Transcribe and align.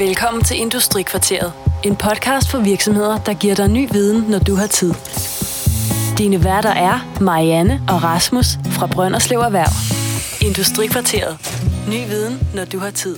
Velkommen 0.00 0.44
til 0.44 0.60
Industrikvarteret. 0.60 1.52
En 1.84 1.96
podcast 1.96 2.50
for 2.50 2.58
virksomheder, 2.58 3.18
der 3.18 3.34
giver 3.34 3.54
dig 3.54 3.68
ny 3.68 3.88
viden, 3.92 4.30
når 4.30 4.38
du 4.38 4.54
har 4.54 4.66
tid. 4.66 4.92
Dine 6.18 6.44
værter 6.44 6.70
er 6.70 7.18
Marianne 7.20 7.74
og 7.88 8.02
Rasmus 8.04 8.46
fra 8.64 8.86
Brønderslev 8.86 9.38
Erhverv. 9.38 9.72
Industrikvarteret. 10.48 11.32
Ny 11.88 12.00
viden, 12.12 12.34
når 12.54 12.64
du 12.64 12.78
har 12.78 12.90
tid. 12.90 13.16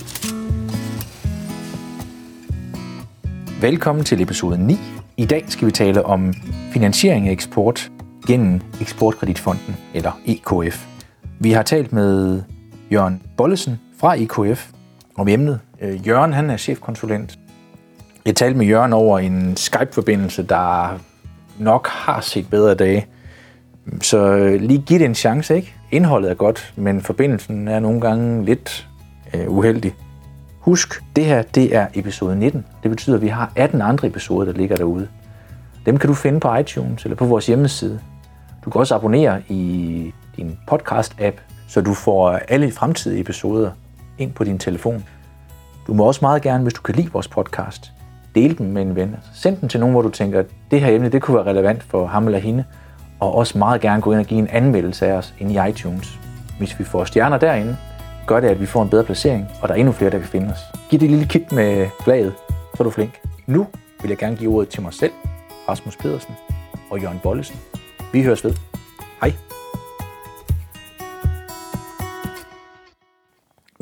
Velkommen 3.61 4.05
til 4.05 4.21
episode 4.21 4.57
9. 4.67 4.77
I 5.17 5.25
dag 5.25 5.45
skal 5.47 5.67
vi 5.67 5.71
tale 5.71 6.05
om 6.05 6.33
finansiering 6.73 7.27
af 7.27 7.31
eksport 7.31 7.91
gennem 8.27 8.61
Eksportkreditfonden, 8.81 9.77
eller 9.93 10.11
EKF. 10.25 10.85
Vi 11.39 11.51
har 11.51 11.63
talt 11.63 11.93
med 11.93 12.41
Jørgen 12.91 13.21
Bollesen 13.37 13.79
fra 13.99 14.21
EKF 14.21 14.71
om 15.15 15.27
emnet. 15.27 15.59
Øh, 15.83 16.07
Jørgen 16.07 16.33
han 16.33 16.49
er 16.49 16.57
chefkonsulent. 16.57 17.39
Jeg 18.25 18.35
talte 18.35 18.57
med 18.57 18.65
Jørgen 18.65 18.93
over 18.93 19.19
en 19.19 19.57
Skype-forbindelse, 19.57 20.43
der 20.43 20.99
nok 21.59 21.87
har 21.87 22.21
set 22.21 22.49
bedre 22.49 22.75
dage. 22.75 23.07
Så 24.01 24.17
øh, 24.17 24.61
lige 24.61 24.81
giv 24.81 24.99
det 24.99 25.05
en 25.05 25.15
chance, 25.15 25.55
ikke? 25.55 25.75
Indholdet 25.91 26.31
er 26.31 26.35
godt, 26.35 26.73
men 26.75 27.01
forbindelsen 27.01 27.67
er 27.67 27.79
nogle 27.79 28.01
gange 28.01 28.45
lidt 28.45 28.87
øh, 29.33 29.51
uheldig. 29.51 29.95
Husk, 30.59 31.03
det 31.15 31.25
her 31.25 31.41
det 31.41 31.75
er 31.75 31.87
episode 31.93 32.35
19. 32.35 32.65
Det 32.83 32.91
betyder, 32.91 33.15
at 33.15 33.21
vi 33.21 33.27
har 33.27 33.51
18 33.55 33.81
andre 33.81 34.07
episoder, 34.07 34.51
der 34.51 34.57
ligger 34.57 34.75
derude. 34.75 35.07
Dem 35.85 35.97
kan 35.97 36.07
du 36.07 36.13
finde 36.13 36.39
på 36.39 36.55
iTunes 36.55 37.03
eller 37.03 37.15
på 37.15 37.25
vores 37.25 37.47
hjemmeside. 37.47 37.99
Du 38.65 38.69
kan 38.69 38.79
også 38.79 38.95
abonnere 38.95 39.41
i 39.49 40.13
din 40.37 40.57
podcast-app, 40.71 41.35
så 41.67 41.81
du 41.81 41.93
får 41.93 42.29
alle 42.31 42.71
fremtidige 42.71 43.21
episoder 43.21 43.71
ind 44.17 44.31
på 44.31 44.43
din 44.43 44.59
telefon. 44.59 45.03
Du 45.87 45.93
må 45.93 46.03
også 46.03 46.19
meget 46.21 46.41
gerne, 46.41 46.63
hvis 46.63 46.73
du 46.73 46.81
kan 46.81 46.95
lide 46.95 47.11
vores 47.11 47.27
podcast, 47.27 47.91
dele 48.35 48.55
den 48.55 48.71
med 48.71 48.81
en 48.81 48.95
ven. 48.95 49.15
Send 49.33 49.57
den 49.57 49.69
til 49.69 49.79
nogen, 49.79 49.93
hvor 49.93 50.01
du 50.01 50.09
tænker, 50.09 50.39
at 50.39 50.45
det 50.71 50.81
her 50.81 50.95
emne 50.95 51.09
det 51.09 51.21
kunne 51.21 51.37
være 51.37 51.45
relevant 51.45 51.83
for 51.83 52.05
ham 52.05 52.25
eller 52.25 52.39
hende. 52.39 52.63
Og 53.19 53.35
også 53.35 53.57
meget 53.57 53.81
gerne 53.81 54.01
gå 54.01 54.11
ind 54.11 54.19
og 54.19 54.25
give 54.25 54.39
en 54.39 54.47
anmeldelse 54.47 55.07
af 55.07 55.13
os 55.13 55.33
inde 55.39 55.53
i 55.53 55.69
iTunes. 55.69 56.19
Hvis 56.57 56.79
vi 56.79 56.83
får 56.83 57.05
stjerner 57.05 57.37
derinde, 57.37 57.77
gør 58.27 58.39
det, 58.39 58.47
at 58.47 58.61
vi 58.61 58.65
får 58.65 58.83
en 58.83 58.89
bedre 58.89 59.03
placering, 59.03 59.47
og 59.61 59.67
der 59.67 59.75
er 59.75 59.79
endnu 59.79 59.91
flere, 59.93 60.11
der 60.11 60.19
kan 60.19 60.27
finde 60.27 60.47
os. 60.51 60.59
Giv 60.89 60.99
det 60.99 61.09
lille 61.09 61.25
kit 61.25 61.51
med 61.51 61.87
flaget, 62.03 62.33
så 62.49 62.77
er 62.79 62.83
du 62.83 62.89
flink. 62.89 63.19
Nu 63.47 63.67
vil 64.01 64.09
jeg 64.09 64.17
gerne 64.17 64.35
give 64.35 64.55
ordet 64.55 64.69
til 64.69 64.81
mig 64.81 64.93
selv, 64.93 65.11
Rasmus 65.69 65.97
Pedersen 65.97 66.33
og 66.91 67.01
Jørgen 67.01 67.19
Bollesen. 67.23 67.55
Vi 68.13 68.23
høres 68.23 68.43
ved. 68.43 68.53
Hej. 69.21 69.52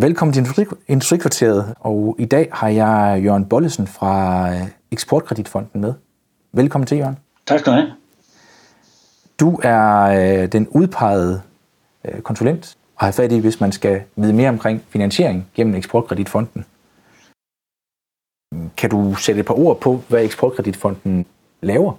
Velkommen 0.02 0.34
til 0.34 0.40
Industri, 0.40 0.66
Industrikvarteret, 0.88 1.74
og 1.80 2.16
i 2.20 2.26
dag 2.26 2.50
har 2.52 2.68
jeg 2.68 3.22
Jørgen 3.24 3.46
Bollesen 3.46 3.88
fra 3.88 4.50
øh, 4.54 4.62
Eksportkreditfonden 4.92 5.82
med. 5.82 5.94
Velkommen 6.52 6.88
til, 6.88 6.98
Jørgen. 6.98 7.18
Tak 7.46 7.60
skal 7.60 7.74
du 7.74 7.78
have. 7.78 7.92
Du 9.40 9.60
er 9.64 10.02
øh, 10.02 10.52
den 10.52 10.68
udpegede 10.68 11.42
øh, 12.06 12.22
konsulent 12.22 12.78
og 12.96 13.06
har 13.06 13.12
fat 13.12 13.32
i, 13.32 13.40
hvis 13.40 13.60
man 13.60 13.72
skal 13.72 14.02
vide 14.16 14.34
mere 14.34 14.50
omkring 14.50 14.84
finansiering 14.90 15.48
gennem 15.56 15.76
Eksportkreditfonden. 15.76 16.66
Kan 18.78 18.90
du 18.90 19.16
sætte 19.16 19.40
et 19.40 19.46
par 19.46 19.60
ord 19.60 19.80
på, 19.82 20.02
hvad 20.08 20.24
Eksportkreditfonden 20.24 21.26
laver? 21.62 21.94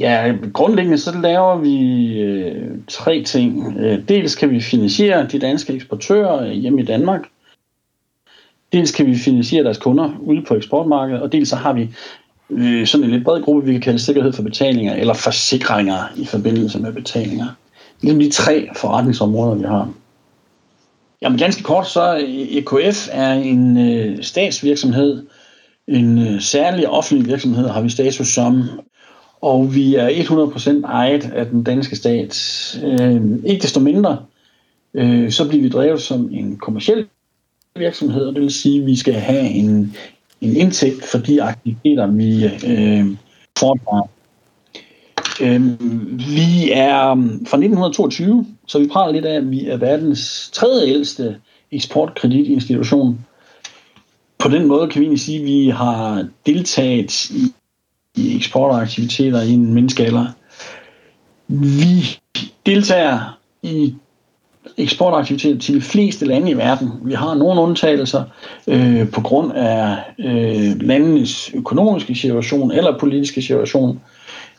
Ja, 0.00 0.34
grundlæggende 0.52 0.98
så 0.98 1.18
laver 1.22 1.56
vi 1.56 2.06
øh, 2.20 2.78
tre 2.88 3.22
ting. 3.22 3.76
Øh, 3.78 4.08
dels 4.08 4.34
kan 4.34 4.50
vi 4.50 4.60
finansiere 4.60 5.26
de 5.26 5.38
danske 5.38 5.72
eksportører 5.72 6.46
øh, 6.46 6.50
hjemme 6.50 6.82
i 6.82 6.84
Danmark. 6.84 7.28
Dels 8.72 8.92
kan 8.92 9.06
vi 9.06 9.16
finansiere 9.16 9.64
deres 9.64 9.78
kunder 9.78 10.12
ude 10.20 10.42
på 10.48 10.54
eksportmarkedet, 10.54 11.22
og 11.22 11.32
dels 11.32 11.48
så 11.48 11.56
har 11.56 11.72
vi 11.72 11.90
øh, 12.50 12.86
sådan 12.86 13.04
en 13.04 13.10
lidt 13.10 13.24
bred 13.24 13.42
gruppe, 13.42 13.66
vi 13.66 13.72
kan 13.72 13.80
kalde 13.80 13.98
sikkerhed 13.98 14.32
for 14.32 14.42
betalinger, 14.42 14.94
eller 14.94 15.14
forsikringer 15.14 16.12
i 16.16 16.24
forbindelse 16.24 16.78
med 16.80 16.92
betalinger. 16.92 17.46
Ligesom 18.00 18.20
de 18.20 18.30
tre 18.30 18.68
forretningsområder, 18.76 19.54
vi 19.54 19.64
har. 19.64 19.92
Jamen 21.22 21.38
ganske 21.38 21.62
kort, 21.62 21.88
så 21.88 22.16
øh, 22.16 22.28
EKF 22.28 23.08
er 23.12 23.32
en 23.32 23.78
øh, 23.78 24.22
statsvirksomhed, 24.22 25.26
en 25.88 26.18
øh, 26.18 26.40
særlig 26.40 26.88
offentlig 26.88 27.26
virksomhed 27.26 27.68
har 27.68 27.80
vi 27.80 27.88
status 27.88 28.28
som, 28.28 28.62
og 29.42 29.74
vi 29.74 29.94
er 29.94 30.08
100% 30.08 30.84
ejet 30.84 31.32
af 31.32 31.46
den 31.46 31.62
danske 31.62 31.96
stat. 31.96 32.34
Øh, 32.84 33.22
ikke 33.46 33.62
desto 33.62 33.80
mindre, 33.80 34.18
øh, 34.94 35.30
så 35.30 35.48
bliver 35.48 35.62
vi 35.62 35.68
drevet 35.68 36.02
som 36.02 36.28
en 36.32 36.56
kommersiel 36.56 37.06
virksomhed, 37.76 38.26
og 38.26 38.34
det 38.34 38.42
vil 38.42 38.50
sige, 38.50 38.80
at 38.80 38.86
vi 38.86 38.96
skal 38.96 39.14
have 39.14 39.48
en, 39.48 39.96
en 40.40 40.56
indtægt 40.56 41.04
for 41.04 41.18
de 41.18 41.42
aktiviteter, 41.42 42.06
vi 42.06 42.44
øh, 42.44 43.06
foretager. 43.58 44.08
Øh, 45.40 45.80
vi 46.10 46.70
er 46.72 47.14
fra 47.46 47.56
1922, 47.56 48.46
så 48.66 48.78
vi 48.78 48.86
praler 48.86 49.12
lidt 49.12 49.24
af, 49.24 49.36
at 49.36 49.50
vi 49.50 49.66
er 49.66 49.76
verdens 49.76 50.50
tredje 50.52 50.88
ældste 50.88 51.36
eksportkreditinstitution. 51.72 53.26
På 54.38 54.48
den 54.48 54.66
måde 54.66 54.88
kan 54.88 55.00
vi 55.00 55.04
egentlig 55.04 55.20
sige, 55.20 55.38
at 55.38 55.44
vi 55.44 55.68
har 55.68 56.28
deltaget 56.46 57.30
i 57.30 57.52
i 58.16 58.36
eksportaktiviteter 58.36 59.42
i 59.42 59.50
en 59.50 59.74
menneskealder. 59.74 60.26
Vi 61.46 62.18
deltager 62.66 63.38
i 63.62 63.94
eksportaktiviteter 64.76 65.58
til 65.58 65.74
de 65.74 65.80
fleste 65.80 66.26
lande 66.26 66.50
i 66.50 66.56
verden. 66.56 66.90
Vi 67.02 67.14
har 67.14 67.34
nogle 67.34 67.60
undtagelser 67.60 68.24
øh, 68.66 69.10
på 69.10 69.20
grund 69.20 69.52
af 69.52 69.96
øh, 70.18 70.82
landenes 70.82 71.50
økonomiske 71.54 72.14
situation 72.14 72.72
eller 72.72 72.98
politiske 72.98 73.42
situation. 73.42 74.00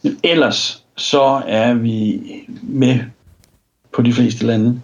Men 0.03 0.17
ellers 0.23 0.83
så 0.97 1.41
er 1.47 1.73
vi 1.73 2.21
med 2.61 2.99
på 3.93 4.01
de 4.01 4.13
fleste 4.13 4.45
lande. 4.45 4.81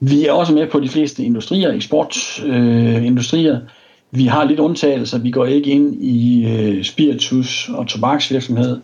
Vi 0.00 0.26
er 0.26 0.32
også 0.32 0.52
med 0.52 0.66
på 0.66 0.80
de 0.80 0.88
fleste 0.88 1.24
industrier, 1.24 1.72
eksportindustrier, 1.72 2.96
øh, 2.96 3.06
industrier, 3.06 3.60
vi 4.10 4.26
har 4.26 4.44
lidt 4.44 4.60
undtagelser. 4.60 5.18
Vi 5.18 5.30
går 5.30 5.46
ikke 5.46 5.70
ind 5.70 6.02
i 6.02 6.46
øh, 6.46 6.84
spiritus 6.84 7.68
og 7.68 7.86
tobaksvirksomhed. 7.86 8.80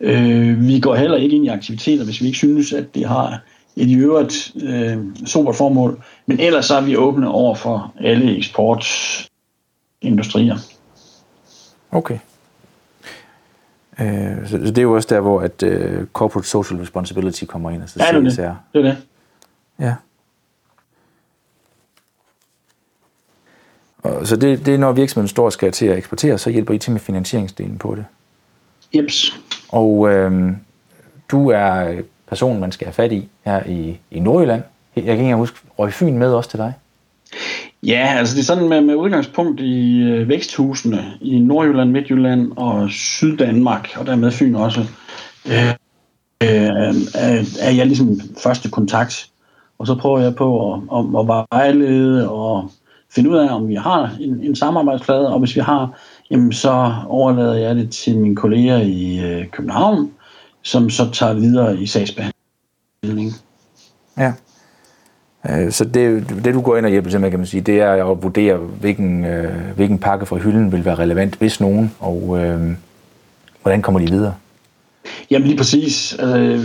Øh, 0.00 0.66
vi 0.66 0.80
går 0.80 0.94
heller 0.94 1.16
ikke 1.16 1.36
ind 1.36 1.44
i 1.44 1.48
aktiviteter, 1.48 2.04
hvis 2.04 2.20
vi 2.20 2.26
ikke 2.26 2.38
synes, 2.38 2.72
at 2.72 2.94
det 2.94 3.04
har 3.04 3.40
et 3.76 3.88
i 3.88 3.94
øvrigt 3.94 4.52
øh, 4.62 4.98
super 5.26 5.52
formål. 5.52 6.02
Men 6.26 6.40
ellers 6.40 6.66
så 6.66 6.76
er 6.76 6.80
vi 6.80 6.96
åbne 6.96 7.28
over 7.28 7.54
for 7.54 7.94
alle 8.00 8.36
eksportindustrier. 8.36 10.56
Okay. 11.90 12.18
Øh, 14.00 14.48
så 14.48 14.58
det 14.58 14.78
er 14.78 14.82
jo 14.82 14.94
også 14.94 15.14
der, 15.14 15.20
hvor 15.20 15.40
at 15.40 15.62
uh, 15.62 15.70
corporate 16.12 16.48
social 16.48 16.80
responsibility 16.80 17.44
kommer 17.44 17.70
ind. 17.70 17.82
Altså 17.82 17.96
ja, 18.00 18.06
det 18.06 18.14
er 18.16 18.20
det. 18.20 18.36
det 18.72 18.78
er 18.78 18.82
det. 18.82 18.96
Ja. 19.78 19.94
Og 24.02 24.26
så 24.26 24.36
det, 24.36 24.66
det 24.66 24.74
er, 24.74 24.78
når 24.78 24.92
virksomheden 24.92 25.28
står 25.28 25.44
og 25.44 25.52
skal 25.52 25.72
til 25.72 25.86
at 25.86 25.98
eksportere, 25.98 26.38
så 26.38 26.50
hjælper 26.50 26.74
I 26.74 26.78
til 26.78 26.92
med 26.92 27.00
finansieringsdelen 27.00 27.78
på 27.78 27.94
det. 27.94 28.04
Jeps. 28.94 29.40
Og 29.68 30.12
øh, 30.12 30.52
du 31.28 31.50
er 31.50 32.00
personen, 32.28 32.60
man 32.60 32.72
skal 32.72 32.86
have 32.86 32.92
fat 32.92 33.12
i 33.12 33.28
her 33.44 33.62
i, 33.66 33.98
i 34.10 34.20
Nordjylland. 34.20 34.62
Jeg 34.96 35.04
kan 35.04 35.12
ikke 35.12 35.22
engang 35.22 35.40
huske, 35.40 35.58
Røg 35.78 35.92
Fyn 35.92 36.18
med 36.18 36.32
også 36.32 36.50
til 36.50 36.58
dig? 36.58 36.74
Ja, 37.82 38.14
altså 38.18 38.34
det 38.34 38.40
er 38.40 38.44
sådan 38.44 38.68
med, 38.68 38.80
med 38.80 38.94
udgangspunkt 38.94 39.60
i 39.60 40.02
øh, 40.02 40.28
væksthusene 40.28 41.04
i 41.20 41.38
Nordjylland, 41.38 41.90
Midtjylland 41.90 42.52
og 42.56 42.90
Syddanmark, 42.90 43.88
og 43.96 44.06
dermed 44.06 44.30
Fyn 44.30 44.54
også, 44.54 44.80
øh, 45.46 45.68
øh, 46.42 46.94
er, 47.14 47.58
er 47.60 47.70
jeg 47.70 47.86
ligesom 47.86 48.20
første 48.42 48.70
kontakt. 48.70 49.30
Og 49.78 49.86
så 49.86 49.94
prøver 49.94 50.20
jeg 50.20 50.34
på 50.34 50.72
at, 50.72 50.80
at, 50.92 51.04
at 51.20 51.26
vejlede 51.52 52.30
og 52.30 52.70
finde 53.16 53.30
ud 53.30 53.36
af, 53.36 53.54
om 53.54 53.68
vi 53.68 53.74
har 53.74 54.16
en, 54.20 54.40
en 54.42 54.56
samarbejdsflade, 54.56 55.32
og 55.32 55.38
hvis 55.38 55.56
vi 55.56 55.60
har, 55.60 55.98
jamen 56.30 56.52
så 56.52 56.94
overlader 57.06 57.54
jeg 57.54 57.76
det 57.76 57.90
til 57.90 58.18
mine 58.18 58.36
kolleger 58.36 58.76
i 58.78 59.20
øh, 59.24 59.46
København, 59.46 60.10
som 60.62 60.90
så 60.90 61.10
tager 61.12 61.34
videre 61.34 61.76
i 61.76 61.86
sagsbehandling. 61.86 63.32
Ja. 64.18 64.32
Øh, 65.50 65.72
så 65.72 65.84
det, 65.84 66.28
det 66.44 66.54
du 66.54 66.60
går 66.60 66.76
ind 66.76 66.86
og 66.86 66.90
hjælper 66.90 67.10
til 67.10 67.20
med, 67.20 67.30
kan 67.30 67.38
man 67.38 67.46
sige, 67.46 67.60
det 67.60 67.80
er 67.80 68.10
at 68.10 68.22
vurdere, 68.22 68.56
hvilken, 68.56 69.24
øh, 69.24 69.74
hvilken 69.76 69.98
pakke 69.98 70.26
fra 70.26 70.36
hylden 70.36 70.72
vil 70.72 70.84
være 70.84 70.94
relevant, 70.94 71.34
hvis 71.34 71.60
nogen, 71.60 71.94
og 72.00 72.38
øh, 72.44 72.60
hvordan 73.62 73.82
kommer 73.82 74.00
de 74.00 74.10
videre? 74.10 74.34
Jamen 75.30 75.48
lige 75.48 75.58
præcis. 75.58 76.16
Øh, 76.22 76.60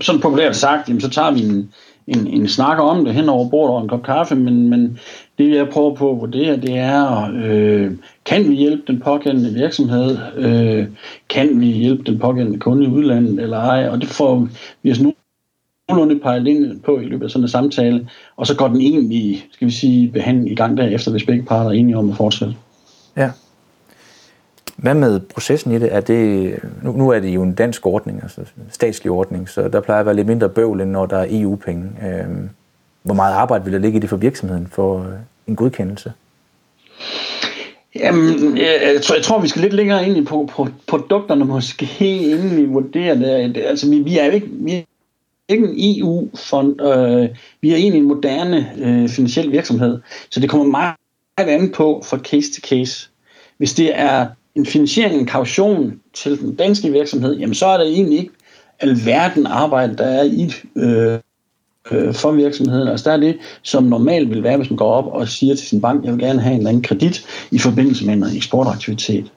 sådan 0.00 0.20
populært 0.20 0.56
sagt, 0.56 0.88
jamen, 0.88 1.00
så 1.00 1.10
tager 1.10 1.30
vi 1.30 1.40
en, 1.40 1.72
en, 2.06 2.26
en 2.26 2.48
snak 2.48 2.78
om 2.78 3.04
det 3.04 3.14
hen 3.14 3.28
over 3.28 3.48
bordet 3.48 3.74
og 3.74 3.82
en 3.82 3.88
kop 3.88 4.02
kaffe, 4.02 4.36
men, 4.36 4.68
men 4.70 4.98
det 5.38 5.54
jeg 5.54 5.68
prøver 5.68 5.94
på 5.94 6.10
at 6.10 6.20
vurdere, 6.20 6.56
det 6.56 6.78
er, 6.78 7.30
øh, 7.34 7.92
kan 8.24 8.48
vi 8.50 8.54
hjælpe 8.54 8.82
den 8.86 9.00
pågældende 9.00 9.54
virksomhed? 9.54 10.18
Øh, 10.36 10.86
kan 11.28 11.60
vi 11.60 11.66
hjælpe 11.66 12.02
den 12.04 12.18
pågældende 12.18 12.58
kunde 12.58 12.84
i 12.84 12.88
udlandet 12.88 13.40
eller 13.40 13.58
ej? 13.58 13.88
Og 13.88 14.00
det 14.00 14.08
får 14.08 14.48
vi 14.82 14.90
os 14.90 15.00
nu 15.00 15.14
nogenlunde 15.88 16.20
pejlet 16.20 16.46
ind 16.46 16.80
på 16.80 16.98
i 16.98 17.04
løbet 17.04 17.24
af 17.24 17.30
sådan 17.30 17.44
en 17.44 17.48
samtale, 17.48 18.08
og 18.36 18.46
så 18.46 18.56
går 18.56 18.68
den 18.68 18.80
egentlig, 18.80 19.44
skal 19.52 19.66
vi 19.66 19.72
sige, 19.72 20.08
behandling 20.08 20.50
i 20.50 20.54
gang 20.54 20.76
derefter, 20.76 21.10
hvis 21.10 21.24
begge 21.24 21.42
parter 21.42 21.70
er 21.70 21.74
enige 21.74 21.96
om 21.96 22.10
at 22.10 22.16
fortsætte. 22.16 22.54
Ja. 23.16 23.30
Hvad 24.76 24.94
med 24.94 25.20
processen 25.20 25.72
i 25.72 25.78
det? 25.78 25.94
Er 25.94 26.00
det 26.00 26.54
nu, 26.82 26.92
nu 26.92 27.08
er 27.08 27.20
det 27.20 27.28
jo 27.28 27.42
en 27.42 27.54
dansk 27.54 27.86
ordning, 27.86 28.22
altså 28.22 28.40
statslig 28.70 29.10
ordning, 29.12 29.48
så 29.48 29.68
der 29.68 29.80
plejer 29.80 30.00
at 30.00 30.06
være 30.06 30.16
lidt 30.16 30.26
mindre 30.26 30.48
bøvl, 30.48 30.80
end 30.80 30.90
når 30.90 31.06
der 31.06 31.16
er 31.16 31.26
EU-penge. 31.30 31.84
Øh, 32.02 32.26
hvor 33.02 33.14
meget 33.14 33.34
arbejde 33.34 33.64
vil 33.64 33.72
der 33.72 33.78
ligge 33.78 33.96
i 33.96 34.00
det 34.00 34.08
for 34.08 34.16
virksomheden 34.16 34.68
for 34.72 35.00
øh, 35.00 35.06
en 35.46 35.56
godkendelse? 35.56 36.12
Jamen, 37.94 38.56
jeg, 38.56 39.02
tror, 39.02 39.14
jeg 39.14 39.24
tror, 39.24 39.40
vi 39.40 39.48
skal 39.48 39.62
lidt 39.62 39.72
længere 39.72 40.08
ind 40.08 40.16
i 40.16 40.24
på, 40.24 40.48
på 40.52 40.68
produkterne 40.86 41.44
måske, 41.44 42.18
inden 42.30 42.56
vi 42.56 42.64
vurderer 42.64 43.14
det. 43.14 43.56
Altså, 43.56 43.90
vi, 43.90 43.98
vi 43.98 44.18
er 44.18 44.24
jo 44.24 44.32
ikke, 44.32 44.48
vi 44.50 44.72
er 44.72 44.82
ikke 45.48 45.66
en 45.66 46.00
EU-fond. 46.00 46.80
Øh, 46.80 47.28
vi 47.60 47.72
er 47.72 47.76
egentlig 47.76 47.98
en 47.98 48.08
moderne 48.08 48.72
øh, 48.78 49.08
finansiel 49.08 49.52
virksomhed, 49.52 50.00
så 50.30 50.40
det 50.40 50.50
kommer 50.50 50.66
meget 50.66 50.96
an 51.36 51.72
på 51.72 52.02
fra 52.06 52.18
case 52.18 52.52
til 52.52 52.62
case. 52.62 53.08
Hvis 53.56 53.74
det 53.74 53.98
er 53.98 54.26
en 54.56 54.66
finansiering, 54.66 55.20
en 55.20 55.26
kaution 55.26 56.00
til 56.14 56.40
den 56.40 56.54
danske 56.54 56.92
virksomhed, 56.92 57.36
jamen 57.36 57.54
så 57.54 57.66
er 57.66 57.78
det 57.78 57.86
egentlig 57.86 58.18
ikke 58.18 58.32
alverden 58.80 59.46
arbejde, 59.46 59.96
der 59.96 60.04
er 60.04 60.22
i 60.24 60.52
øh, 60.76 61.18
øh, 61.90 62.14
for 62.14 62.32
virksomheden. 62.32 62.88
Altså 62.88 63.10
der 63.10 63.16
er 63.16 63.20
det, 63.20 63.36
som 63.62 63.84
normalt 63.84 64.30
vil 64.30 64.42
være, 64.42 64.56
hvis 64.56 64.70
man 64.70 64.76
går 64.76 64.92
op 64.92 65.06
og 65.06 65.28
siger 65.28 65.54
til 65.54 65.66
sin 65.66 65.80
bank, 65.80 66.04
jeg 66.04 66.12
vil 66.12 66.20
gerne 66.20 66.40
have 66.40 66.52
en 66.52 66.58
eller 66.58 66.68
anden 66.68 66.82
kredit 66.82 67.26
i 67.50 67.58
forbindelse 67.58 68.06
med 68.06 68.14
en 68.14 68.36
eksportaktivitet. 68.36 69.32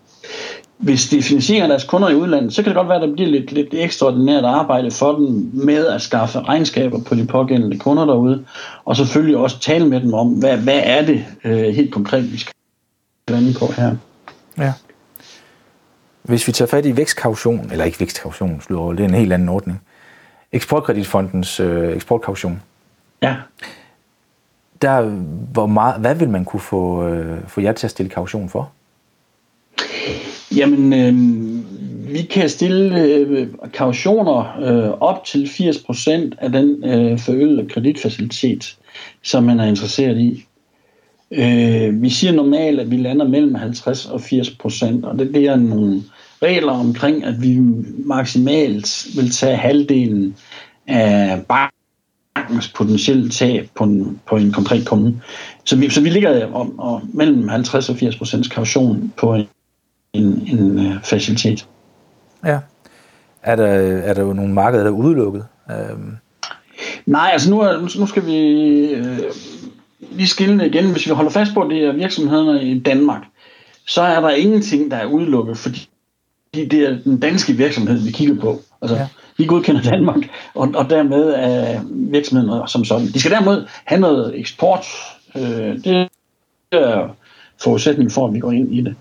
Hvis 0.78 1.10
de 1.10 1.22
finansierer 1.22 1.68
deres 1.68 1.84
kunder 1.84 2.10
i 2.10 2.16
udlandet, 2.16 2.54
så 2.54 2.64
kan 2.64 2.70
det 2.70 2.76
godt 2.76 2.88
være, 2.88 3.02
at 3.02 3.08
der 3.08 3.14
bliver 3.14 3.30
lidt, 3.30 3.52
lidt 3.52 3.68
ekstraordinært 3.72 4.44
arbejde 4.46 4.92
for 4.92 5.16
dem 5.16 5.52
med 5.54 5.88
at 5.88 6.02
skaffe 6.02 6.40
regnskaber 6.40 7.00
på 7.04 7.16
de 7.16 7.26
pågældende 7.26 7.78
kunder 7.78 8.06
derude, 8.06 8.46
og 8.86 8.96
selvfølgelig 8.96 9.38
også 9.38 9.60
tale 9.60 9.88
med 9.88 10.02
dem 10.02 10.14
om, 10.14 10.28
hvad, 10.28 10.58
hvad 10.58 10.82
er 10.84 11.06
det 11.06 11.26
øh, 11.44 11.76
helt 11.76 11.92
konkret, 11.92 12.34
vi 12.34 12.38
skal 12.38 12.54
lande 13.30 13.54
på 13.60 13.66
her. 13.78 13.96
Ja. 14.58 14.74
Hvis 16.24 16.48
vi 16.48 16.52
tager 16.52 16.70
fat 16.70 16.86
i 16.86 16.98
vækstkaution, 16.98 17.70
eller 17.72 17.86
ikke 17.86 18.00
vækstkaution, 18.00 18.62
det 18.70 19.00
er 19.00 19.08
en 19.08 19.14
helt 19.14 19.34
anden 19.34 19.50
ordning, 19.50 19.82
Eksportkreditfondens 20.52 21.60
øh, 21.60 21.96
eksportkaution. 21.96 22.62
Ja. 23.22 23.36
Der, 24.82 25.02
hvor 25.52 25.66
meget, 25.66 26.02
hvad 26.02 26.16
vil 26.16 26.30
man 26.30 26.46
kunne 26.46 26.60
få, 26.60 27.08
øh, 27.08 27.48
få 27.48 27.62
jer 27.62 27.72
til 27.72 27.88
at 27.88 27.92
stille 27.92 28.10
kaution 28.10 28.50
for? 28.50 28.72
Jamen, 30.56 30.94
øh, 30.94 31.14
vi 32.14 32.22
kan 32.22 32.50
stille 32.50 33.04
øh, 33.04 33.48
kautioner 33.74 34.60
øh, 34.62 34.90
op 34.90 35.26
til 35.26 35.46
80% 35.46 36.12
af 36.38 36.52
den 36.52 36.84
øh, 36.84 37.20
forøgede 37.20 37.70
kreditfacilitet, 37.70 38.78
som 39.22 39.44
man 39.44 39.60
er 39.60 39.66
interesseret 39.66 40.18
i. 40.18 40.46
Øh, 41.32 42.02
vi 42.02 42.10
siger 42.10 42.34
normalt, 42.34 42.80
at 42.80 42.92
vi 42.92 42.98
lander 42.98 43.28
mellem 43.28 43.56
50 43.56 44.06
og 44.06 44.22
80 44.22 44.50
procent, 44.50 45.06
og 45.06 45.20
det, 45.20 45.34
det 45.34 45.46
er 45.46 45.56
nogle 45.56 46.02
regler 46.42 46.72
omkring, 46.72 47.24
at 47.24 47.42
vi 47.42 47.58
maksimalt 48.06 49.08
vil 49.16 49.32
tage 49.32 49.58
halvdelen 49.58 50.36
af 50.88 51.44
bankens 51.48 52.68
potentielle 52.68 53.30
tab 53.30 53.70
på 53.76 53.84
en, 53.84 54.20
på 54.26 54.36
en 54.36 54.52
konkret 54.52 54.88
kunde. 54.88 55.22
Så 55.64 55.76
vi, 55.76 55.90
så 55.90 56.02
vi 56.02 56.10
ligger 56.10 56.54
om, 56.54 56.80
om, 56.80 57.10
mellem 57.14 57.48
50 57.48 57.90
og 57.90 57.96
80 57.96 58.16
procents 58.16 58.48
kaution 58.48 59.14
på 59.18 59.34
en, 59.34 59.48
en, 60.14 60.48
en 60.48 60.80
uh, 60.80 60.94
facilitet. 61.04 61.68
Ja. 62.46 62.60
Er 63.44 63.56
der, 63.56 63.68
er 63.68 64.14
der 64.14 64.22
jo 64.22 64.34
nogle 64.34 64.54
markeder, 64.54 64.84
der 64.84 64.92
er 64.92 64.96
udelukket? 64.96 65.46
Um... 65.94 66.18
Nej, 67.06 67.30
altså 67.34 67.50
nu, 67.50 67.64
nu 68.00 68.06
skal 68.06 68.26
vi 68.26 68.38
øh, 68.94 69.20
lige 70.00 70.28
skille 70.28 70.66
igen. 70.66 70.92
Hvis 70.92 71.08
vi 71.08 71.12
holder 71.12 71.32
fast 71.32 71.54
på, 71.54 71.62
at 71.62 71.70
det 71.70 71.84
er 71.84 71.92
virksomhederne 71.92 72.64
i 72.64 72.80
Danmark, 72.80 73.24
så 73.88 74.02
er 74.02 74.22
der 74.22 74.30
ingenting, 74.30 74.92
der 74.92 74.98
er 74.98 75.06
udelukket, 75.06 75.58
fordi 75.58 75.90
det 76.54 76.74
er 76.74 76.98
den 77.04 77.20
danske 77.20 77.54
virksomhed, 77.54 78.00
vi 78.06 78.12
kigger 78.12 78.42
på. 78.42 78.62
Altså, 78.82 78.98
ja. 78.98 79.08
Vi 79.38 79.46
godkender 79.46 79.82
Danmark, 79.82 80.30
og, 80.56 80.72
og 80.76 80.90
dermed 80.90 81.34
er 81.36 81.82
virksomheden 81.92 82.68
som 82.68 82.86
sådan. 82.86 83.08
De 83.08 83.20
skal 83.20 83.32
derimod 83.32 83.66
have 83.86 84.02
noget 84.02 84.40
eksport. 84.40 84.86
Øh, 85.36 85.84
det 85.84 86.08
er 86.72 87.16
forudsætningen 87.64 88.12
for, 88.12 88.28
at 88.28 88.34
vi 88.34 88.40
går 88.40 88.52
ind 88.52 88.74
i 88.74 88.82
det. 88.82 88.96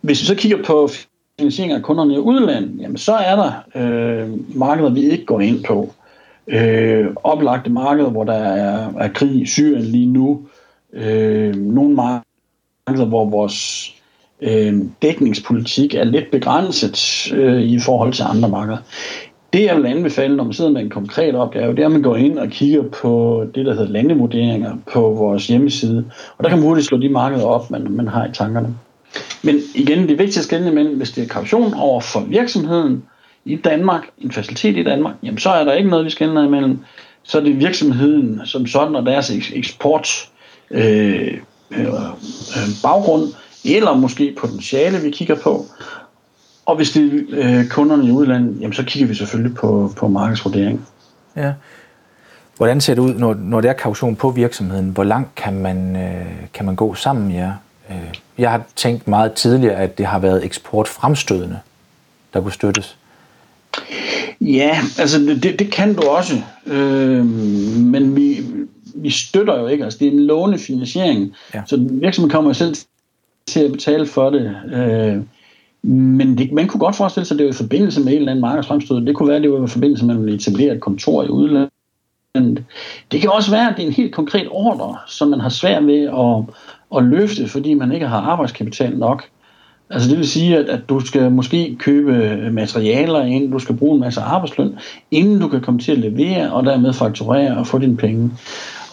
Hvis 0.00 0.20
vi 0.20 0.26
så 0.26 0.34
kigger 0.34 0.62
på 0.64 0.90
finansiering 1.38 1.72
af 1.72 1.82
kunderne 1.82 2.14
i 2.14 2.18
udlandet, 2.18 2.80
jamen 2.80 2.96
så 2.96 3.12
er 3.12 3.36
der 3.36 3.52
øh, 3.74 4.56
markeder, 4.56 4.90
vi 4.90 5.10
ikke 5.10 5.24
går 5.24 5.40
ind 5.40 5.64
på. 5.64 5.94
Øh, 6.48 7.06
oplagte 7.24 7.70
markeder, 7.70 8.10
hvor 8.10 8.24
der 8.24 8.34
er, 8.34 8.92
er 8.98 9.08
krig 9.08 9.42
i 9.42 9.46
Syrien 9.46 9.82
lige 9.82 10.06
nu. 10.06 10.40
Øh, 10.92 11.54
nogle 11.56 11.94
markeder, 11.94 13.06
hvor 13.06 13.30
vores 13.30 13.94
øh, 14.40 14.74
dækningspolitik 15.02 15.94
er 15.94 16.04
lidt 16.04 16.30
begrænset 16.30 17.32
øh, 17.34 17.62
i 17.62 17.78
forhold 17.78 18.12
til 18.12 18.24
andre 18.28 18.48
markeder. 18.48 18.78
Det 19.52 19.64
jeg 19.64 19.76
vil 19.76 19.86
anbefale, 19.86 20.36
når 20.36 20.44
man 20.44 20.52
sidder 20.52 20.70
med 20.70 20.80
en 20.80 20.90
konkret 20.90 21.34
opgave, 21.34 21.74
det 21.74 21.82
er, 21.82 21.86
at 21.86 21.92
man 21.92 22.02
går 22.02 22.16
ind 22.16 22.38
og 22.38 22.48
kigger 22.48 22.82
på 22.82 23.44
det, 23.54 23.66
der 23.66 23.74
hedder 23.74 23.92
landevurderinger 23.92 24.76
på 24.92 25.00
vores 25.00 25.46
hjemmeside. 25.46 26.04
Og 26.38 26.44
der 26.44 26.50
kan 26.50 26.58
man 26.58 26.66
hurtigt 26.66 26.86
slå 26.86 26.98
de 26.98 27.08
markeder 27.08 27.44
op, 27.44 27.70
man, 27.70 27.86
man 27.90 28.08
har 28.08 28.26
i 28.26 28.32
tankerne. 28.32 28.74
Men 29.42 29.56
igen, 29.74 30.02
det 30.02 30.10
er 30.10 30.16
vigtigt 30.16 30.52
at 30.52 30.66
imellem, 30.66 30.96
hvis 30.96 31.10
det 31.10 31.24
er 31.24 31.28
kaution 31.28 31.74
over 31.74 32.00
for 32.00 32.20
virksomheden 32.20 33.02
i 33.48 33.56
Danmark, 33.56 34.02
en 34.18 34.32
facilitet 34.32 34.76
i 34.76 34.82
Danmark, 34.82 35.14
jamen 35.22 35.38
så 35.38 35.50
er 35.50 35.64
der 35.64 35.72
ikke 35.72 35.90
noget, 35.90 36.04
vi 36.04 36.10
skal 36.10 36.26
skænder 36.26 36.44
imellem. 36.44 36.78
Så 37.22 37.38
er 37.38 37.42
det 37.42 37.60
virksomheden 37.60 38.40
som 38.44 38.66
sådan 38.66 38.96
og 38.96 39.06
deres 39.06 39.30
eksport 39.30 40.08
øh, 40.70 41.38
øh, 41.70 41.86
øh, 41.86 42.68
baggrund, 42.82 43.22
eller 43.64 43.94
måske 43.94 44.36
potentiale, 44.40 44.98
vi 44.98 45.10
kigger 45.10 45.34
på. 45.34 45.66
Og 46.66 46.76
hvis 46.76 46.90
det 46.90 47.26
er 47.32 47.60
øh, 47.60 47.68
kunderne 47.68 48.06
i 48.06 48.10
udlandet, 48.10 48.60
jamen, 48.60 48.72
så 48.72 48.84
kigger 48.84 49.08
vi 49.08 49.14
selvfølgelig 49.14 49.56
på, 49.56 49.92
på 49.96 50.08
markedsvurdering. 50.08 50.86
Ja. 51.36 51.52
Hvordan 52.56 52.80
ser 52.80 52.94
det 52.94 53.02
ud, 53.02 53.14
når, 53.14 53.34
når 53.34 53.60
det 53.60 53.68
er 53.68 53.72
kaution 53.72 54.16
på 54.16 54.30
virksomheden? 54.30 54.88
Hvor 54.90 55.04
langt 55.04 55.34
kan 55.34 55.54
man, 55.54 55.96
øh, 55.96 56.26
kan 56.54 56.66
man 56.66 56.76
gå 56.76 56.94
sammen 56.94 57.26
med 57.26 57.34
jer? 57.34 57.52
Øh, 57.90 58.14
jeg 58.38 58.50
har 58.50 58.62
tænkt 58.76 59.08
meget 59.08 59.32
tidligere, 59.32 59.74
at 59.74 59.98
det 59.98 60.06
har 60.06 60.18
været 60.18 60.44
eksportfremstødende, 60.44 61.58
der 62.34 62.40
kunne 62.40 62.52
støttes. 62.52 62.96
Ja, 64.40 64.78
altså 64.98 65.18
det, 65.42 65.58
det 65.58 65.72
kan 65.72 65.94
du 65.94 66.02
også. 66.02 66.34
Øh, 66.66 67.26
men 67.76 68.16
vi, 68.16 68.38
vi 68.94 69.10
støtter 69.10 69.60
jo 69.60 69.66
ikke. 69.66 69.84
Altså 69.84 69.98
det 69.98 70.08
er 70.08 70.12
en 70.12 70.26
lånefinansiering. 70.26 71.32
Ja. 71.54 71.62
Så 71.66 71.76
virksomheden 71.90 72.30
kommer 72.30 72.52
selv 72.52 72.74
til 73.46 73.60
at 73.60 73.72
betale 73.72 74.06
for 74.06 74.30
det. 74.30 74.56
Øh, 74.72 75.22
men 75.82 76.38
det, 76.38 76.52
man 76.52 76.68
kunne 76.68 76.80
godt 76.80 76.96
forestille 76.96 77.26
sig, 77.26 77.34
at 77.34 77.38
det 77.38 77.46
var 77.46 77.52
i 77.52 77.56
forbindelse 77.56 78.00
med 78.00 78.12
en 78.12 78.18
eller 78.18 78.30
anden 78.30 78.40
markedsfremstød. 78.40 79.06
Det 79.06 79.16
kunne 79.16 79.28
være, 79.28 79.36
at 79.36 79.42
det 79.42 79.52
var 79.52 79.64
i 79.64 79.68
forbindelse 79.68 80.04
med, 80.04 80.14
at 80.14 80.20
man 80.20 80.34
etablerer 80.34 80.74
et 80.74 80.80
kontor 80.80 81.22
i 81.22 81.28
udlandet. 81.28 82.64
Det 83.12 83.20
kan 83.20 83.30
også 83.30 83.50
være, 83.50 83.70
at 83.70 83.76
det 83.76 83.82
er 83.82 83.86
en 83.86 83.92
helt 83.92 84.14
konkret 84.14 84.48
ordre, 84.50 84.96
som 85.06 85.28
man 85.28 85.40
har 85.40 85.48
svært 85.48 85.86
ved 85.86 86.02
at, 86.02 86.54
at 86.96 87.04
løfte, 87.04 87.48
fordi 87.48 87.74
man 87.74 87.92
ikke 87.92 88.06
har 88.06 88.20
arbejdskapital 88.20 88.98
nok. 88.98 89.24
Altså 89.90 90.08
det 90.08 90.18
vil 90.18 90.28
sige, 90.28 90.58
at, 90.58 90.68
at 90.68 90.80
du 90.88 91.00
skal 91.00 91.30
måske 91.30 91.76
købe 91.78 92.14
øh, 92.14 92.52
materialer 92.52 93.22
ind, 93.22 93.52
du 93.52 93.58
skal 93.58 93.76
bruge 93.76 93.94
en 93.94 94.00
masse 94.00 94.20
arbejdsløn, 94.20 94.78
inden 95.10 95.40
du 95.40 95.48
kan 95.48 95.60
komme 95.60 95.80
til 95.80 95.92
at 95.92 95.98
levere 95.98 96.52
og 96.52 96.64
dermed 96.64 96.92
fakturere 96.92 97.56
og 97.56 97.66
få 97.66 97.78
dine 97.78 97.96
penge. 97.96 98.30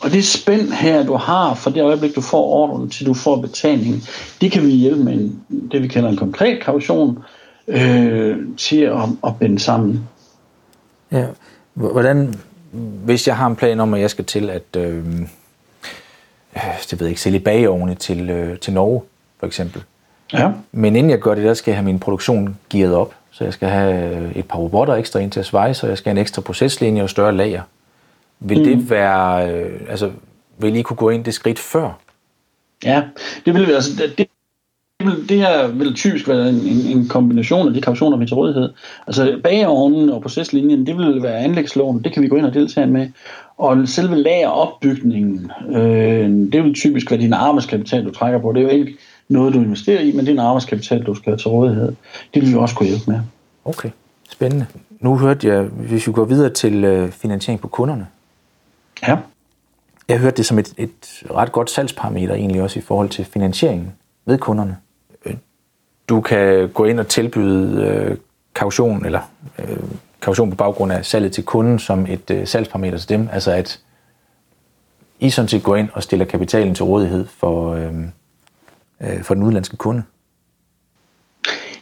Og 0.02 0.12
det 0.12 0.26
spænd 0.26 0.72
her, 0.72 1.06
du 1.06 1.14
har 1.14 1.54
fra 1.54 1.72
det 1.72 1.84
øjeblik, 1.84 2.16
du 2.16 2.22
får 2.22 2.44
ordren, 2.44 2.90
til 2.90 3.06
du 3.06 3.14
får 3.14 3.42
betalingen, 3.42 4.04
det 4.42 4.52
kan 4.52 4.66
vi 4.66 4.72
hjælpe 4.72 5.04
med 5.04 5.14
en, 5.14 5.42
det, 5.72 5.82
vi 5.82 5.88
kalder 5.88 6.10
en 6.10 6.18
konkret 6.18 6.64
kaution, 6.64 7.20
øh, 7.68 8.38
til 8.58 8.82
at, 8.82 9.10
at 9.26 9.40
binde 9.40 9.60
sammen. 9.60 10.08
Ja, 11.12 11.26
hvordan, 11.74 12.34
hvis 13.06 13.28
jeg 13.28 13.38
har 13.38 13.48
en 13.48 13.56
plan 13.56 13.80
om, 13.80 13.94
at 13.94 14.02
jeg 14.02 14.10
skal 14.10 14.26
til 14.26 14.50
at, 14.50 14.76
øh, 14.78 14.98
øh 16.56 16.64
det 16.90 17.00
ved 17.00 17.08
jeg 17.08 17.10
ikke, 17.10 17.22
sælge 17.22 17.40
bageovne 17.40 17.96
til, 17.96 18.30
øh, 18.30 18.60
til 18.60 18.74
Norge, 18.74 19.02
for 19.40 19.48
eksempel. 19.48 19.84
Ja. 20.34 20.52
Men 20.72 20.96
inden 20.96 21.10
jeg 21.10 21.20
gør 21.20 21.36
det, 21.36 21.44
der 21.44 21.54
skal 21.54 21.72
jeg 21.72 21.78
have 21.78 21.86
min 21.86 22.00
produktion 22.00 22.58
gearet 22.70 22.96
op. 22.96 23.16
Så 23.32 23.44
jeg 23.44 23.54
skal 23.54 23.70
have 23.70 24.36
et 24.36 24.46
par 24.46 24.58
robotter 24.58 24.94
ekstra 24.94 25.20
ind 25.20 25.32
til 25.32 25.40
at 25.40 25.46
svejse, 25.46 25.86
og 25.86 25.90
jeg 25.90 25.98
skal 25.98 26.10
have 26.10 26.18
en 26.18 26.22
ekstra 26.22 26.42
proceslinje 26.42 27.04
og 27.04 27.10
større 27.10 27.36
lager. 27.36 27.62
Vil 28.40 28.58
mm. 28.58 28.64
det 28.64 28.90
være, 28.90 29.52
øh, 29.52 29.80
altså, 29.90 30.12
vil 30.58 30.76
I 30.76 30.82
kunne 30.82 30.98
gå 30.98 31.10
ind 31.10 31.24
det 31.24 31.34
skridt 31.34 31.60
før? 31.60 32.00
Ja, 32.84 33.04
det 33.46 33.54
vil 33.54 33.72
altså, 33.72 33.92
det, 33.98 34.18
det, 34.18 34.28
vil, 35.00 35.30
det 35.30 35.38
her 35.38 35.68
vil 35.68 35.94
typisk 35.94 36.28
være 36.28 36.50
en, 36.50 36.56
en, 36.56 36.98
en 36.98 37.08
kombination 37.08 37.68
af 37.68 37.74
de 37.74 37.82
kautioner, 37.82 38.18
vi 38.18 38.26
til 38.26 38.36
rådighed. 38.36 38.70
Altså 39.08 39.40
bageovnen 39.44 40.10
og 40.10 40.22
proceslinjen, 40.22 40.88
det 40.88 40.98
vil 40.98 41.24
være 41.24 41.40
anlægsloven, 41.40 42.04
det 42.04 42.14
kan 42.14 42.24
vi 42.24 42.28
gå 42.28 42.36
ind 42.36 42.46
og 42.46 42.54
deltage 42.54 42.88
med. 42.88 43.08
Og 43.58 43.88
selve 43.88 44.16
lageropbygningen, 44.16 45.52
øh, 45.70 46.30
det 46.30 46.64
vil 46.64 46.74
typisk 46.74 47.12
være 47.12 47.20
din 47.20 47.34
arbejdskapital, 47.34 48.06
du 48.06 48.12
trækker 48.12 48.40
på. 48.40 48.52
Det 48.52 48.60
er 48.60 48.64
jo 48.64 48.70
ikke 48.70 48.98
noget, 49.30 49.54
du 49.54 49.60
investerer 49.60 50.02
i, 50.02 50.12
men 50.12 50.20
det 50.20 50.28
er 50.28 50.34
en 50.34 50.40
arbejdskapital, 50.40 51.04
du 51.04 51.16
skal 51.16 51.32
have 51.32 51.38
til 51.38 51.48
rådighed. 51.48 51.96
Det 52.34 52.42
vil 52.42 52.50
vi 52.50 52.56
også 52.56 52.76
kunne 52.76 52.90
hjælpe 52.90 53.12
med. 53.12 53.20
Okay. 53.66 53.90
Spændende. 54.30 54.66
Nu 55.00 55.18
hørte 55.18 55.48
jeg, 55.48 55.62
hvis 55.64 56.08
vi 56.08 56.12
går 56.12 56.26
videre 56.26 56.50
til 56.50 56.84
øh, 56.84 57.12
finansiering 57.12 57.62
på 57.62 57.68
kunderne. 57.68 58.08
Ja. 59.08 59.18
Jeg 60.10 60.20
hørte 60.20 60.38
det 60.38 60.46
som 60.46 60.60
et, 60.60 60.74
et 60.78 61.24
ret 61.32 61.52
godt 61.52 61.70
salgsparameter 61.70 62.34
egentlig 62.34 62.62
også 62.62 62.80
i 62.80 62.82
forhold 62.82 63.10
til 63.10 63.26
finansieringen 63.26 63.94
ved 64.26 64.38
kunderne. 64.38 64.78
Øh, 65.26 65.34
du 66.10 66.22
kan 66.22 66.70
gå 66.70 66.86
ind 66.86 67.00
og 67.00 67.08
tilbyde 67.08 67.84
øh, 67.84 68.18
kaution 68.56 69.06
eller 69.06 69.22
øh, 69.60 69.78
kaution 70.22 70.50
på 70.50 70.56
baggrund 70.56 70.92
af 70.92 71.06
salget 71.06 71.32
til 71.32 71.44
kunden 71.44 71.80
som 71.80 72.06
et 72.10 72.32
øh, 72.32 72.48
salgsparameter 72.48 72.98
til 72.98 73.10
dem. 73.10 73.30
Altså 73.32 73.52
at 73.52 73.80
I 75.20 75.30
sådan 75.30 75.50
set 75.50 75.64
går 75.64 75.76
ind 75.76 75.90
og 75.94 76.04
stiller 76.04 76.26
kapitalen 76.26 76.76
til 76.76 76.86
rådighed 76.86 77.26
for, 77.26 77.74
øh, 77.74 77.94
øh, 79.02 79.24
for 79.24 79.34
den 79.34 79.44
udenlandske 79.44 79.78
kunde. 79.78 80.04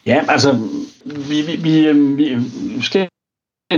Ja, 0.06 0.24
altså, 0.28 0.60
vi, 1.06 1.42
vi, 1.42 1.56
vi, 1.56 1.88
øh, 1.88 2.42
vi 2.78 2.82
skal 2.82 3.08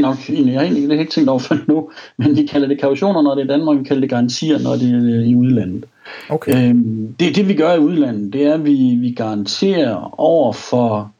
nok 0.01 0.29
egentlig, 0.29 0.53
jeg 0.53 0.61
har 0.61 0.67
egentlig 0.67 0.99
ikke 0.99 1.11
tænkt 1.11 1.29
over 1.29 1.39
for 1.39 1.57
nu, 1.67 1.89
men 2.17 2.37
vi 2.37 2.45
kalder 2.45 2.67
det 2.67 2.79
kautioner, 2.79 3.21
når 3.21 3.35
det 3.35 3.41
er 3.41 3.57
Danmark, 3.57 3.79
vi 3.79 3.83
kalder 3.83 4.01
det 4.01 4.09
garantier, 4.09 4.59
når 4.59 4.71
det 4.71 4.89
er 4.89 5.23
i 5.25 5.35
udlandet. 5.35 5.85
Okay. 6.29 6.69
Øhm, 6.69 7.15
det, 7.19 7.35
det 7.35 7.47
vi 7.47 7.53
gør 7.53 7.73
i 7.73 7.79
udlandet, 7.79 8.33
det 8.33 8.43
er, 8.43 8.53
at 8.53 8.65
vi, 8.65 8.95
vi 8.95 9.11
garanterer 9.11 10.19
over 10.19 10.53
for 10.53 11.11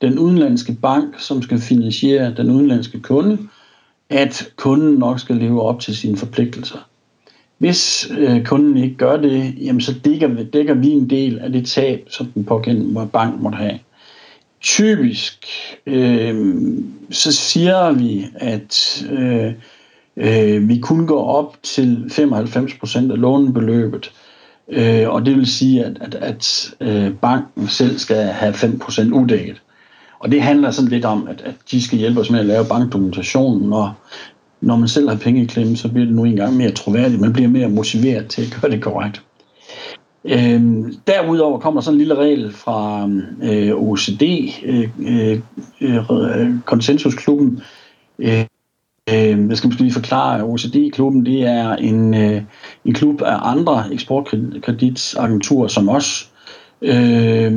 den 0.00 0.18
udenlandske 0.18 0.72
bank, 0.82 1.20
som 1.20 1.42
skal 1.42 1.58
finansiere 1.58 2.34
den 2.36 2.50
udenlandske 2.50 3.00
kunde, 3.00 3.38
at 4.10 4.48
kunden 4.56 4.94
nok 4.94 5.20
skal 5.20 5.36
leve 5.36 5.62
op 5.62 5.80
til 5.80 5.96
sine 5.96 6.16
forpligtelser. 6.16 6.78
Hvis 7.58 8.10
øh, 8.18 8.44
kunden 8.44 8.76
ikke 8.76 8.96
gør 8.96 9.16
det, 9.16 9.54
jamen 9.60 9.80
så 9.80 9.94
dækker 10.04 10.28
vi, 10.28 10.44
dækker 10.44 10.74
vi 10.74 10.88
en 10.88 11.10
del 11.10 11.38
af 11.38 11.52
det 11.52 11.66
tab, 11.66 12.06
som 12.10 12.26
den 12.26 12.44
pågældende 12.44 13.08
bank 13.12 13.40
måtte 13.40 13.58
have. 13.58 13.78
Typisk 14.60 15.46
øh, 15.86 16.58
så 17.10 17.32
siger 17.32 17.92
vi, 17.92 18.26
at 18.34 19.04
øh, 19.10 19.52
øh, 20.16 20.68
vi 20.68 20.78
kun 20.78 21.06
går 21.06 21.24
op 21.24 21.56
til 21.62 22.10
95% 22.12 23.12
af 23.12 23.20
lånebeløbet, 23.20 24.12
øh, 24.68 25.08
og 25.08 25.26
det 25.26 25.36
vil 25.36 25.46
sige, 25.46 25.84
at, 25.84 25.98
at, 26.00 26.14
at 26.14 26.74
øh, 26.80 27.14
banken 27.14 27.68
selv 27.68 27.98
skal 27.98 28.16
have 28.16 28.54
5% 28.54 29.12
uddækket. 29.12 29.62
Og 30.18 30.30
det 30.30 30.42
handler 30.42 30.70
sådan 30.70 30.90
lidt 30.90 31.04
om, 31.04 31.28
at, 31.28 31.40
at 31.40 31.54
de 31.70 31.82
skal 31.82 31.98
hjælpe 31.98 32.20
os 32.20 32.30
med 32.30 32.40
at 32.40 32.46
lave 32.46 32.64
bankdokumentationen, 32.64 33.72
og 33.72 33.92
når 34.60 34.76
man 34.76 34.88
selv 34.88 35.08
har 35.08 35.16
penge 35.16 35.42
i 35.42 35.46
klemme, 35.46 35.76
så 35.76 35.88
bliver 35.88 36.06
det 36.06 36.14
nu 36.14 36.24
engang 36.24 36.56
mere 36.56 36.70
troværdigt. 36.70 37.20
Man 37.20 37.32
bliver 37.32 37.48
mere 37.48 37.68
motiveret 37.68 38.26
til 38.26 38.42
at 38.42 38.58
gøre 38.60 38.70
det 38.70 38.82
korrekt. 38.82 39.22
Øhm, 40.24 40.94
derudover 41.06 41.58
kommer 41.58 41.80
sådan 41.80 41.94
en 41.94 41.98
lille 41.98 42.14
regel 42.14 42.52
fra 42.52 43.08
øh, 43.42 43.72
OECD, 43.74 44.22
øh, 44.64 44.88
øh, 44.98 45.40
øh, 45.80 46.50
konsensusklubben. 46.64 47.60
Øh, 48.18 48.44
øh, 49.10 49.48
jeg 49.48 49.56
skal 49.56 49.68
måske 49.68 49.82
lige 49.82 49.92
forklare, 49.92 50.38
at 50.38 50.44
OECD-klubben 50.44 51.26
det 51.26 51.42
er 51.42 51.76
en, 51.76 52.14
øh, 52.14 52.42
en 52.84 52.94
klub 52.94 53.22
af 53.22 53.50
andre 53.50 53.84
eksportkreditagenturer 53.92 55.68
som 55.68 55.88
os, 55.88 56.30
øh, 56.82 57.52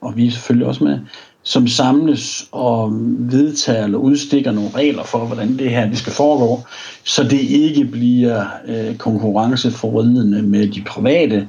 og 0.00 0.16
vi 0.16 0.26
er 0.26 0.30
selvfølgelig 0.30 0.66
også 0.66 0.84
med, 0.84 0.98
som 1.44 1.68
samles 1.68 2.48
og 2.52 2.92
vedtager 3.18 3.84
eller 3.84 3.98
udstikker 3.98 4.52
nogle 4.52 4.70
regler 4.74 5.04
for, 5.04 5.18
hvordan 5.18 5.58
det 5.58 5.70
her 5.70 5.88
det 5.88 5.98
skal 5.98 6.12
foregå, 6.12 6.60
så 7.04 7.24
det 7.24 7.40
ikke 7.40 7.84
bliver 7.84 8.44
øh, 8.66 8.96
konkurrenceforvridende 8.96 10.42
med 10.42 10.68
de 10.68 10.82
private 10.86 11.48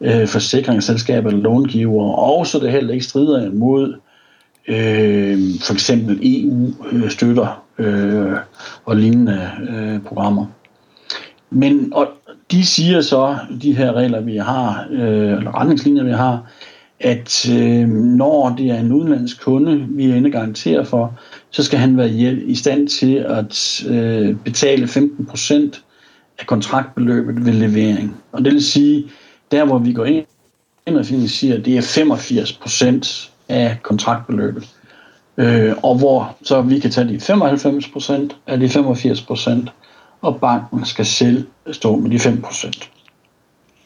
øh, 0.00 0.28
forsikringsselskaber 0.28 1.28
eller 1.28 1.42
långiver, 1.42 2.12
og 2.12 2.46
så 2.46 2.58
det 2.58 2.72
heller 2.72 2.92
ikke 2.92 3.04
strider 3.04 3.46
imod 3.46 3.94
øh, 4.68 5.38
for 5.62 5.72
eksempel 5.72 6.20
EU-støtter 6.22 7.62
øh, 7.78 8.32
og 8.84 8.96
lignende 8.96 9.50
øh, 9.70 10.00
programmer. 10.00 10.46
Men 11.50 11.92
og 11.92 12.08
de 12.50 12.66
siger 12.66 13.00
så, 13.00 13.36
de 13.62 13.76
her 13.76 13.92
regler, 13.92 14.20
vi 14.20 14.36
har, 14.36 14.86
øh, 14.90 15.38
eller 15.38 15.60
retningslinjer, 15.60 16.04
vi 16.04 16.12
har, 16.12 16.50
at 17.00 17.50
øh, 17.50 17.88
når 17.88 18.54
det 18.58 18.70
er 18.70 18.80
en 18.80 18.92
udenlandsk 18.92 19.40
kunde, 19.42 19.86
vi 19.90 20.10
er 20.10 20.14
inde 20.14 20.30
garanterer 20.30 20.84
for, 20.84 21.18
så 21.50 21.62
skal 21.62 21.78
han 21.78 21.96
være 21.96 22.10
i 22.46 22.54
stand 22.54 22.88
til 22.88 23.14
at 23.16 23.84
øh, 23.88 24.36
betale 24.36 24.84
15% 24.84 25.82
af 26.38 26.46
kontraktbeløbet 26.46 27.46
ved 27.46 27.52
levering. 27.52 28.16
Og 28.32 28.44
det 28.44 28.52
vil 28.52 28.64
sige, 28.64 29.04
der 29.50 29.64
hvor 29.64 29.78
vi 29.78 29.92
går 29.92 30.04
ind 30.04 30.96
og 30.96 31.06
finansierer, 31.06 31.62
det 31.62 31.76
er 31.76 31.82
85% 31.82 33.30
af 33.48 33.78
kontraktbeløbet. 33.82 34.68
Øh, 35.36 35.74
og 35.82 35.98
hvor 35.98 36.36
så 36.42 36.62
vi 36.62 36.78
kan 36.78 36.90
tage 36.90 37.08
de 37.08 37.16
95% 37.16 38.36
af 38.46 38.60
de 38.60 38.66
85%, 38.66 39.70
og 40.20 40.40
banken 40.40 40.84
skal 40.84 41.06
selv 41.06 41.46
stå 41.72 41.96
med 41.96 42.10
de 42.10 42.16
5%. 42.16 42.88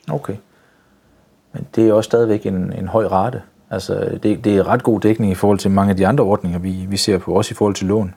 Okay. 0.08 0.34
Men 1.52 1.66
det 1.76 1.88
er 1.88 1.92
også 1.92 2.08
stadigvæk 2.08 2.46
en, 2.46 2.72
en 2.78 2.88
høj 2.88 3.06
rate. 3.06 3.42
Altså, 3.70 4.18
det, 4.22 4.44
det 4.44 4.56
er 4.56 4.68
ret 4.68 4.82
god 4.82 5.00
dækning 5.00 5.32
i 5.32 5.34
forhold 5.34 5.58
til 5.58 5.70
mange 5.70 5.90
af 5.90 5.96
de 5.96 6.06
andre 6.06 6.24
ordninger, 6.24 6.58
vi, 6.58 6.86
vi 6.88 6.96
ser 6.96 7.18
på, 7.18 7.32
også 7.32 7.52
i 7.52 7.54
forhold 7.54 7.74
til 7.74 7.86
lån. 7.86 8.14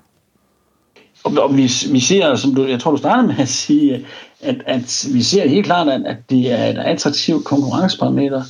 Og, 1.23 1.31
og 1.37 1.57
vi, 1.57 1.71
vi 1.91 1.99
ser, 1.99 2.35
som 2.35 2.55
du, 2.55 2.65
jeg 2.65 2.79
tror, 2.79 2.91
du 2.91 2.97
startede 2.97 3.27
med 3.27 3.35
at 3.39 3.47
sige, 3.47 4.05
at, 4.41 4.55
at 4.65 5.07
vi 5.13 5.21
ser 5.21 5.47
helt 5.47 5.65
klart, 5.65 5.87
at, 5.87 6.01
at 6.05 6.17
det 6.29 6.51
er 6.51 6.65
et 6.65 6.77
attraktivt 6.77 7.45
konkurrenceparameter. 7.45 8.43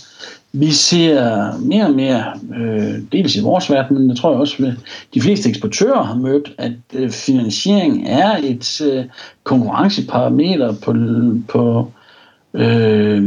Vi 0.56 0.72
ser 0.72 1.52
mere 1.60 1.86
og 1.86 1.94
mere, 1.94 2.40
øh, 2.56 3.02
dels 3.12 3.36
i 3.36 3.42
vores 3.42 3.70
verden, 3.70 4.00
men 4.00 4.10
jeg 4.10 4.18
tror 4.18 4.36
også, 4.36 4.66
at 4.66 4.74
de 5.14 5.22
fleste 5.22 5.50
eksportører 5.50 6.04
har 6.04 6.16
mødt, 6.16 6.52
at 6.58 6.72
øh, 6.94 7.10
finansiering 7.10 8.08
er 8.08 8.38
et 8.44 8.82
øh, 8.82 9.06
konkurrenceparameter 9.44 10.74
på, 10.84 10.94
på 11.48 11.92
øh, 12.54 13.24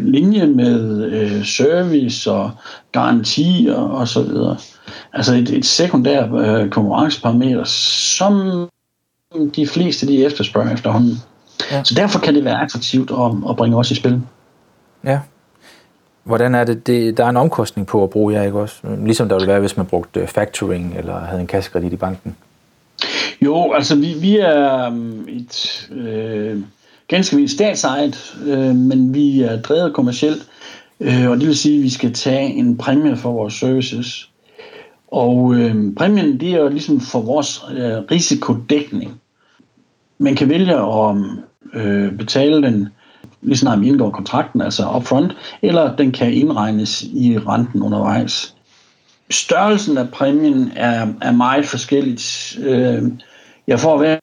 linje 0.00 0.46
med 0.46 1.04
øh, 1.12 1.44
service 1.44 2.30
og 2.30 2.50
garantier 2.92 3.74
og 3.74 4.08
så 4.08 4.22
videre. 4.22 4.56
Altså 5.12 5.34
et, 5.34 5.50
et 5.50 5.66
sekundært 5.66 6.30
øh, 6.32 6.70
konkurrenceparameter, 6.70 7.64
som 7.64 8.68
de 9.56 9.66
fleste 9.66 10.06
de 10.06 10.24
efterspørger 10.24 10.72
efterhånden. 10.74 11.16
Ja. 11.70 11.84
Så 11.84 11.94
derfor 11.94 12.18
kan 12.18 12.34
det 12.34 12.44
være 12.44 12.62
attraktivt 12.62 13.10
at, 13.10 13.50
at 13.50 13.56
bringe 13.56 13.76
os 13.76 13.90
i 13.90 13.94
spil. 13.94 14.22
Ja. 15.04 15.20
Hvordan 16.24 16.54
er 16.54 16.64
det? 16.64 16.86
det? 16.86 17.16
Der 17.16 17.24
er 17.24 17.28
en 17.28 17.36
omkostning 17.36 17.86
på 17.86 18.04
at 18.04 18.10
bruge 18.10 18.34
jer, 18.34 18.42
ikke 18.42 18.58
også? 18.58 18.76
Ligesom 19.04 19.28
der 19.28 19.36
ville 19.36 19.48
være, 19.48 19.60
hvis 19.60 19.76
man 19.76 19.86
brugte 19.86 20.26
factoring 20.26 20.94
eller 20.98 21.20
havde 21.20 21.40
en 21.40 21.46
kassekredit 21.46 21.92
i 21.92 21.96
banken. 21.96 22.36
Jo, 23.42 23.72
altså 23.72 23.96
vi, 23.96 24.14
vi 24.20 24.38
er 24.38 24.86
um, 24.88 25.28
et 25.28 25.88
øh, 25.92 26.60
ganske 27.08 27.36
vist 27.36 27.54
statsejet, 27.54 28.36
øh, 28.46 28.74
men 28.74 29.14
vi 29.14 29.42
er 29.42 29.62
drevet 29.62 29.94
kommercielt, 29.94 30.46
øh, 31.00 31.30
og 31.30 31.36
det 31.36 31.46
vil 31.46 31.56
sige, 31.56 31.76
at 31.76 31.82
vi 31.82 31.90
skal 31.90 32.12
tage 32.12 32.48
en 32.54 32.76
præmie 32.76 33.16
for 33.16 33.32
vores 33.32 33.54
services. 33.54 34.30
Og 35.08 35.54
øh, 35.54 35.94
præmien, 35.96 36.40
det 36.40 36.50
er 36.50 36.60
jo 36.60 36.68
ligesom 36.68 37.00
for 37.00 37.20
vores 37.20 37.64
øh, 37.70 37.96
risikodækning. 38.10 39.20
Man 40.18 40.36
kan 40.36 40.48
vælge 40.48 40.74
at 40.74 41.16
øh, 41.74 42.12
betale 42.12 42.62
den 42.62 42.88
lige 43.44 43.56
snart 43.58 43.80
vi 43.80 43.88
indgår 43.88 44.10
kontrakten, 44.10 44.60
altså 44.60 44.90
upfront, 44.96 45.36
eller 45.62 45.96
den 45.96 46.12
kan 46.12 46.32
indregnes 46.32 47.02
i 47.02 47.38
renten 47.38 47.82
undervejs. 47.82 48.54
Størrelsen 49.30 49.98
af 49.98 50.10
præmien 50.10 50.72
er, 50.76 51.06
er 51.22 51.32
meget 51.32 51.66
forskelligt. 51.66 52.58
Øh, 52.60 53.02
jeg 53.66 53.80
får 53.80 53.98
hver 53.98 54.18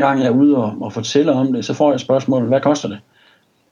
gang 0.00 0.20
jeg 0.20 0.26
er 0.26 0.30
ude 0.30 0.56
og, 0.56 0.74
og 0.80 0.92
fortæller 0.92 1.32
om 1.32 1.52
det, 1.52 1.64
så 1.64 1.74
får 1.74 1.90
jeg 1.90 2.00
spørgsmålet, 2.00 2.48
hvad 2.48 2.60
koster 2.60 2.88
det? 2.88 2.98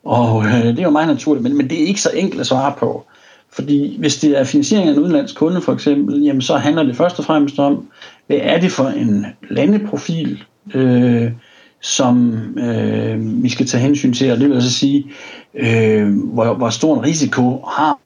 Og 0.05 0.45
øh, 0.45 0.65
det 0.65 0.79
er 0.79 0.83
jo 0.83 0.91
meget 0.91 1.09
naturligt, 1.09 1.43
men, 1.43 1.57
men 1.57 1.71
det 1.71 1.83
er 1.83 1.87
ikke 1.87 2.01
så 2.01 2.11
enkelt 2.15 2.41
at 2.41 2.47
svare 2.47 2.75
på. 2.79 3.05
Fordi 3.53 3.99
hvis 3.99 4.17
det 4.17 4.41
er 4.41 4.45
finansiering 4.45 4.89
af 4.89 4.93
en 4.93 4.99
udenlandsk 4.99 5.37
kunde 5.37 5.61
for 5.61 5.73
eksempel, 5.73 6.23
jamen 6.23 6.43
så 6.43 6.57
handler 6.57 6.83
det 6.83 6.97
først 6.97 7.19
og 7.19 7.25
fremmest 7.25 7.59
om, 7.59 7.89
hvad 8.27 8.39
er 8.41 8.61
det 8.61 8.73
for 8.73 8.85
en 8.85 9.27
landeprofil, 9.51 10.45
øh, 10.75 11.33
som 11.81 12.35
øh, 12.59 13.43
vi 13.43 13.49
skal 13.49 13.67
tage 13.67 13.83
hensyn 13.83 14.13
til, 14.13 14.33
og 14.33 14.39
det 14.39 14.49
vil 14.49 14.55
altså 14.55 14.73
sige, 14.73 15.07
øh, 15.55 16.19
hvor, 16.19 16.55
hvor 16.55 16.71
stor 16.71 16.97
en 16.97 17.05
risiko 17.05 17.65
har 17.65 17.99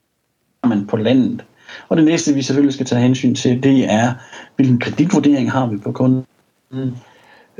man 0.68 0.86
på 0.86 0.96
landet. 0.96 1.44
Og 1.88 1.96
det 1.96 2.04
næste, 2.04 2.34
vi 2.34 2.42
selvfølgelig 2.42 2.74
skal 2.74 2.86
tage 2.86 3.02
hensyn 3.02 3.34
til, 3.34 3.62
det 3.62 3.92
er, 3.92 4.12
hvilken 4.56 4.80
kreditvurdering 4.80 5.52
har 5.52 5.66
vi 5.66 5.76
på 5.76 5.92
kunden. 5.92 6.24
Mm. 6.72 6.92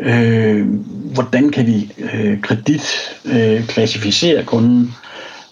Øh, 0.00 0.66
hvordan 1.14 1.50
kan 1.50 1.66
vi 1.66 1.92
øh, 1.99 2.40
kredit 2.40 2.83
øh, 3.25 3.66
klassificere 3.66 4.45
kunden? 4.45 4.95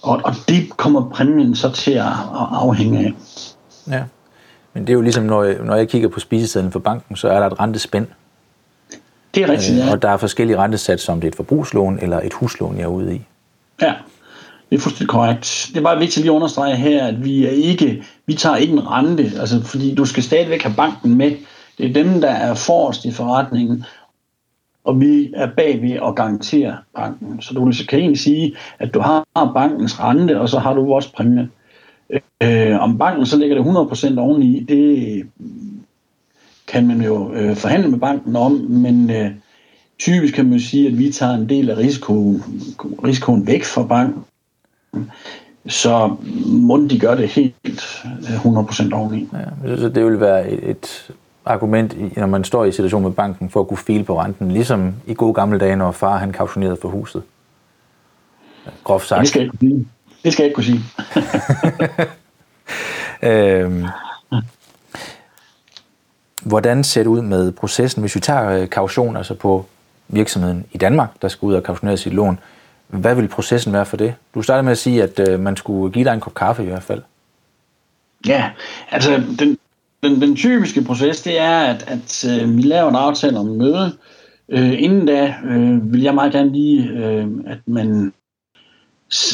Og, 0.02 0.20
og 0.24 0.34
det 0.48 0.76
kommer 0.76 1.10
præmien 1.10 1.56
så 1.56 1.72
til 1.72 1.92
at, 1.92 2.06
at 2.06 2.46
afhænge 2.52 2.98
af. 2.98 3.12
Ja, 3.90 4.02
men 4.74 4.86
det 4.86 4.90
er 4.90 4.94
jo 4.94 5.00
ligesom, 5.00 5.24
når 5.24 5.42
jeg, 5.42 5.56
når 5.64 5.76
jeg 5.76 5.88
kigger 5.88 6.08
på 6.08 6.20
spisesedlen 6.20 6.72
for 6.72 6.78
banken, 6.78 7.16
så 7.16 7.28
er 7.28 7.38
der 7.38 7.46
et 7.46 7.60
rentespænd. 7.60 8.06
Det 9.34 9.42
er 9.42 9.48
rigtigt, 9.48 9.78
ja. 9.78 9.92
Og 9.92 10.02
der 10.02 10.10
er 10.10 10.16
forskellige 10.16 10.58
rentesatser, 10.58 11.12
om 11.12 11.20
det 11.20 11.28
er 11.28 11.30
et 11.30 11.36
forbrugslån 11.36 11.98
eller 12.02 12.20
et 12.20 12.32
huslån, 12.32 12.76
jeg 12.76 12.82
er 12.82 12.88
ude 12.88 13.14
i. 13.14 13.20
Ja, 13.82 13.94
det 14.70 14.76
er 14.76 14.80
fuldstændig 14.80 15.08
korrekt. 15.08 15.66
Det 15.68 15.76
er 15.76 15.82
bare 15.82 15.98
vigtigt 15.98 16.16
lige 16.16 16.32
at 16.32 16.36
understrege 16.36 16.76
her, 16.76 17.06
at 17.06 17.24
vi 17.24 17.46
er 17.46 17.50
ikke, 17.50 18.04
vi 18.26 18.34
tager 18.34 18.56
ikke 18.56 18.72
en 18.72 18.90
rente, 18.90 19.32
altså 19.40 19.64
fordi 19.64 19.94
du 19.94 20.04
skal 20.04 20.22
stadigvæk 20.22 20.62
have 20.62 20.74
banken 20.76 21.14
med 21.14 21.36
Det 21.78 21.90
er 21.90 21.92
dem, 21.92 22.20
der 22.20 22.30
er 22.30 22.54
forrest 22.54 23.04
i 23.04 23.12
forretningen, 23.12 23.84
og 24.88 25.00
vi 25.00 25.32
er 25.34 25.48
bagved 25.56 25.98
at 26.08 26.14
garantere 26.14 26.76
banken. 26.96 27.42
Så 27.42 27.54
du 27.54 27.72
kan 27.88 27.98
egentlig 27.98 28.18
sige, 28.18 28.56
at 28.78 28.94
du 28.94 29.00
har 29.00 29.50
bankens 29.54 30.00
rente, 30.00 30.40
og 30.40 30.48
så 30.48 30.58
har 30.58 30.74
du 30.74 30.84
vores 30.84 31.06
præmie. 31.06 31.48
Øh, 32.42 32.80
om 32.80 32.98
banken 32.98 33.26
så 33.26 33.38
ligger 33.38 33.56
det 33.56 34.16
100% 34.16 34.18
oveni, 34.18 34.60
det 34.60 35.26
kan 36.68 36.86
man 36.86 37.02
jo 37.02 37.32
øh, 37.32 37.56
forhandle 37.56 37.90
med 37.90 37.98
banken 37.98 38.36
om, 38.36 38.52
men 38.52 39.10
øh, 39.10 39.30
typisk 39.98 40.34
kan 40.34 40.44
man 40.44 40.58
jo 40.58 40.64
sige, 40.64 40.88
at 40.88 40.98
vi 40.98 41.12
tager 41.12 41.34
en 41.34 41.48
del 41.48 41.70
af 41.70 41.76
risikoen, 41.76 42.42
risikoen 43.04 43.46
væk 43.46 43.64
fra 43.64 43.86
banken. 43.86 44.22
Så 45.66 46.16
må 46.46 46.86
de 46.90 46.98
gør 46.98 47.14
det 47.14 47.28
helt 47.28 48.04
øh, 48.04 48.46
100% 48.46 48.94
oveni. 48.94 49.28
Ja, 49.64 49.76
så 49.76 49.88
det 49.88 50.04
vil 50.04 50.20
være 50.20 50.50
et, 50.50 51.10
argument, 51.48 52.16
når 52.16 52.26
man 52.26 52.44
står 52.44 52.64
i 52.64 52.72
situation 52.72 53.02
med 53.02 53.10
banken, 53.10 53.50
for 53.50 53.60
at 53.60 53.68
kunne 53.68 53.78
file 53.78 54.04
på 54.04 54.20
renten, 54.20 54.50
ligesom 54.50 54.94
i 55.06 55.14
gode 55.14 55.34
gamle 55.34 55.58
dage, 55.58 55.76
når 55.76 55.92
far 55.92 56.16
han 56.16 56.32
kautionerede 56.32 56.76
for 56.82 56.88
huset. 56.88 57.22
Groft 58.84 59.08
sagt. 59.08 59.20
Det 59.20 59.28
skal 59.28 59.40
jeg 59.40 59.46
ikke 59.46 59.58
sige. 59.60 59.88
Det 60.24 60.32
skal 60.32 60.42
jeg 60.42 60.46
ikke 60.46 60.54
kunne 60.54 60.64
sige. 60.64 60.82
øhm, 63.62 63.86
hvordan 66.42 66.84
ser 66.84 67.02
det 67.02 67.10
ud 67.10 67.22
med 67.22 67.52
processen, 67.52 68.00
hvis 68.00 68.14
vi 68.14 68.20
tager 68.20 68.50
øh, 68.50 68.68
kaution 68.68 69.16
altså 69.16 69.34
på 69.34 69.66
virksomheden 70.08 70.66
i 70.72 70.78
Danmark, 70.78 71.08
der 71.22 71.28
skal 71.28 71.46
ud 71.46 71.54
og 71.54 71.62
kautionere 71.62 71.96
sit 71.96 72.12
lån? 72.12 72.38
Hvad 72.86 73.14
vil 73.14 73.28
processen 73.28 73.72
være 73.72 73.86
for 73.86 73.96
det? 73.96 74.14
Du 74.34 74.42
startede 74.42 74.62
med 74.62 74.72
at 74.72 74.78
sige, 74.78 75.02
at 75.02 75.28
øh, 75.28 75.40
man 75.40 75.56
skulle 75.56 75.92
give 75.92 76.04
dig 76.04 76.14
en 76.14 76.20
kop 76.20 76.34
kaffe 76.34 76.62
i 76.62 76.66
hvert 76.66 76.82
fald. 76.82 77.02
Ja, 78.26 78.50
altså 78.90 79.22
den, 79.38 79.58
den, 80.02 80.20
den 80.20 80.36
typiske 80.36 80.82
proces, 80.82 81.22
det 81.22 81.38
er, 81.40 81.58
at, 81.58 81.84
at 81.86 82.24
øh, 82.42 82.56
vi 82.56 82.62
laver 82.62 82.88
en 82.88 82.96
aftale 82.96 83.38
om 83.38 83.46
møde. 83.46 83.92
Øh, 84.48 84.82
inden 84.82 85.06
da 85.06 85.34
øh, 85.44 85.92
vil 85.92 86.02
jeg 86.02 86.14
meget 86.14 86.32
gerne 86.32 86.52
lige, 86.52 86.88
øh, 86.88 87.26
at 87.46 87.58
man 87.66 88.12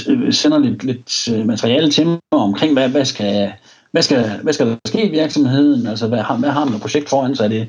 øh, 0.09 0.33
sender 0.33 0.59
lidt, 0.59 0.85
lidt 0.85 1.29
øh, 1.29 1.47
materiale 1.47 1.91
til 1.91 2.07
mig 2.07 2.19
omkring, 2.33 2.73
hvad, 2.73 2.89
hvad, 2.89 3.05
skal, 3.05 3.53
hvad, 3.93 4.03
skal, 4.03 4.41
hvad 4.43 4.53
skal 4.53 4.67
der 4.67 4.77
ske 4.87 5.09
i 5.09 5.11
virksomheden? 5.11 5.87
Altså, 5.87 6.09
hvad, 6.09 6.39
hvad 6.39 6.51
har 6.51 6.65
man 6.65 6.75
et 6.75 6.81
projekt 6.81 7.09
foran 7.09 7.37
sig? 7.37 7.45
Er 7.45 7.49
det, 7.49 7.69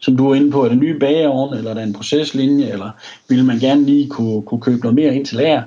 som 0.00 0.16
du 0.16 0.30
er 0.30 0.34
inde 0.34 0.50
på, 0.50 0.64
er 0.64 0.68
det 0.68 0.78
nye 0.78 0.98
bageovn, 0.98 1.56
eller 1.56 1.70
er 1.70 1.74
der 1.74 1.82
en 1.82 1.92
proceslinje, 1.92 2.66
eller 2.72 2.90
vil 3.28 3.44
man 3.44 3.58
gerne 3.58 3.84
lige 3.84 4.08
kunne, 4.08 4.42
kunne 4.42 4.60
købe 4.60 4.80
noget 4.80 4.94
mere 4.94 5.14
ind 5.14 5.26
til 5.26 5.36
lager? 5.36 5.62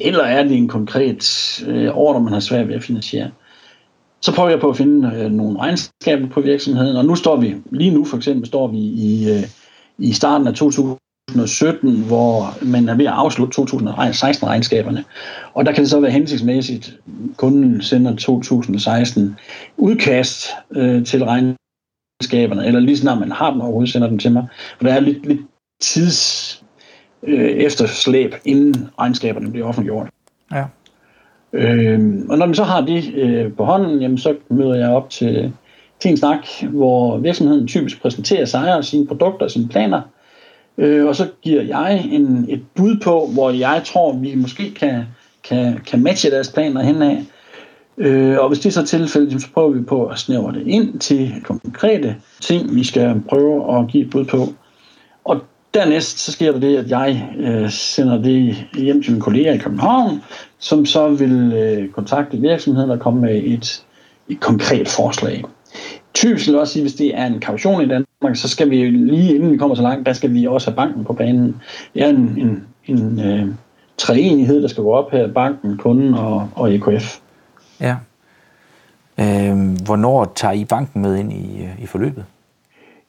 Eller 0.00 0.24
er 0.24 0.42
det 0.42 0.56
en 0.56 0.68
konkret 0.68 1.24
øh, 1.66 1.96
ordre, 1.96 2.20
man 2.20 2.32
har 2.32 2.40
svært 2.40 2.68
ved 2.68 2.74
at 2.74 2.82
finansiere? 2.82 3.30
Så 4.20 4.34
prøver 4.34 4.50
jeg 4.50 4.60
på 4.60 4.70
at 4.70 4.76
finde 4.76 5.12
øh, 5.16 5.30
nogle 5.30 5.58
regnskaber 5.58 6.28
på 6.28 6.40
virksomheden, 6.40 6.96
og 6.96 7.04
nu 7.04 7.14
står 7.14 7.36
vi, 7.36 7.56
lige 7.70 7.90
nu 7.90 8.04
for 8.04 8.16
eksempel, 8.16 8.46
står 8.46 8.66
vi 8.66 8.78
i, 8.78 9.30
øh, 9.30 9.42
i 9.98 10.12
starten 10.12 10.46
af 10.46 10.54
2017, 10.54 12.02
hvor 12.02 12.64
man 12.64 12.88
er 12.88 12.94
ved 12.94 13.06
at 13.06 13.12
afslutte 13.12 13.54
2016 13.54 14.48
regnskaberne. 14.48 15.04
Og 15.54 15.66
der 15.66 15.72
kan 15.72 15.82
det 15.82 15.90
så 15.90 16.00
være 16.00 16.10
hensigtsmæssigt, 16.10 16.98
kunden 17.36 17.82
sender 17.82 18.16
2016 18.16 19.36
udkast 19.76 20.46
øh, 20.70 21.04
til 21.06 21.24
regnskaberne, 21.24 22.66
eller 22.66 22.80
lige 22.80 22.96
snart 22.96 23.18
man 23.18 23.32
har 23.32 23.50
dem 23.50 23.60
overhovedet, 23.60 23.92
sender 23.92 24.08
dem 24.08 24.18
til 24.18 24.32
mig. 24.32 24.46
For 24.78 24.86
der 24.86 24.94
er 24.94 25.00
lidt, 25.00 25.26
lidt 25.26 25.40
tids 25.80 26.62
øh, 27.22 27.50
efterslæb, 27.50 28.34
inden 28.44 28.88
regnskaberne 28.98 29.50
bliver 29.50 29.66
offentliggjort. 29.66 30.08
Ja. 30.52 30.64
Øh, 31.52 32.00
og 32.28 32.38
når 32.38 32.46
vi 32.46 32.54
så 32.54 32.64
har 32.64 32.80
det 32.80 33.14
øh, 33.14 33.52
på 33.52 33.64
hånden, 33.64 34.00
jamen, 34.00 34.18
så 34.18 34.34
møder 34.48 34.74
jeg 34.74 34.88
op 34.90 35.10
til, 35.10 35.52
til 36.00 36.10
en 36.10 36.16
snak, 36.16 36.46
hvor 36.62 37.18
virksomheden 37.18 37.66
typisk 37.66 38.02
præsenterer 38.02 38.44
sig 38.44 38.76
og 38.76 38.84
sine 38.84 39.06
produkter 39.06 39.44
og 39.44 39.50
sine 39.50 39.68
planer. 39.68 40.00
Øh, 40.78 41.06
og 41.06 41.16
så 41.16 41.28
giver 41.42 41.62
jeg 41.62 42.08
en, 42.10 42.46
et 42.48 42.62
bud 42.74 42.96
på, 43.02 43.30
hvor 43.32 43.50
jeg 43.50 43.82
tror, 43.84 44.12
vi 44.12 44.34
måske 44.34 44.74
kan, 44.74 45.04
kan, 45.44 45.78
kan 45.86 46.02
matche 46.02 46.30
deres 46.30 46.52
planer 46.52 46.82
henad. 46.82 47.16
Øh, 47.98 48.38
og 48.38 48.48
hvis 48.48 48.58
det 48.58 48.66
er 48.66 48.82
så 48.82 48.86
tilfældet, 48.86 49.42
så 49.42 49.48
prøver 49.54 49.70
vi 49.70 49.82
på 49.82 50.06
at 50.06 50.18
snævre 50.18 50.52
det 50.52 50.66
ind 50.66 50.98
til 50.98 51.34
konkrete 51.44 52.16
ting, 52.40 52.74
vi 52.74 52.84
skal 52.84 53.22
prøve 53.28 53.78
at 53.78 53.88
give 53.88 54.04
et 54.04 54.10
bud 54.10 54.24
på. 54.24 54.46
Og 55.24 55.40
Dernæst 55.74 56.18
så 56.18 56.32
sker 56.32 56.52
der 56.52 56.60
det, 56.60 56.76
at 56.76 56.90
jeg 56.90 57.28
øh, 57.38 57.70
sender 57.70 58.22
det 58.22 58.66
hjem 58.74 59.02
til 59.02 59.12
min 59.12 59.20
kollega 59.20 59.52
i 59.52 59.58
København, 59.58 60.22
som 60.58 60.86
så 60.86 61.08
vil 61.08 61.52
øh, 61.52 61.88
kontakte 61.88 62.36
virksomheden 62.36 62.90
og 62.90 63.00
komme 63.00 63.20
med 63.20 63.42
et, 63.44 63.84
et 64.28 64.40
konkret 64.40 64.88
forslag. 64.88 65.44
Typisk 66.14 66.46
vil 66.46 66.52
jeg 66.52 66.60
også 66.60 66.72
sige, 66.72 66.82
hvis 66.82 66.94
det 66.94 67.16
er 67.16 67.26
en 67.26 67.40
kaution 67.40 67.82
i 67.82 67.88
Danmark, 67.88 68.36
så 68.36 68.48
skal 68.48 68.70
vi 68.70 68.90
lige 68.90 69.34
inden 69.34 69.52
vi 69.52 69.56
kommer 69.56 69.76
så 69.76 69.82
langt, 69.82 70.06
der 70.06 70.12
skal 70.12 70.34
vi 70.34 70.46
også 70.46 70.70
have 70.70 70.76
banken 70.76 71.04
på 71.04 71.12
banen. 71.12 71.62
Det 71.94 72.02
er 72.02 72.08
en, 72.08 72.16
en, 72.16 72.66
en 72.86 73.20
øh, 73.20 73.48
treenighed, 73.98 74.62
der 74.62 74.68
skal 74.68 74.82
gå 74.82 74.92
op 74.92 75.10
her, 75.10 75.32
banken, 75.32 75.78
kunden 75.78 76.14
og, 76.14 76.48
og 76.54 76.74
EKF. 76.74 77.18
Ja. 77.80 77.96
Øh, 79.18 79.56
hvornår 79.84 80.32
tager 80.34 80.52
I 80.52 80.64
banken 80.64 81.02
med 81.02 81.16
ind 81.16 81.32
i, 81.32 81.62
øh, 81.62 81.82
i 81.82 81.86
forløbet? 81.86 82.24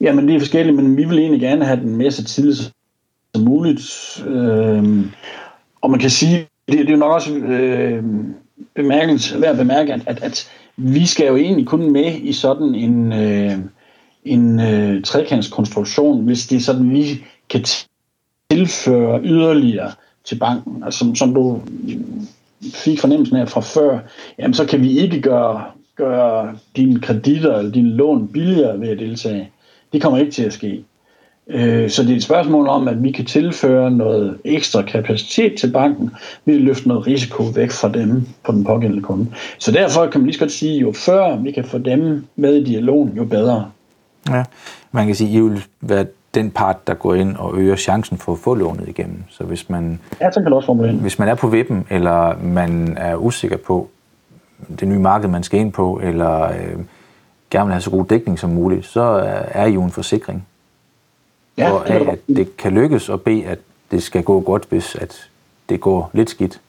Jamen, 0.02 0.28
det 0.28 0.34
er 0.34 0.38
forskelligt, 0.38 0.76
men 0.76 0.96
vi 0.96 1.04
vil 1.04 1.18
egentlig 1.18 1.40
gerne 1.40 1.64
have 1.64 1.80
den 1.80 1.96
med 1.96 2.10
så 2.10 2.24
tidligt 2.24 2.72
som 3.34 3.44
muligt. 3.44 4.22
Øh, 4.26 5.06
og 5.80 5.90
man 5.90 6.00
kan 6.00 6.10
sige, 6.10 6.48
det, 6.68 6.78
det 6.78 6.88
er 6.88 6.92
jo 6.92 6.96
nok 6.96 7.12
også 7.12 7.34
øh, 7.34 8.04
bemærkens, 8.74 9.40
værd 9.40 9.50
at 9.50 9.56
bemærke, 9.56 9.92
at, 9.92 10.02
at, 10.06 10.22
at 10.22 10.50
vi 10.76 11.06
skal 11.06 11.26
jo 11.26 11.36
egentlig 11.36 11.66
kun 11.66 11.92
med 11.92 12.14
i 12.14 12.32
sådan 12.32 12.74
en, 12.74 13.12
øh, 13.12 13.58
en 14.24 14.60
øh, 14.60 15.02
trekantskonstruktion, 15.02 16.24
hvis 16.24 16.46
det 16.46 16.56
er 16.56 16.60
sådan, 16.60 16.90
vi 16.90 17.24
kan 17.50 17.64
tilføre 18.50 19.20
yderligere 19.24 19.92
til 20.24 20.38
banken. 20.38 20.82
Altså, 20.84 20.98
som, 20.98 21.14
som 21.14 21.34
du 21.34 21.60
fik 22.74 23.00
fornemmelsen 23.00 23.36
af 23.36 23.48
fra 23.48 23.60
før, 23.60 23.98
jamen 24.38 24.54
så 24.54 24.66
kan 24.66 24.82
vi 24.82 24.98
ikke 24.98 25.20
gøre, 25.20 25.64
gøre 25.96 26.58
dine 26.76 27.00
kreditter 27.00 27.58
eller 27.58 27.72
dine 27.72 27.96
lån 27.96 28.28
billigere 28.28 28.80
ved 28.80 28.88
at 28.88 28.98
deltage. 28.98 29.50
Det 29.92 30.02
kommer 30.02 30.18
ikke 30.18 30.32
til 30.32 30.42
at 30.42 30.52
ske. 30.52 30.84
Øh, 31.48 31.90
så 31.90 32.02
det 32.02 32.12
er 32.12 32.16
et 32.16 32.22
spørgsmål 32.22 32.68
om, 32.68 32.88
at 32.88 33.02
vi 33.02 33.12
kan 33.12 33.24
tilføre 33.24 33.90
noget 33.90 34.38
ekstra 34.44 34.82
kapacitet 34.82 35.54
til 35.60 35.72
banken 35.72 36.10
ved 36.44 36.54
at 36.54 36.60
løfte 36.60 36.88
noget 36.88 37.06
risiko 37.06 37.42
væk 37.42 37.70
fra 37.70 37.88
dem 37.88 38.26
på 38.44 38.52
den 38.52 38.64
pågældende 38.64 39.02
kunde. 39.02 39.26
Så 39.58 39.72
derfor 39.72 40.06
kan 40.06 40.20
man 40.20 40.26
lige 40.26 40.34
så 40.34 40.40
godt 40.40 40.52
sige, 40.52 40.78
jo 40.78 40.92
før 40.92 41.36
vi 41.36 41.50
kan 41.50 41.64
få 41.64 41.78
dem 41.78 42.24
med 42.36 42.54
i 42.54 42.64
dialogen, 42.64 43.12
jo 43.16 43.24
bedre. 43.24 43.70
Ja, 44.30 44.44
man 44.92 45.06
kan 45.06 45.14
sige, 45.14 45.28
at 45.28 45.34
I 45.34 45.40
vil 45.40 45.64
være 45.80 46.06
den 46.34 46.50
part, 46.50 46.86
der 46.86 46.94
går 46.94 47.14
ind 47.14 47.36
og 47.36 47.56
øger 47.56 47.76
chancen 47.76 48.18
for 48.18 48.32
at 48.32 48.38
få 48.38 48.54
lånet 48.54 48.88
igennem. 48.88 49.22
Så 49.30 49.44
hvis 49.44 49.70
man, 49.70 50.00
ja, 50.20 50.30
så 50.30 50.40
kan 50.40 50.44
det 50.44 50.52
også 50.52 50.66
formulere. 50.66 50.92
Hvis 50.92 51.18
man 51.18 51.28
er 51.28 51.34
på 51.34 51.48
vippen, 51.48 51.86
eller 51.90 52.42
man 52.42 52.96
er 52.96 53.16
usikker 53.16 53.56
på 53.56 53.88
det 54.80 54.88
nye 54.88 54.98
marked, 54.98 55.28
man 55.28 55.42
skal 55.42 55.60
ind 55.60 55.72
på, 55.72 56.00
eller 56.02 56.42
øh, 56.42 56.78
gerne 57.52 57.66
vil 57.66 57.72
have 57.72 57.82
så 57.82 57.90
god 57.90 58.04
dækning 58.04 58.38
som 58.38 58.50
muligt, 58.50 58.86
så 58.86 59.00
er 59.48 59.66
I 59.66 59.72
jo 59.72 59.82
en 59.82 59.90
forsikring. 59.90 60.46
Ja, 61.58 61.70
og 61.70 61.88
det, 61.88 61.94
at 61.94 62.18
det 62.28 62.56
kan 62.56 62.72
lykkes 62.72 63.08
og 63.08 63.20
bede, 63.20 63.44
at 63.44 63.58
det 63.90 64.02
skal 64.02 64.22
gå 64.22 64.40
godt, 64.40 64.66
hvis 64.68 64.94
at 64.94 65.28
det 65.68 65.80
går 65.80 66.10
lidt 66.14 66.30
skidt. 66.30 66.60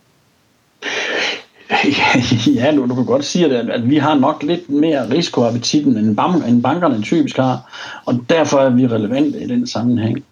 Ja, 2.56 2.72
du, 2.76 2.88
du 2.90 2.96
kan 2.96 3.06
godt 3.06 3.26
sige, 3.26 3.46
at, 3.46 3.70
at 3.70 3.90
vi 3.90 3.98
har 3.98 4.16
nok 4.16 4.44
lidt 4.44 4.70
mere 4.70 5.10
risikoappetitten, 5.10 5.98
end, 5.98 6.16
bank, 6.16 6.48
end 6.48 6.64
bankerne 6.64 7.02
typisk 7.02 7.38
har, 7.38 7.60
og 8.06 8.26
derfor 8.30 8.58
er 8.58 8.70
vi 8.70 8.88
relevante 8.88 9.42
i 9.42 9.48
den 9.48 9.68
sammenhæng. 9.68 10.24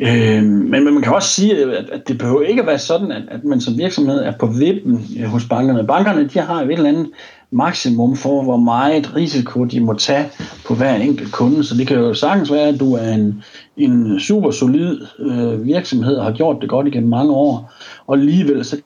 Øh, 0.00 0.42
men, 0.44 0.84
men 0.84 0.94
man 0.94 1.02
kan 1.02 1.14
også 1.14 1.28
sige, 1.28 1.62
at, 1.62 1.90
at 1.90 2.08
det 2.08 2.18
behøver 2.18 2.42
ikke 2.42 2.60
at 2.60 2.66
være 2.66 2.78
sådan, 2.78 3.12
at, 3.12 3.22
at 3.30 3.44
man 3.44 3.60
som 3.60 3.78
virksomhed 3.78 4.18
er 4.18 4.32
på 4.40 4.46
vippen 4.46 5.06
øh, 5.20 5.24
hos 5.24 5.44
bankerne. 5.44 5.86
Bankerne 5.86 6.28
de 6.28 6.40
har 6.40 6.62
et 6.62 6.72
eller 6.72 6.88
andet 6.88 7.10
maksimum 7.50 8.16
for, 8.16 8.42
hvor 8.42 8.56
meget 8.56 9.16
risiko 9.16 9.64
de 9.64 9.80
må 9.80 9.94
tage 9.94 10.28
på 10.66 10.74
hver 10.74 10.94
enkelt 10.94 11.32
kunde. 11.32 11.64
Så 11.64 11.74
det 11.74 11.86
kan 11.86 11.96
jo 11.96 12.14
sagtens 12.14 12.52
være, 12.52 12.68
at 12.68 12.80
du 12.80 12.94
er 12.94 13.12
en, 13.12 13.42
en 13.76 14.20
super 14.20 14.50
solid 14.50 15.00
øh, 15.18 15.66
virksomhed 15.66 16.16
og 16.16 16.24
har 16.24 16.32
gjort 16.32 16.56
det 16.60 16.68
godt 16.68 16.86
igennem 16.86 17.10
mange 17.10 17.32
år, 17.32 17.72
og 18.06 18.16
alligevel 18.16 18.64
så 18.64 18.76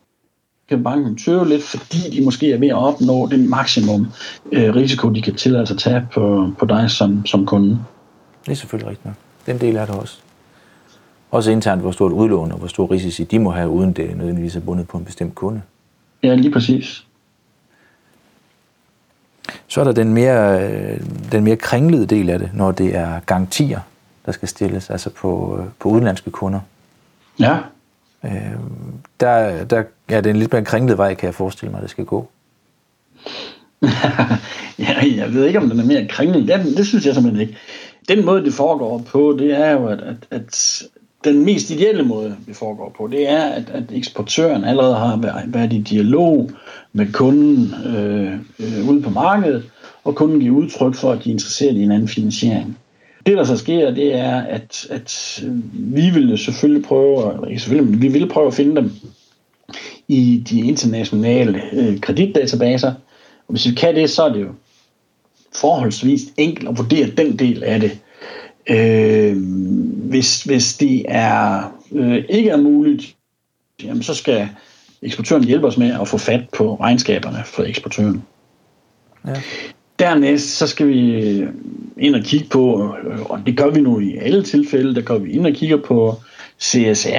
kan 0.69 0.83
banken 0.83 1.17
tøve 1.17 1.49
lidt, 1.49 1.63
fordi 1.63 2.17
de 2.17 2.25
måske 2.25 2.53
er 2.53 2.59
ved 2.59 2.69
at 2.69 2.77
opnå 2.77 3.29
det 3.31 3.49
maksimum 3.49 4.07
øh, 4.53 4.75
risiko, 4.75 5.09
de 5.09 5.23
kan 5.23 5.35
tillade 5.35 5.67
sig 5.67 5.75
at 5.75 5.81
tage 5.81 6.07
på, 6.15 6.53
på 6.59 6.67
dig 6.67 6.91
som, 6.91 7.27
som 7.27 7.47
kunde. 7.47 7.79
Det 8.47 8.53
er 8.53 8.57
selvfølgelig 8.57 8.91
rigtigt 8.91 9.07
nok. 9.07 9.15
Den 9.47 9.61
del 9.61 9.77
er 9.77 9.87
der 9.87 9.93
også. 9.93 10.19
Også 11.33 11.51
internt, 11.51 11.83
hvor 11.83 11.91
stort 11.91 12.13
udlån 12.13 12.53
og 12.53 12.59
hvor 12.59 12.69
stor 12.69 12.91
risici 12.91 13.25
de 13.25 13.39
må 13.39 13.51
have, 13.51 13.69
uden 13.69 13.93
det 13.93 14.17
nødvendigvis 14.17 14.57
er 14.57 14.61
bundet 14.61 14.89
på 14.89 14.99
en 14.99 15.05
bestemt 15.05 15.35
kunde. 15.35 15.63
Ja, 16.23 16.35
lige 16.35 16.53
præcis. 16.53 17.07
Så 19.67 19.81
er 19.81 19.85
der 19.85 19.93
den 19.93 20.15
mere, 20.15 20.69
den 21.33 21.45
mere 21.45 21.57
kringlede 21.57 22.07
del 22.07 22.31
af 22.31 22.39
det, 22.39 22.51
når 22.55 22.73
det 22.73 22.97
er 22.97 23.21
garantier, 23.21 23.81
der 24.27 24.33
skal 24.33 24.49
stilles, 24.49 24.91
altså 24.91 25.11
på, 25.11 25.65
på 25.79 25.89
udenlandske 25.89 26.31
kunder. 26.31 26.61
Ja. 27.41 27.59
Øh, 28.25 28.31
der, 29.21 29.65
der 29.65 29.85
er 30.09 30.21
det 30.21 30.31
en 30.31 30.37
lidt 30.37 30.53
mere 30.53 30.65
kringlet 30.65 30.99
vej, 30.99 31.15
kan 31.15 31.27
jeg 31.27 31.35
forestille 31.35 31.73
mig, 31.73 31.83
det 31.83 31.91
skal 31.91 32.05
gå. 32.05 32.29
ja, 34.79 34.97
jeg 35.17 35.35
ved 35.35 35.45
ikke, 35.47 35.59
om 35.59 35.71
den 35.71 35.81
er 35.81 35.85
mere 35.85 36.09
kringlet. 36.09 36.49
Det, 36.49 36.77
det 36.77 36.87
synes 36.87 37.07
jeg 37.07 37.15
simpelthen 37.15 37.43
ikke. 37.43 37.59
Den 38.09 38.25
måde, 38.25 38.45
det 38.45 38.55
foregår 38.55 38.99
på, 38.99 39.37
det 39.39 39.55
er 39.59 39.71
jo, 39.71 39.87
at, 39.87 40.01
at, 40.01 40.17
at 40.31 40.83
den 41.25 41.45
mest 41.45 41.71
ideelle 41.71 42.03
måde, 42.03 42.37
det 42.47 42.57
foregår 42.57 42.95
på, 42.99 43.07
det 43.07 43.29
er, 43.29 43.43
at, 43.43 43.71
at 43.71 43.85
eksportøren 43.93 44.65
allerede 44.65 44.95
har 44.95 45.45
været 45.47 45.73
i 45.73 45.79
dialog 45.79 46.51
med 46.93 47.13
kunden 47.13 47.75
øh, 47.87 48.33
øh, 48.59 48.89
ude 48.89 49.03
på 49.03 49.11
markedet, 49.11 49.71
og 50.05 50.15
kunden 50.15 50.41
giver 50.41 50.57
udtryk 50.57 50.95
for, 50.95 51.13
at 51.13 51.25
de 51.25 51.29
er 51.29 51.33
interesseret 51.33 51.77
i 51.77 51.83
en 51.83 51.93
anden 51.93 52.09
finansiering. 52.09 52.79
Det, 53.27 53.37
der 53.37 53.45
så 53.45 53.57
sker, 53.57 53.91
det 53.91 54.15
er, 54.15 54.41
at, 54.41 54.87
at 54.91 55.43
vi 55.73 56.11
vil 56.11 56.39
selvfølgelig 56.39 56.85
prøve, 56.85 57.35
eller 57.35 57.47
ikke 57.47 57.61
selvfølgelig, 57.61 57.91
men 57.91 58.03
vi 58.03 58.09
vil 58.09 58.29
prøve 58.29 58.47
at 58.47 58.55
finde 58.55 58.77
dem 58.77 58.93
i 60.09 60.45
de 60.51 60.61
internationale 60.61 61.63
øh, 61.73 62.01
kreditdatabaser. 62.01 62.93
Og 63.49 63.49
hvis 63.49 63.67
vi 63.67 63.75
kan 63.75 63.95
det, 63.95 64.11
så 64.11 64.23
er 64.23 64.33
det 64.33 64.41
jo 64.41 64.49
forholdsvis 65.55 66.21
enkelt 66.37 66.69
at 66.69 66.79
vurdere 66.79 67.07
den 67.17 67.39
del 67.39 67.65
af 67.65 67.81
det. 67.81 67.99
Øh, 68.67 69.37
hvis, 70.09 70.43
hvis 70.43 70.77
det 70.77 71.05
er 71.09 71.63
øh, 71.93 72.25
ikke 72.29 72.51
er 72.51 72.57
muligt, 72.57 73.17
jamen 73.83 74.03
så 74.03 74.15
skal 74.15 74.49
eksportøren 75.03 75.45
hjælpe 75.45 75.67
os 75.67 75.77
med 75.77 76.01
at 76.01 76.09
få 76.09 76.19
fat 76.19 76.49
på 76.53 76.75
regnskaberne 76.75 77.43
for 77.45 77.63
eksportøren. 77.63 78.23
Ja. 79.27 79.35
Dernæst 79.99 80.59
så 80.59 80.67
skal 80.67 80.89
vi 80.89 81.47
ind 81.97 82.15
og 82.15 82.23
kigge 82.23 82.49
på, 82.49 82.95
og 83.25 83.41
det 83.47 83.57
gør 83.57 83.71
vi 83.71 83.81
nu 83.81 84.01
i 84.01 84.17
alle 84.17 84.43
tilfælde, 84.43 84.95
der 84.95 85.03
går 85.03 85.19
vi 85.19 85.33
ind 85.33 85.47
og 85.47 85.53
kigger 85.53 85.77
på 85.77 86.15
CSR-delen 86.61 87.15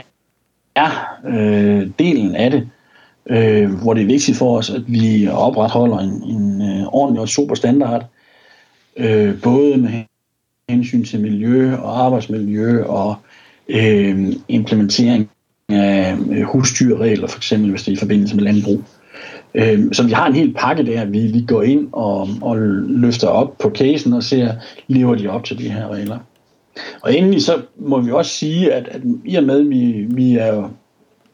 øh, 2.35 2.43
af 2.43 2.51
det, 2.51 2.69
øh, 3.29 3.71
hvor 3.81 3.93
det 3.93 4.01
er 4.01 4.07
vigtigt 4.07 4.37
for 4.37 4.57
os, 4.57 4.69
at 4.69 4.83
vi 4.87 5.27
opretholder 5.27 5.97
en, 5.97 6.23
en 6.23 6.61
øh, 6.61 6.87
ordentlig 6.87 7.21
og 7.21 7.29
super 7.29 7.55
standard, 7.55 8.05
øh, 8.97 9.41
både 9.41 9.77
med 9.77 10.03
hensyn 10.73 11.03
til 11.03 11.19
miljø 11.19 11.75
og 11.75 12.05
arbejdsmiljø 12.05 12.83
og 12.83 13.15
øh, 13.69 14.33
implementering 14.47 15.29
af 15.69 16.17
øh, 16.31 16.41
husdyrregler, 16.43 17.27
for 17.27 17.37
eksempel 17.37 17.69
hvis 17.69 17.83
det 17.83 17.91
er 17.91 17.95
i 17.95 17.99
forbindelse 17.99 18.35
med 18.35 18.43
landbrug. 18.43 18.81
Øh, 19.55 19.79
så 19.91 20.03
vi 20.03 20.11
har 20.11 20.27
en 20.27 20.35
hel 20.35 20.53
pakke 20.53 20.85
der, 20.85 21.05
vi, 21.05 21.17
lige 21.17 21.47
går 21.47 21.63
ind 21.63 21.87
og, 21.91 22.29
og 22.41 22.57
løfter 22.87 23.27
op 23.27 23.57
på 23.57 23.71
casen 23.75 24.13
og 24.13 24.23
ser, 24.23 24.53
lever 24.87 25.15
de 25.15 25.27
op 25.27 25.43
til 25.43 25.57
de 25.57 25.69
her 25.69 25.87
regler. 25.87 26.19
Og 27.01 27.17
endelig 27.17 27.41
så 27.41 27.61
må 27.79 28.01
vi 28.01 28.11
også 28.11 28.31
sige, 28.31 28.73
at, 28.73 28.87
at 28.87 29.01
i 29.25 29.35
og 29.35 29.43
med, 29.43 29.59
at 29.59 29.69
vi, 29.69 30.05
vi 30.09 30.37
er 30.37 30.69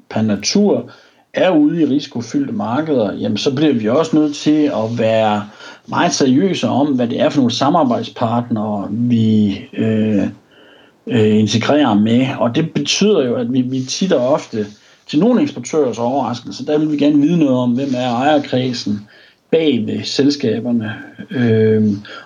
per 0.10 0.22
natur 0.22 0.92
er 1.34 1.50
ude 1.50 1.82
i 1.82 1.86
risikofyldte 1.86 2.54
markeder, 2.54 3.14
jamen 3.14 3.38
så 3.38 3.56
bliver 3.56 3.74
vi 3.74 3.90
også 3.90 4.16
nødt 4.16 4.36
til 4.36 4.64
at 4.66 5.00
være 5.00 5.44
meget 5.88 6.14
seriøse 6.14 6.68
om, 6.68 6.88
hvad 6.88 7.08
det 7.08 7.22
er 7.22 7.30
for 7.30 7.38
nogle 7.38 7.54
samarbejdspartnere, 7.54 8.88
vi 8.92 9.58
øh, 9.78 10.24
øh, 11.08 11.40
integrerer 11.40 11.94
med. 11.94 12.28
Og 12.40 12.56
det 12.56 12.74
betyder 12.74 13.26
jo, 13.26 13.36
at 13.36 13.54
vi, 13.54 13.62
vi 13.62 13.82
tit 13.82 14.14
og 14.14 14.28
ofte, 14.28 14.66
til 15.08 15.20
nogle 15.20 15.42
eksportørers 15.42 16.00
overraskelse, 16.00 16.66
der 16.66 16.78
vil 16.78 16.92
vi 16.92 16.98
gerne 16.98 17.22
vide 17.22 17.38
noget 17.38 17.56
om, 17.56 17.72
hvem 17.72 17.90
er 17.96 18.10
ejerkredsen 18.10 19.00
bag 19.52 19.88
ved 19.88 20.04
selskaberne. 20.04 20.94
Øh, 21.32 21.84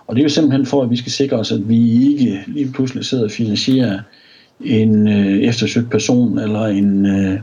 og 0.07 0.15
det 0.15 0.21
er 0.21 0.23
jo 0.23 0.29
simpelthen 0.29 0.65
for, 0.65 0.83
at 0.83 0.89
vi 0.89 0.95
skal 0.95 1.11
sikre 1.11 1.37
os, 1.37 1.51
at 1.51 1.69
vi 1.69 2.09
ikke 2.09 2.43
lige 2.47 2.71
pludselig 2.71 3.05
sidder 3.05 3.23
og 3.23 3.31
finansierer 3.31 3.99
en 4.61 5.07
øh, 5.07 5.37
eftersøgt 5.37 5.91
person 5.91 6.39
eller 6.39 6.65
en, 6.65 7.05
øh, 7.05 7.39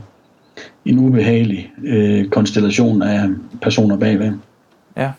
en 0.85 0.99
ubehagelig 0.99 1.71
øh, 1.83 2.29
konstellation 2.29 3.01
af 3.01 3.29
personer 3.61 3.97
bagved. 3.97 4.33
Ja 4.97 5.11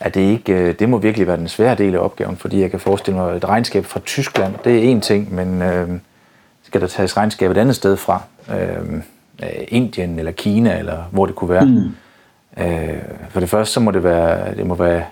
at 0.00 0.14
det 0.14 0.20
ikke, 0.20 0.52
øh, 0.52 0.74
det 0.78 0.88
må 0.88 0.98
virkelig 0.98 1.26
være 1.26 1.36
den 1.36 1.48
svære 1.48 1.74
del 1.74 1.94
af 1.94 1.98
opgaven, 1.98 2.36
fordi 2.36 2.60
jeg 2.60 2.70
kan 2.70 2.80
forestille 2.80 3.18
mig, 3.18 3.30
at 3.30 3.36
et 3.36 3.48
regnskab 3.48 3.84
fra 3.84 4.00
Tyskland, 4.00 4.54
det 4.64 4.78
er 4.78 4.82
en 4.82 5.00
ting, 5.00 5.34
men 5.34 5.62
øh, 5.62 5.88
skal 6.62 6.80
der 6.80 6.86
tages 6.86 7.16
regnskab 7.16 7.50
et 7.50 7.56
andet 7.56 7.76
sted 7.76 7.96
fra, 7.96 8.22
øh, 8.50 9.02
Indien 9.68 10.18
eller 10.18 10.32
Kina, 10.32 10.78
eller 10.78 10.98
hvor 11.10 11.26
det 11.26 11.34
kunne 11.34 11.50
være. 11.50 11.64
Mm. 11.64 11.90
Øh, 12.64 13.02
for 13.30 13.40
det 13.40 13.48
første, 13.48 13.72
så 13.74 13.80
må 13.80 13.90
det 13.90 14.04
være, 14.04 14.54
det 14.56 14.66
må 14.66 14.74
være 14.74 15.02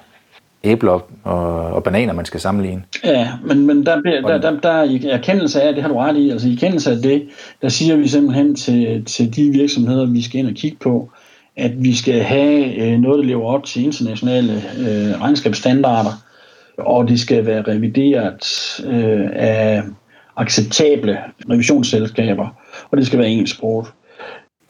æbler 0.65 1.01
og, 1.25 1.73
og 1.73 1.83
bananer, 1.83 2.13
man 2.13 2.25
skal 2.25 2.41
sammenligne. 2.41 2.83
Ja, 3.05 3.29
men, 3.45 3.67
men 3.67 3.87
der, 3.87 4.01
der, 4.01 4.39
der, 4.39 4.61
der, 4.61 4.83
i 4.83 5.07
erkendelse 5.07 5.63
af, 5.63 5.75
det 5.75 5.83
har 5.83 5.89
du 5.89 5.99
ret 5.99 6.17
i, 6.17 6.31
altså 6.31 6.49
i 6.49 6.53
erkendelse 6.53 6.91
af 6.91 6.97
det, 6.97 7.29
der 7.63 7.69
siger 7.69 7.97
vi 7.97 8.09
simpelthen 8.09 8.55
til, 8.55 9.05
til 9.05 9.37
de 9.37 9.51
virksomheder, 9.51 10.07
vi 10.07 10.23
skal 10.23 10.41
ind 10.41 10.49
og 10.49 10.55
kigge 10.55 10.77
på, 10.81 11.11
at 11.57 11.73
vi 11.85 11.95
skal 11.95 12.23
have 12.23 12.75
øh, 12.75 12.99
noget, 12.99 13.19
der 13.19 13.25
lever 13.25 13.47
op 13.47 13.65
til 13.65 13.85
internationale 13.85 14.53
øh, 14.79 15.21
regnskabsstandarder, 15.21 16.25
og 16.79 17.09
det 17.09 17.21
skal 17.21 17.47
være 17.47 17.63
revideret 17.63 18.45
øh, 18.87 19.29
af 19.33 19.83
acceptable 20.37 21.19
revisionsselskaber, 21.51 22.49
og 22.91 22.99
det 22.99 23.07
skal 23.07 23.19
være 23.19 23.29
engelsksproget. 23.29 23.87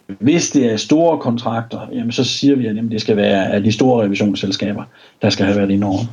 Hvis 0.09 0.51
det 0.51 0.73
er 0.73 0.77
store 0.77 1.19
kontrakter, 1.19 1.89
jamen 1.93 2.13
så 2.13 2.25
siger 2.25 2.57
vi, 2.57 2.67
at 2.67 2.77
jamen 2.77 2.91
det 2.91 3.01
skal 3.01 3.17
være 3.17 3.53
af 3.53 3.63
de 3.63 3.73
store 3.73 4.05
revisionsselskaber, 4.05 4.85
der 5.23 5.31
skal 5.31 5.47
have 5.47 5.59
været 5.59 5.71
i 5.71 5.77
Norge. 5.77 6.09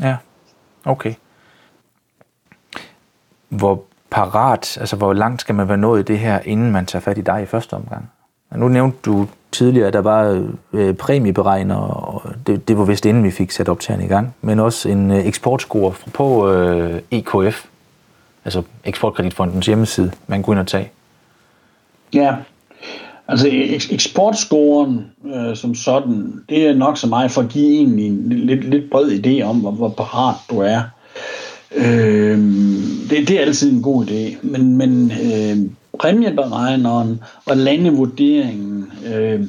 Ja, 0.00 0.16
okay. 0.84 1.14
Hvor 3.48 3.82
parat, 4.10 4.78
altså 4.80 4.96
hvor 4.96 5.12
langt 5.12 5.40
skal 5.40 5.54
man 5.54 5.68
være 5.68 5.78
nået 5.78 6.00
i 6.00 6.12
det 6.12 6.18
her, 6.18 6.40
inden 6.44 6.72
man 6.72 6.86
tager 6.86 7.00
fat 7.00 7.18
i 7.18 7.20
dig 7.20 7.42
i 7.42 7.46
første 7.46 7.74
omgang? 7.74 8.10
Nu 8.56 8.68
nævnte 8.68 8.98
du 9.04 9.28
tidligere, 9.52 9.86
at 9.86 9.92
der 9.92 10.00
var 10.00 10.48
øh, 10.72 10.94
præmieberegner, 10.94 11.76
og 11.76 12.22
det, 12.46 12.68
det 12.68 12.78
var 12.78 12.84
vist 12.84 13.06
inden 13.06 13.24
vi 13.24 13.30
fik 13.30 13.50
sat 13.50 13.68
optageren 13.68 14.04
i 14.04 14.08
gang, 14.08 14.34
men 14.42 14.60
også 14.60 14.88
en 14.88 15.10
øh, 15.10 15.26
eksportscore 15.26 15.94
på 16.14 16.52
øh, 16.52 17.02
EKF, 17.10 17.64
altså 18.44 18.62
Eksportkreditfondens 18.84 19.66
hjemmeside, 19.66 20.12
man 20.26 20.42
kunne 20.42 20.54
ind 20.54 20.60
og 20.60 20.66
tage. 20.66 20.90
Ja, 22.14 22.36
altså 23.28 23.48
eksportscoren 23.90 25.06
øh, 25.34 25.56
som 25.56 25.74
sådan, 25.74 26.32
det 26.48 26.66
er 26.66 26.74
nok 26.74 26.98
så 26.98 27.06
meget 27.06 27.30
for 27.30 27.42
at 27.42 27.48
give 27.48 27.76
egentlig 27.76 28.06
en 28.06 28.28
lidt, 28.28 28.64
lidt 28.64 28.90
bred 28.90 29.10
idé 29.10 29.42
om, 29.42 29.56
hvor, 29.56 29.70
hvor 29.70 29.88
parat 29.88 30.36
du 30.50 30.58
er. 30.58 30.80
Øh, 31.76 32.38
det, 33.10 33.28
det 33.28 33.30
er 33.30 33.40
altid 33.40 33.72
en 33.72 33.82
god 33.82 34.06
idé, 34.06 34.36
men, 34.42 34.76
men 34.76 35.12
øh, 35.24 35.70
præmieberegneren 35.98 37.20
og 37.46 37.56
landevurderingen 37.56 38.92
øh, 39.06 39.40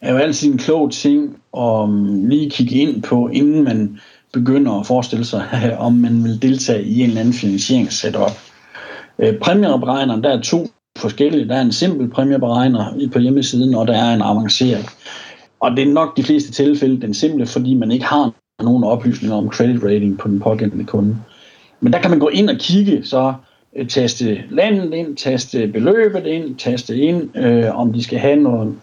er 0.00 0.12
jo 0.12 0.18
altid 0.18 0.52
en 0.52 0.58
klog 0.58 0.92
ting 0.92 1.36
at 1.58 1.88
lige 2.28 2.50
kigge 2.50 2.74
ind 2.74 3.02
på, 3.02 3.28
inden 3.28 3.64
man 3.64 3.98
begynder 4.32 4.80
at 4.80 4.86
forestille 4.86 5.24
sig, 5.24 5.44
om 5.78 5.92
man 5.92 6.24
vil 6.24 6.42
deltage 6.42 6.84
i 6.84 7.00
en 7.00 7.08
eller 7.08 7.20
anden 7.20 7.34
finansieringssetup. 7.34 8.32
Øh, 9.18 9.38
præmieberegneren, 9.38 10.22
der 10.24 10.30
er 10.30 10.40
to 10.40 10.66
forskellige. 11.02 11.48
Der 11.48 11.56
er 11.56 11.60
en 11.60 11.72
simpel 11.72 12.08
præmieberegner 12.08 13.08
på 13.12 13.18
hjemmesiden, 13.18 13.74
og 13.74 13.86
der 13.86 13.94
er 13.94 14.14
en 14.14 14.22
avanceret. 14.22 14.86
Og 15.60 15.70
det 15.70 15.88
er 15.88 15.92
nok 15.92 16.16
de 16.16 16.22
fleste 16.22 16.52
tilfælde 16.52 17.00
den 17.00 17.14
simple, 17.14 17.46
fordi 17.46 17.74
man 17.74 17.90
ikke 17.90 18.04
har 18.04 18.32
nogen 18.62 18.84
oplysninger 18.84 19.36
om 19.36 19.50
credit 19.50 19.84
rating 19.84 20.18
på 20.18 20.28
den 20.28 20.40
pågældende 20.40 20.84
kunde. 20.84 21.16
Men 21.80 21.92
der 21.92 22.00
kan 22.00 22.10
man 22.10 22.18
gå 22.18 22.28
ind 22.28 22.50
og 22.50 22.56
kigge, 22.56 23.04
så 23.04 23.34
øh, 23.76 23.88
taste 23.88 24.42
landet 24.50 24.94
ind, 24.94 25.16
taste 25.16 25.66
beløbet 25.66 26.26
ind, 26.26 26.56
taste 26.56 26.96
ind, 26.96 27.36
øh, 27.36 27.78
om 27.78 27.92
de 27.92 28.02
skal 28.02 28.18
have 28.18 28.36
nogle, 28.36 28.74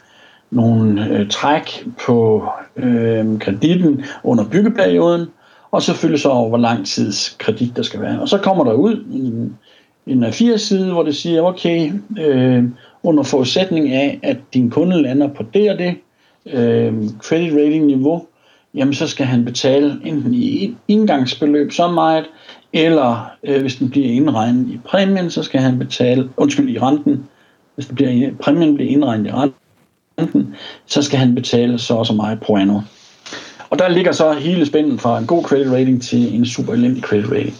nogle 0.51 1.09
øh, 1.09 1.29
træk 1.29 1.87
på 2.05 2.47
øh, 2.75 3.39
kreditten 3.39 4.03
under 4.23 4.49
byggeperioden, 4.49 5.27
og 5.71 5.81
selvfølgelig 5.81 6.21
så 6.21 6.29
over, 6.29 6.49
hvor 6.49 6.57
lang 6.57 6.85
tids 6.85 7.35
kredit 7.39 7.75
der 7.75 7.83
skal 7.83 8.01
være. 8.01 8.21
Og 8.21 8.29
så 8.29 8.37
kommer 8.37 8.63
der 8.63 8.73
ud 8.73 9.05
en, 9.11 9.57
en 10.09 10.23
A4-side, 10.23 10.91
hvor 10.91 11.03
det 11.03 11.15
siger, 11.15 11.41
okay, 11.41 11.91
øh, 12.19 12.63
under 13.03 13.23
forudsætning 13.23 13.89
af, 13.89 14.19
at 14.23 14.37
din 14.53 14.69
kunde 14.69 15.01
lander 15.01 15.27
på 15.27 15.43
det 15.53 15.71
og 15.71 15.77
det 15.77 15.95
øh, 16.45 16.93
credit 17.19 17.53
rating 17.53 17.85
niveau, 17.85 18.27
jamen 18.73 18.93
så 18.93 19.07
skal 19.07 19.25
han 19.25 19.45
betale 19.45 19.99
enten 20.05 20.33
i 20.33 20.75
indgangsbeløb 20.87 21.71
så 21.71 21.87
meget, 21.91 22.25
eller 22.73 23.31
øh, 23.43 23.61
hvis 23.61 23.75
den 23.75 23.89
bliver 23.89 24.07
indregnet 24.07 24.67
i 24.67 24.79
præmien, 24.85 25.29
så 25.29 25.43
skal 25.43 25.59
han 25.59 25.79
betale, 25.79 26.29
undskyld, 26.37 26.69
i 26.69 26.79
renten, 26.79 27.25
hvis 27.75 27.85
den 27.85 27.95
bliver, 27.95 28.31
præmien 28.41 28.75
bliver 28.75 28.91
indregnet 28.91 29.27
i 29.27 29.31
renten, 29.33 30.55
så 30.85 31.01
skal 31.01 31.19
han 31.19 31.35
betale 31.35 31.79
så 31.79 31.93
og 31.93 32.05
så 32.05 32.13
meget 32.13 32.39
pro 32.39 32.57
anno. 32.57 32.79
Og 33.69 33.79
der 33.79 33.89
ligger 33.89 34.11
så 34.11 34.33
hele 34.33 34.65
spænden 34.65 34.99
fra 34.99 35.19
en 35.19 35.27
god 35.27 35.43
credit 35.43 35.71
rating 35.71 36.01
til 36.01 36.35
en 36.35 36.45
super 36.45 36.73
elendig 36.73 37.03
credit 37.03 37.31
rating. 37.31 37.55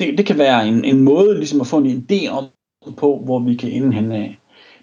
Det, 0.00 0.18
det 0.18 0.26
kan 0.26 0.38
være 0.38 0.68
en, 0.68 0.84
en 0.84 1.00
måde 1.00 1.34
ligesom 1.36 1.60
at 1.60 1.66
få 1.66 1.78
en 1.78 2.06
idé 2.10 2.28
om 2.28 2.44
på, 2.96 3.22
hvor 3.24 3.38
vi 3.38 3.54
kan 3.54 3.70
ende 3.70 3.92
hen 3.92 4.12
af. 4.12 4.38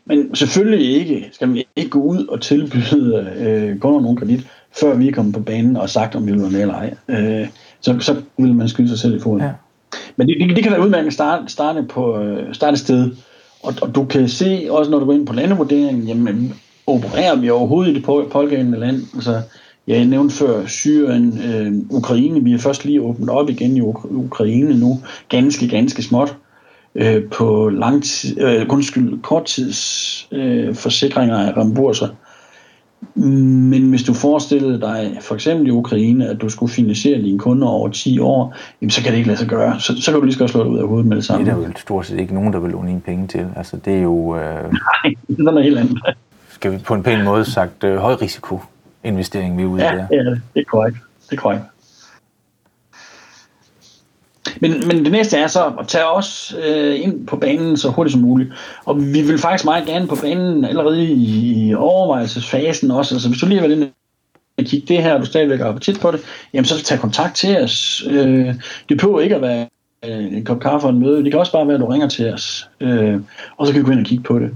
Men 0.06 0.36
selvfølgelig 0.36 0.96
ikke, 0.96 1.30
skal 1.32 1.48
man 1.48 1.64
ikke 1.76 1.90
gå 1.90 2.00
ud 2.00 2.26
og 2.26 2.42
tilbyde 2.42 3.34
øh, 3.40 3.80
kunder 3.80 4.02
nogen 4.02 4.18
kredit, 4.18 4.48
før 4.80 4.96
vi 4.96 5.08
er 5.08 5.12
kommet 5.12 5.34
på 5.34 5.42
banen 5.42 5.78
og 5.78 5.90
sagt, 5.90 6.16
om 6.16 6.28
vi 6.28 6.32
vil 6.32 6.42
være 6.42 6.52
med 6.52 6.62
eller 6.62 6.76
ej. 6.76 6.94
Øh, 7.08 7.48
så, 7.82 8.00
så 8.00 8.16
vil 8.38 8.56
man 8.56 8.70
skyde 8.70 8.90
sig 8.90 9.00
selv 9.00 9.16
i 9.16 9.20
foden. 9.20 9.42
Ja. 9.42 9.52
Men 10.16 10.28
det, 10.28 10.38
det, 10.40 10.56
det 10.56 10.64
kan 10.64 10.72
være 10.72 10.82
udmærket 10.82 11.08
at 11.08 11.14
starte, 11.14 11.44
starte, 11.48 11.84
på, 11.84 12.20
øh, 12.22 12.54
starte 12.54 12.78
sted, 12.78 13.12
og, 13.64 13.74
og 13.82 13.96
du 13.96 14.06
kan 14.06 14.30
se, 14.30 14.68
også 14.70 14.92
når 14.92 15.00
du 15.00 15.06
går 15.06 15.14
ind 15.14 15.28
på 15.28 15.34
landevurderingen, 15.34 16.08
jamen 16.08 16.54
opererer 16.88 17.36
vi 17.36 17.50
overhovedet 17.50 17.92
i 17.92 17.96
det 17.96 18.04
pågældende 18.04 18.80
land? 18.80 19.02
Altså, 19.16 19.42
jeg 19.88 20.06
nævnte 20.06 20.36
før 20.36 20.66
Syrien, 20.66 21.40
øh, 21.40 21.98
Ukraine. 21.98 22.44
Vi 22.44 22.52
har 22.52 22.58
først 22.58 22.86
lige 22.86 23.02
åbnet 23.02 23.30
op 23.30 23.50
igen 23.50 23.78
i 23.78 23.82
Ukraine 24.10 24.80
nu, 24.80 25.00
ganske, 25.30 25.68
ganske 25.68 26.04
småt 26.04 26.36
øh, 26.96 27.24
på 27.24 27.70
lang 27.70 28.04
tid, 28.04 28.42
øh, 28.42 28.66
undskyld, 28.70 29.22
korttids 29.22 30.28
øh, 30.32 30.76
forsikringer 30.76 31.38
af 31.38 31.58
remburser. 31.58 32.08
Men 33.16 33.90
hvis 33.90 34.04
du 34.04 34.14
forestillede 34.14 34.82
dig, 34.82 35.18
for 35.22 35.36
eksempel 35.36 35.68
i 35.68 35.72
Ukraine, 35.72 36.30
at 36.30 36.42
du 36.42 36.50
skulle 36.50 36.72
finansiere 36.72 37.22
dine 37.22 37.40
kunder 37.40 37.68
over 37.68 37.90
10 37.90 38.20
år, 38.20 38.56
jamen, 38.82 38.90
så 38.90 39.04
kan 39.04 39.12
det 39.12 39.18
ikke 39.18 39.28
lade 39.28 39.40
sig 39.40 39.48
gøre. 39.48 39.80
Så, 39.80 40.02
så 40.02 40.12
kan 40.12 40.20
du 40.20 40.26
lige 40.26 40.34
så 40.34 40.40
godt 40.40 40.52
slå 40.52 40.64
det 40.64 40.70
ud 40.70 40.80
af 40.80 40.88
hovedet 40.88 41.06
med 41.06 41.18
det 41.18 41.26
samme. 41.26 41.46
Det 41.46 41.52
er 41.52 41.56
der 41.56 41.68
jo 41.68 41.72
stort 41.78 42.06
set 42.06 42.20
ikke 42.20 42.34
nogen, 42.34 42.54
der 42.54 42.60
vil 42.60 42.72
låne 42.72 42.92
en 42.92 43.02
penge 43.02 43.28
til. 43.28 43.46
Altså, 43.56 43.78
det 43.86 43.94
er 43.94 44.02
jo... 44.02 44.38
Øh... 44.38 44.42
Nej, 45.04 45.16
det 45.28 45.40
er 45.40 45.44
noget 45.44 45.64
helt 45.64 45.78
andet. 45.78 46.00
Skal 46.50 46.72
vi 46.72 46.78
på 46.78 46.94
en 46.94 47.04
pæn 47.04 47.24
måde 47.24 47.46
sagt 47.46 47.84
øh, 47.84 47.98
høj 47.98 48.14
risiko 48.14 48.62
investering, 49.08 49.58
vi 49.58 49.64
er 49.64 49.68
ude 49.68 49.84
ja, 49.84 49.94
i 49.94 49.98
der. 49.98 50.08
Ja, 50.12 50.24
det 50.30 50.40
er 50.56 50.64
korrekt. 50.64 50.98
Det 51.30 51.38
er 51.38 51.42
korrekt. 51.42 51.64
Men, 54.62 54.88
men 54.88 55.04
det 55.04 55.12
næste 55.12 55.38
er 55.38 55.48
så 55.48 55.66
at 55.80 55.88
tage 55.88 56.06
os 56.06 56.56
øh, 56.68 57.02
ind 57.02 57.28
på 57.28 57.36
banen 57.36 57.78
så 57.78 57.90
hurtigt 57.90 58.12
som 58.12 58.22
muligt. 58.22 58.50
Og 58.86 59.02
vi 59.02 59.22
vil 59.22 59.38
faktisk 59.38 59.66
meget 59.66 59.86
gerne 59.86 60.08
på 60.08 60.16
banen 60.22 60.66
allerede 60.66 61.08
i 61.14 61.74
overvejelsesfasen 61.74 62.92
også. 62.92 63.16
Altså 63.16 63.30
hvis 63.30 63.40
du 63.40 63.46
lige 63.46 63.60
har 63.60 63.68
været 63.68 63.78
inde 63.78 63.90
og 64.58 64.64
kigge 64.64 64.88
det 64.88 65.04
her, 65.04 65.14
og 65.14 65.20
du 65.20 65.26
stadigvæk 65.26 65.60
har 65.60 65.70
appetit 65.70 66.00
på 66.00 66.12
det, 66.12 66.20
jamen 66.54 66.66
så 66.66 66.84
tag 66.84 67.00
kontakt 67.00 67.36
til 67.36 67.58
os. 67.58 68.04
Øh, 68.10 68.54
det 68.90 68.98
behøver 68.98 69.22
ikke 69.22 69.36
at 69.36 69.42
være 69.42 69.68
øh, 70.06 70.38
en 70.38 70.46
kop 70.46 70.60
kaffe 70.60 70.88
og 70.88 70.94
en 70.94 71.00
møde. 71.00 71.24
Det 71.24 71.32
kan 71.32 71.40
også 71.40 71.52
bare 71.52 71.68
være, 71.68 71.76
at 71.76 71.82
du 71.82 71.86
ringer 71.86 72.08
til 72.08 72.34
os. 72.34 72.70
Øh, 72.82 73.22
og 73.58 73.68
så 73.68 73.74
kan 73.74 73.82
vi 73.82 73.86
gå 73.86 73.92
ind 73.92 74.00
og 74.00 74.06
kigge 74.06 74.24
på 74.24 74.40
det. 74.40 74.52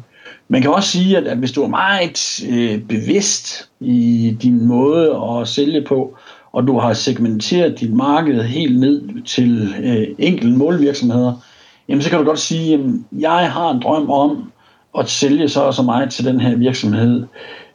Man 0.51 0.61
kan 0.61 0.71
også 0.71 0.89
sige, 0.89 1.17
at, 1.17 1.27
at 1.27 1.37
hvis 1.37 1.51
du 1.51 1.63
er 1.63 1.67
meget 1.67 2.43
øh, 2.49 2.81
bevidst 2.81 3.69
i 3.79 4.37
din 4.41 4.65
måde 4.65 5.21
at 5.39 5.47
sælge 5.47 5.81
på, 5.81 6.17
og 6.51 6.67
du 6.67 6.79
har 6.79 6.93
segmenteret 6.93 7.79
dit 7.79 7.93
marked 7.93 8.43
helt 8.43 8.79
ned 8.79 9.23
til 9.23 9.73
øh, 9.83 10.07
enkelte 10.19 10.57
målvirksomheder, 10.57 11.33
jamen 11.87 12.01
så 12.01 12.09
kan 12.09 12.19
du 12.19 12.25
godt 12.25 12.39
sige, 12.39 12.73
at 12.73 12.79
jeg 13.19 13.51
har 13.51 13.71
en 13.71 13.81
drøm 13.81 14.09
om 14.09 14.51
at 14.99 15.09
sælge 15.09 15.49
så 15.49 15.61
og 15.61 15.73
så 15.73 15.81
meget 15.81 16.09
til 16.09 16.25
den 16.25 16.41
her 16.41 16.55
virksomhed, 16.55 17.23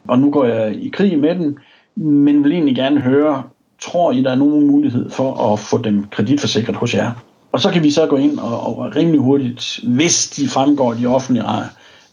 og 0.07 0.19
nu 0.19 0.31
går 0.31 0.45
jeg 0.45 0.75
i 0.75 0.89
krig 0.89 1.19
med 1.19 1.35
den, 1.35 1.57
men 1.95 2.43
vil 2.43 2.51
egentlig 2.51 2.75
gerne 2.75 2.99
høre, 2.99 3.43
tror 3.81 4.11
I, 4.11 4.23
der 4.23 4.31
er 4.31 4.35
nogen 4.35 4.67
mulighed 4.67 5.09
for 5.09 5.53
at 5.53 5.59
få 5.59 5.77
dem 5.77 6.05
kreditforsikret 6.11 6.75
hos 6.75 6.93
jer? 6.93 7.11
Og 7.51 7.61
så 7.61 7.71
kan 7.71 7.83
vi 7.83 7.91
så 7.91 8.05
gå 8.05 8.15
ind 8.15 8.39
og, 8.39 8.79
og 8.79 8.95
rimelig 8.95 9.19
hurtigt, 9.19 9.79
hvis 9.83 10.29
de 10.29 10.47
fremgår 10.47 10.93
de 10.93 11.05
offentlige 11.05 11.43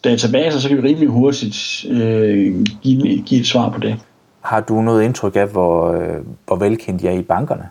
databaser, 0.05 0.59
så 0.59 0.69
kan 0.69 0.77
vi 0.77 0.89
rimelig 0.89 1.09
hurtigt 1.09 1.87
øh, 1.91 2.63
give, 2.83 3.23
give 3.23 3.41
et 3.41 3.47
svar 3.47 3.71
på 3.71 3.79
det. 3.79 3.97
Har 4.41 4.61
du 4.61 4.83
noget 4.83 5.03
indtryk 5.03 5.37
af, 5.37 5.49
hvor, 5.49 5.93
øh, 5.93 6.17
hvor 6.47 6.57
velkendt 6.57 7.03
jeg 7.03 7.15
er 7.15 7.19
i 7.19 7.23
bankerne? 7.23 7.69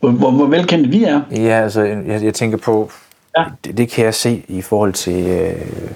Hvor, 0.00 0.10
hvor, 0.10 0.30
hvor 0.30 0.46
velkendt 0.46 0.90
vi 0.90 1.04
er? 1.04 1.20
Ja, 1.30 1.62
altså, 1.62 1.82
jeg, 1.82 2.24
jeg 2.24 2.34
tænker 2.34 2.58
på, 2.58 2.90
ja. 3.38 3.44
det, 3.64 3.78
det 3.78 3.88
kan 3.88 4.04
jeg 4.04 4.14
se 4.14 4.44
i 4.48 4.62
forhold 4.62 4.92
til, 4.92 5.26
øh, 5.26 5.90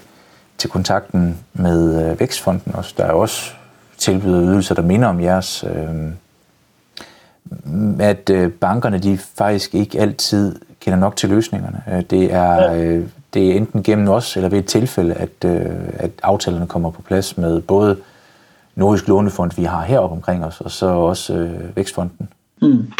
til 0.57 0.69
kontakten 0.69 1.37
med 1.53 2.11
øh, 2.11 2.19
Vækstfonden 2.19 2.75
også. 2.75 2.93
Der 2.97 3.03
er 3.03 3.11
også 3.11 3.51
tilbyder 3.97 4.41
ydelser, 4.41 4.75
der 4.75 4.81
minder 4.81 5.07
om 5.07 5.21
jeres. 5.21 5.63
Øh, 5.63 6.11
at 7.99 8.29
øh, 8.29 8.51
bankerne 8.51 8.99
de 8.99 9.17
faktisk 9.17 9.75
ikke 9.75 9.99
altid 9.99 10.55
kender 10.79 10.99
nok 10.99 11.15
til 11.15 11.29
løsningerne. 11.29 11.83
Øh, 11.93 12.01
det 12.09 12.33
er, 12.33 12.73
øh, 12.73 13.03
det 13.33 13.51
er 13.51 13.55
enten 13.55 13.83
gennem 13.83 14.07
os 14.07 14.35
eller 14.35 14.49
ved 14.49 14.59
et 14.59 14.65
tilfælde, 14.65 15.13
at, 15.13 15.45
øh, 15.45 15.61
at 15.93 16.11
aftalerne 16.23 16.67
kommer 16.67 16.91
på 16.91 17.01
plads 17.01 17.37
med 17.37 17.61
både 17.61 17.97
Nordisk 18.75 19.07
Lånefond, 19.07 19.51
vi 19.57 19.63
har 19.63 19.83
heroppe 19.83 20.15
omkring 20.15 20.45
os, 20.45 20.61
og 20.61 20.71
så 20.71 20.85
også 20.85 21.33
øh, 21.33 21.75
Vækstfonden. 21.75 22.29
Mm. 22.61 22.91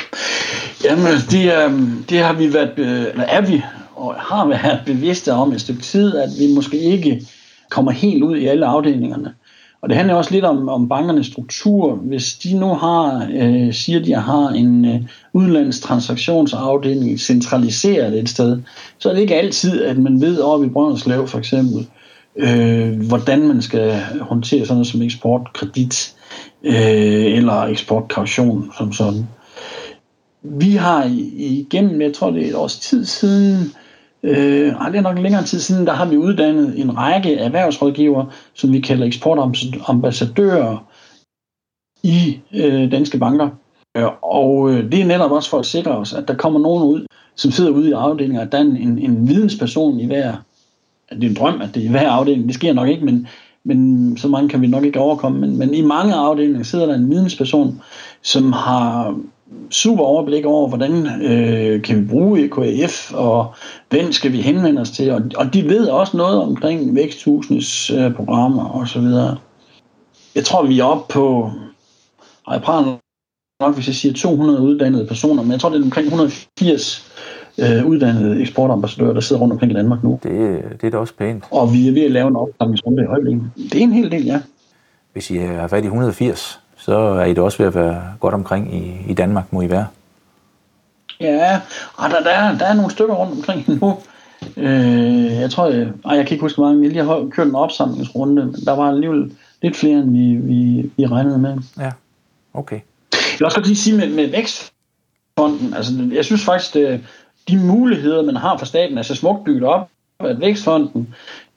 Jamen, 0.83 1.05
det, 1.31 1.53
øh, 1.53 1.81
det 2.09 2.19
har 2.19 2.33
vi 2.33 2.53
været, 2.53 2.73
øh, 2.77 3.01
eller 3.01 3.23
er 3.23 3.41
vi, 3.41 3.63
og 3.95 4.15
har 4.17 4.47
været 4.47 4.79
bevidste 4.85 5.33
om 5.33 5.51
et 5.51 5.61
stykke 5.61 5.81
tid, 5.81 6.17
at 6.17 6.29
vi 6.39 6.53
måske 6.55 6.77
ikke 6.77 7.27
kommer 7.69 7.91
helt 7.91 8.23
ud 8.23 8.37
i 8.37 8.47
alle 8.47 8.65
afdelingerne. 8.65 9.33
Og 9.81 9.89
det 9.89 9.97
handler 9.97 10.15
også 10.15 10.31
lidt 10.31 10.45
om, 10.45 10.69
om 10.69 10.89
bankernes 10.89 11.27
struktur. 11.27 11.95
Hvis 11.95 12.33
de 12.33 12.59
nu 12.59 12.73
har, 12.73 13.29
øh, 13.33 13.73
siger 13.73 13.99
de 13.99 14.13
har 14.13 14.47
en 14.49 14.85
øh, 14.85 15.01
udlandstransaktionsafdeling 15.33 17.19
centraliseret 17.19 18.19
et 18.19 18.29
sted, 18.29 18.61
så 18.97 19.09
er 19.09 19.13
det 19.13 19.21
ikke 19.21 19.35
altid, 19.35 19.83
at 19.83 19.97
man 19.97 20.21
ved 20.21 20.39
oppe 20.39 20.65
i 20.65 20.69
Brønderslev 20.69 21.27
for 21.27 21.37
eksempel, 21.37 21.87
øh, 22.35 23.07
hvordan 23.07 23.47
man 23.47 23.61
skal 23.61 24.01
håndtere 24.21 24.65
sådan 24.65 24.75
noget 24.75 24.87
som 24.87 25.01
eksportkredit 25.01 26.13
øh, 26.63 27.37
eller 27.37 27.63
eksportkaution 27.63 28.71
som 28.77 28.93
sådan. 28.93 29.27
Vi 30.43 30.75
har 30.75 31.11
igennem, 31.37 32.01
jeg 32.01 32.13
tror 32.13 32.31
det 32.31 32.43
er 32.43 32.49
et 32.49 32.55
års 32.55 32.79
tid 32.79 33.05
siden, 33.05 33.73
øh, 34.23 34.65
det 34.65 34.95
er 34.95 35.01
nok 35.01 35.17
en 35.17 35.23
længere 35.23 35.43
tid 35.43 35.59
siden, 35.59 35.87
der 35.87 35.93
har 35.93 36.05
vi 36.05 36.17
uddannet 36.17 36.79
en 36.79 36.97
række 36.97 37.35
erhvervsrådgivere, 37.35 38.29
som 38.53 38.73
vi 38.73 38.79
kalder 38.79 39.05
eksportambassadører 39.05 40.87
i 42.03 42.39
øh, 42.53 42.91
danske 42.91 43.17
banker. 43.17 43.49
Øh, 43.97 44.07
og 44.21 44.71
øh, 44.71 44.91
det 44.91 45.01
er 45.01 45.05
netop 45.05 45.31
også 45.31 45.49
for 45.49 45.59
at 45.59 45.65
sikre 45.65 45.91
os, 45.91 46.13
at 46.13 46.27
der 46.27 46.35
kommer 46.35 46.59
nogen 46.59 46.83
ud, 46.83 47.05
som 47.35 47.51
sidder 47.51 47.71
ude 47.71 47.89
i 47.89 47.93
afdelingen, 47.93 48.41
at 48.41 48.51
der 48.51 48.57
er 48.57 48.61
en, 48.61 48.99
en 48.99 49.27
vidensperson 49.27 49.99
i 49.99 50.05
hver 50.05 50.33
det 51.11 51.23
er 51.23 51.29
en 51.29 51.35
drøm, 51.35 51.61
at 51.61 51.75
det 51.75 51.83
er 51.83 51.87
i 51.87 51.91
hver 51.91 52.09
afdeling. 52.09 52.47
Det 52.47 52.55
sker 52.55 52.73
nok 52.73 52.87
ikke, 52.87 53.05
men, 53.05 53.27
men 53.63 54.17
så 54.17 54.27
mange 54.27 54.49
kan 54.49 54.61
vi 54.61 54.67
nok 54.67 54.83
ikke 54.83 54.99
overkomme. 54.99 55.39
Men, 55.39 55.57
men 55.57 55.73
i 55.73 55.81
mange 55.81 56.13
afdelinger 56.13 56.63
sidder 56.63 56.85
der 56.85 56.95
en 56.95 57.09
vidensperson, 57.09 57.81
som 58.21 58.51
har 58.51 59.15
super 59.69 60.03
overblik 60.03 60.45
over, 60.45 60.67
hvordan 60.67 61.23
øh, 61.23 61.81
kan 61.81 62.01
vi 62.01 62.07
bruge 62.07 62.43
EKF, 62.43 63.13
og 63.13 63.53
hvem 63.89 64.11
skal 64.11 64.31
vi 64.31 64.41
henvende 64.41 64.81
os 64.81 64.91
til. 64.91 65.11
Og, 65.11 65.21
og 65.35 65.53
de 65.53 65.69
ved 65.69 65.87
også 65.87 66.17
noget 66.17 66.41
omkring 66.41 66.95
væksthusens 66.95 67.89
øh, 67.89 68.15
programmer 68.15 68.81
osv. 68.81 69.07
Jeg 70.35 70.45
tror, 70.45 70.65
vi 70.65 70.79
er 70.79 70.83
oppe 70.83 71.13
på, 71.13 71.51
og 72.45 72.53
jeg 72.53 72.61
prøver 72.61 72.97
nok, 73.61 73.75
hvis 73.75 73.87
jeg 73.87 73.95
siger 73.95 74.13
200 74.13 74.61
uddannede 74.61 75.07
personer, 75.07 75.43
men 75.43 75.51
jeg 75.51 75.59
tror, 75.59 75.69
det 75.69 75.79
er 75.79 75.83
omkring 75.83 76.07
180 76.07 77.11
øh, 77.59 77.85
uddannede 77.85 78.41
eksportambassadører, 78.41 79.13
der 79.13 79.21
sidder 79.21 79.41
rundt 79.41 79.53
omkring 79.53 79.71
i 79.71 79.75
Danmark 79.75 80.03
nu. 80.03 80.19
Det, 80.23 80.63
det 80.81 80.87
er 80.87 80.91
da 80.91 80.97
også 80.97 81.13
pænt. 81.13 81.43
Og 81.51 81.73
vi 81.73 81.87
er 81.87 81.91
ved 81.91 82.01
at 82.01 82.11
lave 82.11 82.27
en 82.27 82.35
opsamlingsrunde 82.35 83.03
i 83.03 83.05
øjeblikket. 83.05 83.51
Det 83.55 83.75
er 83.75 83.83
en 83.83 83.93
hel 83.93 84.11
del, 84.11 84.25
ja. 84.25 84.41
Hvis 85.13 85.31
I 85.31 85.37
har 85.37 85.67
fat 85.67 85.83
i 85.83 85.87
180, 85.87 86.60
så 86.81 86.97
er 86.97 87.25
I 87.25 87.33
da 87.33 87.41
også 87.41 87.57
ved 87.57 87.67
at 87.67 87.75
være 87.75 88.03
godt 88.19 88.33
omkring 88.33 88.75
i, 88.75 89.11
i 89.11 89.13
Danmark, 89.13 89.53
må 89.53 89.61
I 89.61 89.69
være. 89.69 89.87
Ja, 91.19 91.61
og 91.95 92.09
der, 92.09 92.19
der, 92.23 92.29
er, 92.29 92.57
der 92.57 92.65
er 92.65 92.73
nogle 92.73 92.91
stykker 92.91 93.13
rundt 93.13 93.33
omkring 93.33 93.81
nu. 93.81 93.97
Øh, 94.57 95.25
jeg 95.25 95.51
tror, 95.51 95.67
jeg, 95.67 95.87
ej, 96.05 96.15
jeg 96.15 96.27
kan 96.27 96.35
ikke 96.35 96.41
huske, 96.41 96.57
hvor 96.57 96.65
mange, 96.65 96.81
vi 96.81 96.87
lige 96.87 97.05
har 97.05 97.27
kørt 97.31 97.47
en 97.47 97.55
opsamlingsrunde, 97.55 98.45
men 98.45 98.55
der 98.65 98.75
var 98.75 98.89
alligevel 98.89 99.31
lidt 99.61 99.75
flere, 99.75 99.99
end 99.99 100.11
vi, 100.11 100.35
vi, 100.35 100.91
vi 100.97 101.05
regnede 101.05 101.37
med. 101.37 101.57
Ja, 101.79 101.91
okay. 102.53 102.79
Jeg 103.13 103.35
vil 103.39 103.45
også 103.45 103.57
godt 103.57 103.67
lige 103.67 103.77
sige 103.77 103.97
med, 103.97 104.09
med 104.09 104.31
Vækstfonden, 104.31 105.73
altså 105.73 105.91
jeg 106.13 106.25
synes 106.25 106.45
faktisk, 106.45 106.73
det, 106.73 107.03
de 107.47 107.57
muligheder, 107.57 108.23
man 108.23 108.35
har 108.35 108.57
fra 108.57 108.65
staten, 108.65 108.97
er 108.97 109.01
så 109.01 109.15
smukt 109.15 109.43
bygget 109.43 109.63
op, 109.63 109.89
at 110.19 110.41
Vækstfonden, 110.41 111.15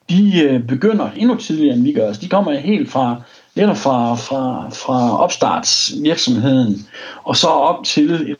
de 0.09 0.41
øh, 0.43 0.67
begynder 0.67 1.09
endnu 1.15 1.35
tidligere, 1.35 1.75
end 1.75 1.83
vi 1.83 1.93
gør. 1.93 2.07
Altså, 2.07 2.21
de 2.21 2.29
kommer 2.29 2.51
helt 2.51 2.91
fra, 2.91 3.21
netop 3.55 3.77
fra, 3.77 4.15
fra, 4.15 4.69
fra 4.69 5.23
opstartsvirksomheden, 5.23 6.87
og 7.23 7.35
så 7.35 7.47
op 7.47 7.83
til 7.83 8.11
et 8.11 8.37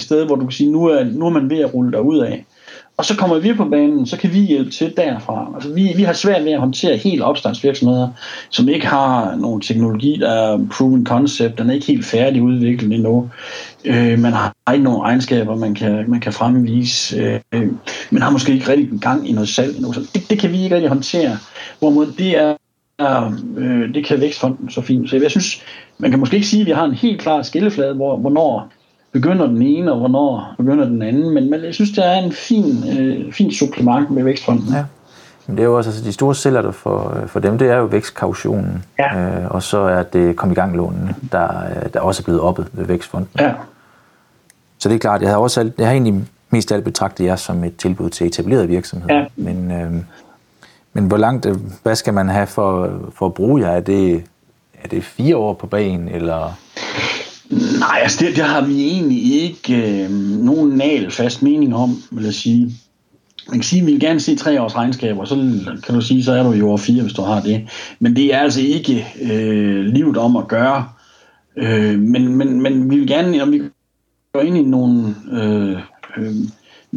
sted, 0.00 0.26
hvor 0.26 0.36
du 0.36 0.42
kan 0.42 0.52
sige, 0.52 0.72
nu 0.72 0.84
er, 0.84 1.04
nu 1.04 1.26
er 1.26 1.30
man 1.30 1.50
ved 1.50 1.58
at 1.58 1.74
rulle 1.74 1.92
derud 1.92 2.18
af. 2.18 2.44
Og 2.98 3.04
så 3.04 3.16
kommer 3.16 3.38
vi 3.38 3.54
på 3.54 3.64
banen, 3.64 4.06
så 4.06 4.16
kan 4.16 4.32
vi 4.32 4.38
hjælpe 4.38 4.70
til 4.70 4.94
derfra. 4.96 5.52
Altså 5.54 5.72
vi, 5.72 5.92
vi 5.96 6.02
har 6.02 6.12
svært 6.12 6.44
ved 6.44 6.52
at 6.52 6.60
håndtere 6.60 6.96
helt 6.96 7.22
opstartsvirksomheder, 7.22 8.08
som 8.50 8.68
ikke 8.68 8.86
har 8.86 9.34
nogen 9.34 9.60
teknologi, 9.60 10.18
der 10.20 10.30
er 10.30 10.66
proven 10.72 11.06
concept, 11.06 11.58
den 11.58 11.70
er 11.70 11.74
ikke 11.74 11.86
helt 11.86 12.06
færdig 12.06 12.42
udviklet 12.42 12.92
endnu. 12.92 13.30
Øh, 13.84 14.18
man 14.18 14.32
har 14.32 14.54
ikke 14.72 14.84
nogen 14.84 15.00
egenskaber, 15.04 15.56
man 15.56 15.74
kan, 15.74 16.10
man 16.10 16.20
kan 16.20 16.32
fremvise. 16.32 17.16
Øh, 17.52 17.68
man 18.10 18.22
har 18.22 18.30
måske 18.30 18.52
ikke 18.52 18.68
rigtig 18.68 18.88
gang 19.00 19.28
i 19.28 19.32
noget 19.32 19.48
salg 19.48 19.76
endnu. 19.76 19.92
Så 19.92 20.00
det, 20.14 20.30
det 20.30 20.38
kan 20.38 20.52
vi 20.52 20.62
ikke 20.62 20.74
rigtig 20.74 20.88
håndtere. 20.88 21.38
Hvorimod 21.78 22.06
det 22.06 22.38
er 22.38 22.56
øh, 23.00 23.94
det 23.94 24.06
kan 24.06 24.20
Vækstfonden 24.20 24.70
så 24.70 24.80
fint. 24.80 25.10
Så 25.10 25.16
jeg 25.16 25.30
synes, 25.30 25.62
man 25.98 26.10
kan 26.10 26.20
måske 26.20 26.36
ikke 26.36 26.48
sige, 26.48 26.60
at 26.60 26.66
vi 26.66 26.72
har 26.72 26.84
en 26.84 26.92
helt 26.92 27.20
klar 27.20 27.42
skilleflade, 27.42 27.94
hvor, 27.94 28.16
hvornår 28.16 28.68
begynder 29.12 29.46
den 29.46 29.62
ene, 29.62 29.92
og 29.92 29.98
hvornår 29.98 30.54
begynder 30.56 30.84
den 30.84 31.02
anden. 31.02 31.34
Men, 31.34 31.50
men 31.50 31.64
jeg 31.64 31.74
synes, 31.74 31.90
det 31.90 32.06
er 32.06 32.14
en 32.14 32.32
fin, 32.32 32.98
øh, 32.98 33.32
fin 33.32 33.52
supplement 33.52 34.10
med 34.10 34.24
Vækstfonden. 34.24 34.74
Ja. 34.74 34.84
Men 35.46 35.56
det 35.56 35.62
er 35.62 35.66
jo 35.66 35.76
også, 35.76 35.90
altså 35.90 36.04
de 36.04 36.12
store 36.12 36.34
sælger 36.34 36.70
for, 36.70 37.22
for 37.26 37.40
dem, 37.40 37.58
det 37.58 37.70
er 37.70 37.76
jo 37.76 37.84
vækstkautionen. 37.84 38.84
Ja. 38.98 39.18
Øh, 39.18 39.50
og 39.50 39.62
så 39.62 39.78
er 39.78 40.02
det 40.02 40.36
kom 40.36 40.50
i 40.50 40.54
gang 40.54 40.76
lånene, 40.76 41.14
der, 41.32 41.48
der 41.94 42.00
også 42.00 42.22
er 42.22 42.24
blevet 42.24 42.40
oppet 42.40 42.66
ved 42.72 42.84
Vækstfonden. 42.84 43.28
Ja. 43.40 43.52
Så 44.78 44.88
det 44.88 44.94
er 44.94 44.98
klart, 44.98 45.22
jeg 45.22 45.30
har 45.30 45.36
også 45.36 45.70
jeg 45.78 45.86
har 45.86 45.92
egentlig 45.92 46.24
mest 46.50 46.72
alt 46.72 46.84
betragtet 46.84 47.24
jer 47.24 47.36
som 47.36 47.64
et 47.64 47.76
tilbud 47.76 48.10
til 48.10 48.26
etablerede 48.26 48.68
virksomheder. 48.68 49.14
Ja. 49.14 49.24
Men, 49.36 49.70
øh, 49.70 49.92
men 50.96 51.06
hvor 51.06 51.16
langt, 51.16 51.46
øh, 51.46 51.56
hvad 51.82 51.96
skal 51.96 52.14
man 52.14 52.28
have 52.28 52.46
for, 52.46 53.00
for 53.14 53.26
at 53.26 53.34
bruge 53.34 53.62
jer? 53.62 53.70
Er 53.70 53.80
det, 53.80 54.24
er 54.82 54.88
det 54.88 55.04
fire 55.04 55.36
år 55.36 55.54
på 55.54 55.66
banen, 55.66 56.08
eller 56.08 56.58
Nej, 57.78 57.98
altså 58.02 58.24
det, 58.24 58.36
det 58.36 58.44
har 58.44 58.66
vi 58.66 58.88
egentlig 58.88 59.32
ikke 59.32 60.04
øh, 60.04 60.10
nogen 60.44 60.70
nal 60.70 61.10
fast 61.10 61.42
mening 61.42 61.76
om, 61.76 62.02
vil 62.10 62.24
jeg 62.24 62.34
sige. 62.34 62.72
Man 63.48 63.58
kan 63.58 63.64
sige, 63.64 63.80
at 63.80 63.86
vi 63.86 63.92
vil 63.92 64.00
gerne 64.00 64.20
se 64.20 64.36
tre 64.36 64.62
års 64.62 64.76
regnskaber, 64.76 65.24
så 65.24 65.34
kan 65.84 65.94
du 65.94 66.00
sige, 66.00 66.24
så 66.24 66.32
er 66.32 66.42
du 66.42 66.50
jo 66.50 66.68
over 66.68 66.76
fire, 66.76 67.02
hvis 67.02 67.14
du 67.14 67.22
har 67.22 67.40
det. 67.40 67.68
Men 67.98 68.16
det 68.16 68.34
er 68.34 68.38
altså 68.38 68.60
ikke 68.60 69.06
øh, 69.22 69.84
livet 69.84 70.16
om 70.16 70.36
at 70.36 70.48
gøre. 70.48 70.88
Øh, 71.56 71.98
men, 71.98 72.36
men, 72.36 72.62
men 72.62 72.90
vi 72.90 72.98
vil 72.98 73.08
gerne, 73.08 73.38
når 73.38 73.46
vi 73.46 73.62
går 74.32 74.40
ind 74.40 74.56
i 74.56 74.62
nogle 74.62 75.14
øh, 75.32 75.78
øh, 76.16 76.34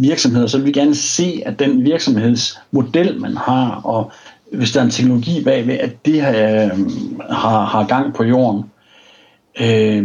virksomheder, 0.01 0.47
så 0.47 0.57
vil 0.57 0.65
vi 0.65 0.71
gerne 0.71 0.95
se, 0.95 1.41
at 1.45 1.59
den 1.59 1.85
virksomhedsmodel, 1.85 3.19
man 3.21 3.37
har, 3.37 3.81
og 3.83 4.11
hvis 4.51 4.71
der 4.71 4.79
er 4.79 4.83
en 4.83 4.91
teknologi 4.91 5.43
bagved, 5.43 5.77
at 5.79 6.05
det 6.05 6.21
har, 6.21 6.31
øh, 6.31 6.69
har, 7.29 7.65
har 7.65 7.87
gang 7.87 8.13
på 8.13 8.23
jorden. 8.23 8.63
Øh, 9.61 10.03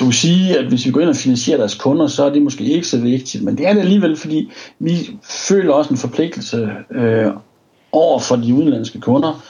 du 0.00 0.04
vil 0.04 0.14
sige, 0.14 0.58
at 0.58 0.64
hvis 0.64 0.86
vi 0.86 0.90
går 0.90 1.00
ind 1.00 1.08
og 1.08 1.16
finansierer 1.16 1.58
deres 1.58 1.74
kunder, 1.74 2.06
så 2.06 2.24
er 2.24 2.32
det 2.32 2.42
måske 2.42 2.64
ikke 2.64 2.86
så 2.86 2.98
vigtigt, 2.98 3.44
men 3.44 3.58
det 3.58 3.66
er 3.66 3.72
det 3.72 3.80
alligevel, 3.80 4.16
fordi 4.16 4.50
vi 4.78 5.10
føler 5.48 5.72
også 5.72 5.90
en 5.90 5.96
forpligtelse 5.96 6.70
øh, 6.90 7.32
over 7.92 8.18
for 8.18 8.36
de 8.36 8.54
udenlandske 8.54 9.00
kunder, 9.00 9.42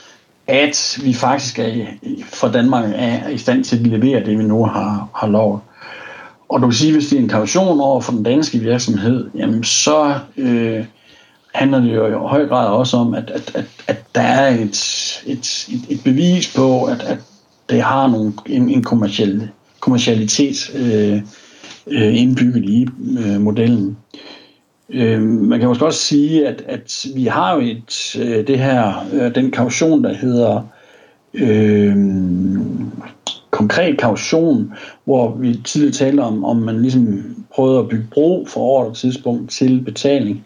at 0.47 0.99
vi 1.03 1.13
faktisk 1.13 1.59
er 1.59 1.85
for 2.23 2.47
Danmark 2.47 2.91
er 2.95 3.29
i 3.29 3.37
stand 3.37 3.63
til 3.63 3.75
at 3.75 3.87
levere 3.87 4.25
det, 4.25 4.37
vi 4.37 4.43
nu 4.43 4.65
har, 4.65 5.09
har 5.15 5.27
lovet. 5.27 5.59
Og 6.49 6.61
du 6.61 6.67
kan 6.67 6.73
sige, 6.73 6.93
hvis 6.93 7.07
det 7.07 7.17
er 7.17 7.21
en 7.21 7.29
kaution 7.29 7.79
over 7.79 8.01
for 8.01 8.11
den 8.11 8.23
danske 8.23 8.59
virksomhed, 8.59 9.29
jamen 9.35 9.63
så 9.63 10.19
øh, 10.37 10.85
handler 11.53 11.79
det 11.79 11.95
jo 11.95 12.07
i 12.07 12.11
høj 12.11 12.47
grad 12.47 12.67
også 12.67 12.97
om, 12.97 13.13
at, 13.13 13.29
at, 13.29 13.51
at, 13.55 13.65
at 13.87 14.03
der 14.15 14.21
er 14.21 14.55
et, 14.55 14.77
et, 15.25 15.67
et, 15.69 15.81
et 15.89 16.01
bevis 16.03 16.55
på, 16.55 16.83
at, 16.83 17.01
at 17.01 17.17
det 17.69 17.81
har 17.81 18.07
nogle, 18.07 18.33
en, 18.45 18.69
en 18.69 18.83
kommersiel, 18.83 19.49
kommersialitet 19.79 20.71
øh, 20.75 21.21
øh, 21.87 22.21
indbygget 22.21 22.65
i 22.65 22.87
øh, 23.19 23.41
modellen. 23.41 23.97
Øh, 24.89 25.21
man 25.21 25.59
kan 25.59 25.67
måske 25.67 25.85
også 25.85 25.99
sige, 25.99 26.47
at, 26.47 26.63
at 26.67 27.05
vi 27.15 27.25
har 27.25 27.53
jo 27.53 27.59
et, 27.59 28.15
øh, 28.19 28.47
det 28.47 28.59
her, 28.59 29.05
øh, 29.13 29.35
den 29.35 29.51
kaution, 29.51 30.03
der 30.03 30.13
hedder 30.13 30.61
øh, 31.33 31.95
konkret 33.57 33.97
kaution, 33.97 34.73
hvor 35.05 35.35
vi 35.35 35.61
tidligere 35.65 35.93
talte 35.93 36.21
om, 36.21 36.43
om 36.43 36.57
man 36.57 36.81
ligesom 36.81 37.35
prøvede 37.55 37.79
at 37.79 37.89
bygge 37.89 38.07
bro 38.11 38.45
fra 38.45 38.61
år 38.61 38.93
tidspunkt 38.93 39.51
til 39.51 39.81
betaling. 39.81 40.45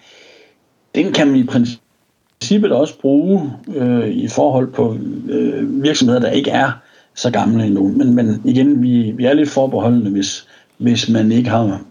Den 0.95 1.13
kan 1.13 1.27
man 1.27 1.35
i 1.35 1.43
princippet 1.43 2.71
også 2.71 2.99
bruge 2.99 3.51
øh, 3.75 4.07
i 4.07 4.27
forhold 4.27 4.73
på 4.73 4.97
øh, 5.29 5.83
virksomheder, 5.83 6.19
der 6.19 6.31
ikke 6.31 6.51
er 6.51 6.71
så 7.15 7.31
gamle 7.31 7.65
endnu. 7.65 7.87
Men, 7.87 8.15
men 8.15 8.41
igen, 8.45 8.81
vi, 8.81 9.11
vi 9.11 9.25
er 9.25 9.33
lidt 9.33 9.49
forbeholdende, 9.49 10.11
hvis, 10.11 10.47
hvis 10.77 11.09
man 11.09 11.31
ikke 11.31 11.49
har 11.49 11.81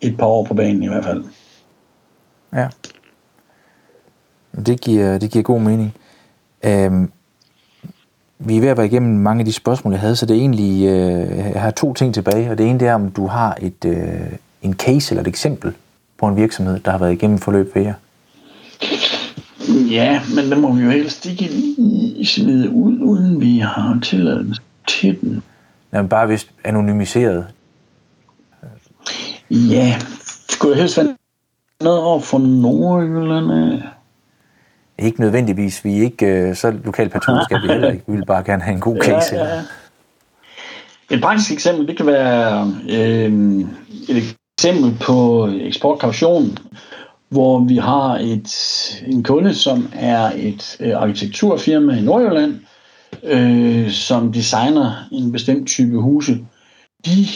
et 0.00 0.16
par 0.16 0.26
år 0.26 0.44
på 0.44 0.54
banen 0.54 0.82
i 0.82 0.88
hvert 0.88 1.04
fald. 1.04 1.24
Ja. 2.52 2.68
Det 4.66 4.80
giver, 4.80 5.18
det 5.18 5.30
giver 5.30 5.42
god 5.42 5.60
mening. 5.60 5.94
Øhm, 6.64 7.10
vi 8.44 8.56
er 8.56 8.60
ved 8.60 8.68
at 8.68 8.76
være 8.76 8.86
igennem 8.86 9.18
mange 9.18 9.40
af 9.40 9.46
de 9.46 9.52
spørgsmål, 9.52 9.92
jeg 9.92 10.00
havde, 10.00 10.16
så 10.16 10.26
det 10.26 10.36
er 10.36 10.40
egentlig, 10.40 10.86
øh, 10.86 11.52
jeg 11.52 11.62
har 11.62 11.70
to 11.70 11.94
ting 11.94 12.14
tilbage, 12.14 12.50
og 12.50 12.58
det 12.58 12.66
ene 12.66 12.80
det 12.80 12.88
er, 12.88 12.94
om 12.94 13.10
du 13.10 13.26
har 13.26 13.58
et, 13.60 13.84
øh, 13.84 14.32
en 14.62 14.74
case 14.74 15.12
eller 15.12 15.20
et 15.22 15.28
eksempel 15.28 15.72
på 16.18 16.26
en 16.26 16.36
virksomhed, 16.36 16.80
der 16.80 16.90
har 16.90 16.98
været 16.98 17.12
igennem 17.12 17.38
forløb 17.38 17.74
ved 17.74 17.82
jer. 17.82 17.94
Ja, 19.90 20.20
men 20.34 20.52
den 20.52 20.60
må 20.60 20.72
vi 20.72 20.82
jo 20.82 20.90
helst 20.90 21.26
ikke 21.26 21.42
lige 21.42 22.26
smide 22.26 22.70
ud, 22.70 22.98
uden 23.00 23.40
vi 23.40 23.58
har 23.58 23.98
tilladelse 24.02 24.62
til 24.88 25.20
den. 25.20 25.42
Jamen 25.92 26.08
bare 26.08 26.28
vist 26.28 26.50
anonymiseret. 26.64 27.46
Ja, 29.50 29.98
skulle 30.48 30.72
jeg 30.72 30.80
helst 30.80 30.96
være 30.96 31.16
noget 31.80 32.00
over 32.00 32.20
for 32.20 32.38
Nordjylland? 32.38 33.82
Ikke 35.00 35.20
nødvendigvis. 35.20 35.84
Vi 35.84 35.98
er 35.98 36.02
ikke 36.02 36.26
øh, 36.26 36.56
så 36.56 36.70
lokalt 36.84 37.12
patrulskab 37.12 37.62
vi 37.62 37.68
heller 37.72 37.90
ikke. 37.90 38.04
Vi 38.06 38.16
vil 38.16 38.26
bare 38.26 38.44
gerne 38.44 38.62
have 38.62 38.74
en 38.74 38.80
god 38.80 38.98
case. 39.02 39.36
Ja, 39.36 39.54
ja. 39.54 39.62
Et 41.10 41.20
praktisk 41.22 41.52
eksempel, 41.52 41.86
det 41.88 41.96
kan 41.96 42.06
være 42.06 42.74
øh, 42.90 43.60
et 44.08 44.36
eksempel 44.58 44.96
på 45.06 45.48
eksportkaution, 45.60 46.58
hvor 47.28 47.64
vi 47.64 47.76
har 47.76 48.18
et, 48.18 48.50
en 49.06 49.22
kunde, 49.22 49.54
som 49.54 49.88
er 49.94 50.30
et 50.36 50.76
øh, 50.80 50.96
arkitekturfirma 50.96 51.96
i 51.96 52.00
Nordjylland, 52.00 52.54
øh, 53.24 53.90
som 53.90 54.32
designer 54.32 55.08
en 55.12 55.32
bestemt 55.32 55.68
type 55.68 55.96
huse. 55.96 56.38
De 57.04 57.26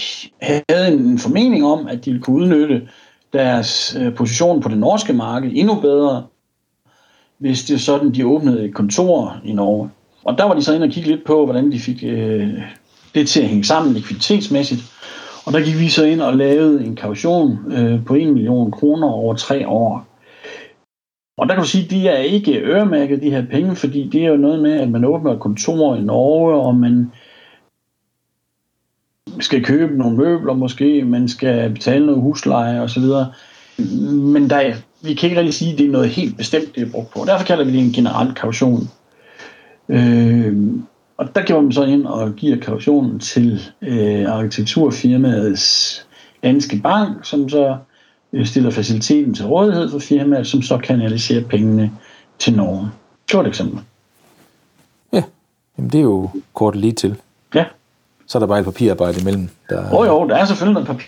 havde 0.68 0.92
en 0.92 1.18
formening 1.18 1.66
om, 1.66 1.86
at 1.86 2.04
de 2.04 2.10
ville 2.10 2.22
kunne 2.22 2.36
udnytte 2.36 2.88
deres 3.32 3.96
øh, 4.00 4.14
position 4.14 4.60
på 4.60 4.68
det 4.68 4.78
norske 4.78 5.12
marked 5.12 5.50
endnu 5.54 5.74
bedre, 5.74 6.22
hvis 7.38 7.64
det 7.64 7.74
er 7.74 7.78
sådan, 7.78 8.14
de 8.14 8.26
åbnede 8.26 8.64
et 8.64 8.74
kontor 8.74 9.36
i 9.44 9.52
Norge. 9.52 9.90
Og 10.24 10.38
der 10.38 10.44
var 10.44 10.54
de 10.54 10.62
så 10.62 10.74
inde 10.74 10.84
og 10.84 10.90
kigge 10.90 11.10
lidt 11.10 11.24
på, 11.24 11.44
hvordan 11.44 11.72
de 11.72 11.78
fik 11.78 12.04
øh, 12.06 12.48
det 13.14 13.28
til 13.28 13.40
at 13.40 13.48
hænge 13.48 13.64
sammen 13.64 13.92
likviditetsmæssigt. 13.92 14.80
Og 15.46 15.52
der 15.52 15.60
gik 15.60 15.78
vi 15.78 15.88
så 15.88 16.04
ind 16.04 16.20
og 16.20 16.36
lavede 16.36 16.84
en 16.84 16.96
kaution 16.96 17.72
øh, 17.72 18.04
på 18.04 18.14
1 18.14 18.32
million 18.32 18.70
kroner 18.70 19.08
over 19.08 19.34
tre 19.34 19.68
år. 19.68 20.06
Og 21.36 21.48
der 21.48 21.54
kan 21.54 21.62
du 21.62 21.68
sige, 21.68 21.84
at 21.84 21.90
de 21.90 22.08
er 22.08 22.16
ikke 22.16 22.60
øremærket, 22.60 23.22
de 23.22 23.30
her 23.30 23.46
penge, 23.50 23.76
fordi 23.76 24.08
det 24.08 24.24
er 24.24 24.28
jo 24.28 24.36
noget 24.36 24.62
med, 24.62 24.72
at 24.72 24.88
man 24.88 25.04
åbner 25.04 25.32
et 25.32 25.40
kontor 25.40 25.96
i 25.96 26.00
Norge, 26.00 26.54
og 26.54 26.74
man 26.74 27.12
skal 29.40 29.64
købe 29.64 29.98
nogle 29.98 30.16
møbler 30.16 30.54
måske, 30.54 31.04
man 31.04 31.28
skal 31.28 31.70
betale 31.70 32.06
noget 32.06 32.20
husleje 32.20 32.80
osv. 32.80 33.04
Men 34.12 34.50
der 34.50 34.74
vi 35.04 35.14
kan 35.14 35.28
ikke 35.28 35.40
rigtig 35.40 35.54
sige, 35.54 35.72
at 35.72 35.78
det 35.78 35.86
er 35.86 35.90
noget 35.90 36.08
helt 36.08 36.36
bestemt, 36.36 36.74
det 36.74 36.82
er 36.82 36.90
brugt 36.90 37.10
på. 37.10 37.24
Derfor 37.26 37.44
kalder 37.44 37.64
vi 37.64 37.72
det 37.72 37.80
en 37.80 37.92
generel 37.92 38.34
kaution. 38.34 38.90
Øh, 39.88 40.56
og 41.16 41.34
der 41.34 41.46
går 41.46 41.60
man 41.60 41.72
så 41.72 41.84
ind 41.84 42.06
og 42.06 42.32
giver 42.32 42.56
kautionen 42.56 43.18
til 43.18 43.60
øh, 43.82 44.32
arkitekturfirmaets 44.32 46.06
danske 46.42 46.80
bank, 46.82 47.24
som 47.24 47.48
så 47.48 47.76
øh, 48.32 48.46
stiller 48.46 48.70
faciliteten 48.70 49.34
til 49.34 49.46
rådighed 49.46 49.90
for 49.90 49.98
firmaet, 49.98 50.46
som 50.46 50.62
så 50.62 50.78
kanaliserer 50.78 51.44
pengene 51.44 51.92
til 52.38 52.56
Norge. 52.56 52.90
Godt 53.30 53.46
eksempel. 53.46 53.80
Ja, 55.12 55.22
Jamen, 55.78 55.90
det 55.90 55.98
er 55.98 56.02
jo 56.02 56.30
kort 56.54 56.76
lige 56.76 56.92
til. 56.92 57.16
Ja. 57.54 57.64
Så 58.26 58.38
er 58.38 58.40
der 58.40 58.46
bare 58.46 58.58
et 58.58 58.64
papirarbejde 58.64 59.20
imellem. 59.20 59.48
Der... 59.68 59.92
Oh, 59.92 60.06
jo, 60.06 60.28
der 60.28 60.36
er 60.36 60.44
selvfølgelig 60.44 60.84
noget 60.84 61.06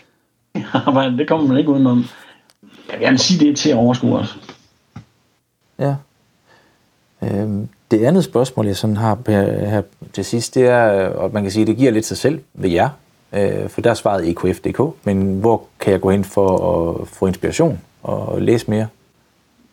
papirarbejde, 0.54 1.18
det 1.18 1.28
kommer 1.28 1.46
man 1.46 1.56
ikke 1.58 1.70
udenom. 1.70 2.04
Jeg 2.88 2.98
vil 2.98 3.06
gerne 3.06 3.18
sige, 3.18 3.46
det 3.46 3.56
til 3.58 3.70
at 3.70 3.76
overskue 3.76 4.18
os. 4.18 4.38
Ja. 5.78 5.94
Øhm, 7.22 7.68
det 7.90 8.04
andet 8.04 8.24
spørgsmål, 8.24 8.66
jeg 8.66 8.76
sådan 8.76 8.96
har 8.96 9.18
her 9.68 9.82
til 10.12 10.24
sidst, 10.24 10.54
det 10.54 10.66
er, 10.66 11.08
og 11.08 11.30
man 11.32 11.42
kan 11.42 11.52
sige, 11.52 11.66
det 11.66 11.76
giver 11.76 11.90
lidt 11.90 12.06
sig 12.06 12.16
selv 12.16 12.40
ved 12.54 12.70
jer, 12.70 12.88
øh, 13.32 13.68
for 13.68 13.80
der 13.80 13.90
er 13.90 13.94
svaret 13.94 14.28
EKF.dk, 14.28 14.80
men 15.04 15.40
hvor 15.40 15.62
kan 15.80 15.92
jeg 15.92 16.00
gå 16.00 16.10
ind 16.10 16.24
for 16.24 16.48
at 17.00 17.08
få 17.08 17.26
inspiration 17.26 17.80
og 18.02 18.42
læse 18.42 18.70
mere? 18.70 18.86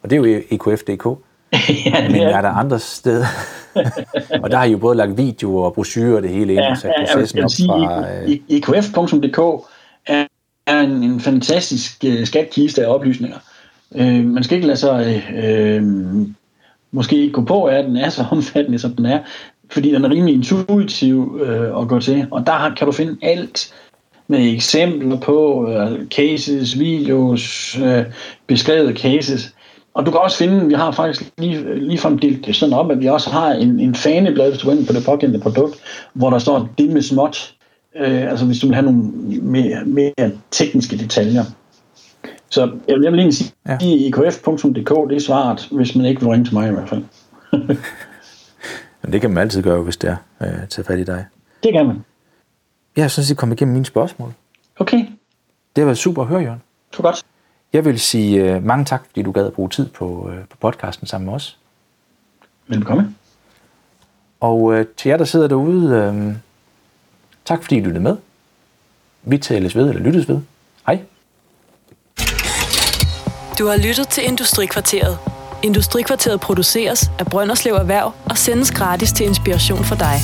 Og 0.03 0.09
det 0.09 0.15
er 0.15 0.19
jo 0.19 0.41
EKF.dk. 0.49 1.05
ja, 1.85 2.09
men 2.09 2.21
er 2.21 2.41
der 2.41 2.49
andre 2.49 2.79
steder? 2.79 3.25
og 4.43 4.51
der 4.51 4.57
har 4.57 4.63
I 4.63 4.71
jo 4.71 4.77
både 4.77 4.97
lagt 4.97 5.17
videoer 5.17 5.65
og 5.65 5.73
brochurer 5.73 6.15
og 6.15 6.21
det 6.21 6.29
hele 6.29 6.53
ind, 6.53 6.61
ja, 6.61 6.71
og 6.71 6.77
sat 6.77 6.91
processen 6.99 7.39
op 7.39 7.49
fra... 7.49 8.11
Øh... 8.11 8.39
EKF.dk 8.49 9.67
er 10.05 10.25
er 10.65 10.79
en, 10.79 11.03
en 11.03 11.19
fantastisk 11.19 12.03
øh, 12.05 12.25
skatkiste 12.25 12.85
af 12.85 12.93
oplysninger. 12.93 13.37
Øh, 13.95 14.25
man 14.25 14.43
skal 14.43 14.55
ikke 14.55 14.67
lade 14.67 14.79
sig 14.79 15.23
øh, 15.43 15.83
måske 16.91 17.15
ikke 17.15 17.33
gå 17.33 17.41
på, 17.41 17.63
at 17.65 17.85
den 17.85 17.97
er 17.97 18.09
så 18.09 18.25
omfattende, 18.31 18.79
som 18.79 18.95
den 18.95 19.05
er, 19.05 19.19
fordi 19.69 19.93
den 19.93 20.05
er 20.05 20.09
rimelig 20.09 20.35
intuitiv 20.35 21.41
øh, 21.45 21.81
at 21.81 21.87
gå 21.87 21.99
til, 21.99 22.27
og 22.31 22.47
der 22.47 22.73
kan 22.77 22.87
du 22.87 22.91
finde 22.91 23.17
alt 23.21 23.73
med 24.27 24.53
eksempler 24.53 25.19
på 25.19 25.69
øh, 25.69 26.07
cases, 26.07 26.79
videos, 26.79 27.77
øh, 27.83 28.05
beskrevet 28.47 28.97
cases. 28.97 29.55
Og 29.93 30.05
du 30.05 30.11
kan 30.11 30.19
også 30.19 30.37
finde, 30.37 30.67
vi 30.67 30.73
har 30.73 30.91
faktisk 30.91 31.31
lige, 31.37 31.87
ligefrem 31.87 32.19
delt 32.19 32.45
det 32.45 32.55
sådan 32.55 32.73
op, 32.73 32.91
at 32.91 32.99
vi 32.99 33.07
også 33.07 33.29
har 33.29 33.51
en, 33.51 33.79
en 33.79 33.95
faneblad, 33.95 34.49
hvis 34.49 34.61
du 34.61 34.85
på 34.87 34.93
det 34.93 35.05
pågældende 35.05 35.43
produkt, 35.43 35.75
hvor 36.13 36.29
der 36.29 36.39
står 36.39 36.69
det 36.77 36.89
med 36.89 37.01
småt. 37.01 37.53
Øh, 37.95 38.31
altså 38.31 38.45
hvis 38.45 38.59
du 38.59 38.67
vil 38.67 38.75
have 38.75 38.85
nogle 38.85 39.01
mere, 39.41 39.85
mere 39.85 40.31
tekniske 40.51 40.97
detaljer. 40.97 41.43
Så 42.49 42.61
jeg 42.61 42.95
vil, 42.95 43.03
jeg 43.03 43.11
vil 43.11 43.19
egentlig 43.19 43.37
sige, 43.37 43.51
ja. 43.67 43.77
ikf.dk 43.81 45.09
det 45.09 45.15
er 45.15 45.19
svaret, 45.19 45.67
hvis 45.71 45.95
man 45.95 46.05
ikke 46.05 46.21
vil 46.21 46.29
ringe 46.29 46.45
til 46.45 46.53
mig 46.53 46.69
i 46.69 46.73
hvert 46.73 46.89
fald. 46.89 47.03
Men 49.01 49.13
det 49.13 49.21
kan 49.21 49.29
man 49.29 49.41
altid 49.41 49.61
gøre, 49.63 49.81
hvis 49.81 49.97
det 49.97 50.09
er 50.09 50.15
øh, 50.41 50.67
tage 50.69 50.85
fat 50.85 50.99
i 50.99 51.03
dig. 51.03 51.25
Det 51.63 51.73
kan 51.73 51.85
man. 51.85 52.03
Jeg 52.95 53.11
sådan 53.11 53.25
set 53.25 53.37
kommet 53.37 53.55
igennem 53.55 53.73
mine 53.73 53.85
spørgsmål. 53.85 54.33
Okay. 54.79 54.97
Det 55.75 55.81
har 55.81 55.85
været 55.85 55.97
super 55.97 56.21
at 56.21 56.27
høre, 56.27 56.41
Jørgen. 56.41 56.61
Det 56.91 56.99
var 56.99 57.09
godt. 57.09 57.25
Jeg 57.73 57.85
vil 57.85 57.99
sige 57.99 58.55
uh, 58.55 58.63
mange 58.63 58.85
tak, 58.85 59.05
fordi 59.07 59.21
du 59.21 59.31
gad 59.31 59.45
at 59.45 59.53
bruge 59.53 59.69
tid 59.69 59.89
på, 59.89 60.05
uh, 60.05 60.33
på 60.49 60.57
podcasten 60.57 61.07
sammen 61.07 61.25
med 61.25 61.33
os. 61.33 61.57
Velkommen. 62.67 63.17
Og 64.39 64.61
uh, 64.61 64.81
til 64.97 65.09
jer, 65.09 65.17
der 65.17 65.25
sidder 65.25 65.47
derude, 65.47 66.09
uh, 66.09 66.33
tak 67.45 67.63
fordi 67.63 67.75
I 67.77 67.79
lyttede 67.79 68.03
med. 68.03 68.17
Vi 69.23 69.37
tales 69.37 69.75
ved 69.75 69.89
eller 69.89 70.01
lyttes 70.01 70.29
ved. 70.29 70.39
Hej. 70.87 70.99
Du 73.59 73.67
har 73.67 73.77
lyttet 73.77 74.07
til 74.07 74.23
Industrikvarteret. 74.23 75.17
Industrikvarteret 75.63 76.41
produceres 76.41 77.11
af 77.19 77.25
Brønderslev 77.25 77.73
Erhverv 77.73 78.13
og 78.29 78.37
sendes 78.37 78.71
gratis 78.71 79.11
til 79.11 79.25
inspiration 79.25 79.83
for 79.83 79.95
dig. 79.95 80.17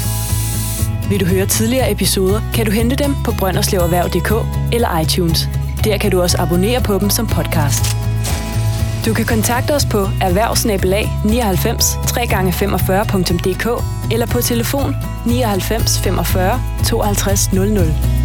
Vil 1.10 1.20
du 1.20 1.26
høre 1.26 1.46
tidligere 1.46 1.92
episoder, 1.92 2.42
kan 2.56 2.66
du 2.66 2.72
hente 2.72 2.96
dem 2.96 3.16
på 3.26 3.32
brønderslevererhverv.dk 3.40 4.32
eller 4.74 5.00
iTunes. 5.00 5.40
Der 5.84 5.98
kan 5.98 6.12
du 6.12 6.22
også 6.22 6.38
abonnere 6.42 6.82
på 6.82 7.00
dem 7.00 7.10
som 7.10 7.28
podcast. 7.28 7.99
Du 9.06 9.14
kan 9.14 9.26
kontakte 9.26 9.76
os 9.76 9.86
på 9.86 9.98
erhvervsnabelag 10.22 11.10
99 11.26 11.96
3x45.dk 11.96 13.84
eller 14.14 14.28
på 14.28 14.42
telefon 14.42 14.96
99 15.26 16.00
45 16.04 16.62
52 16.86 17.54
00. 17.54 18.19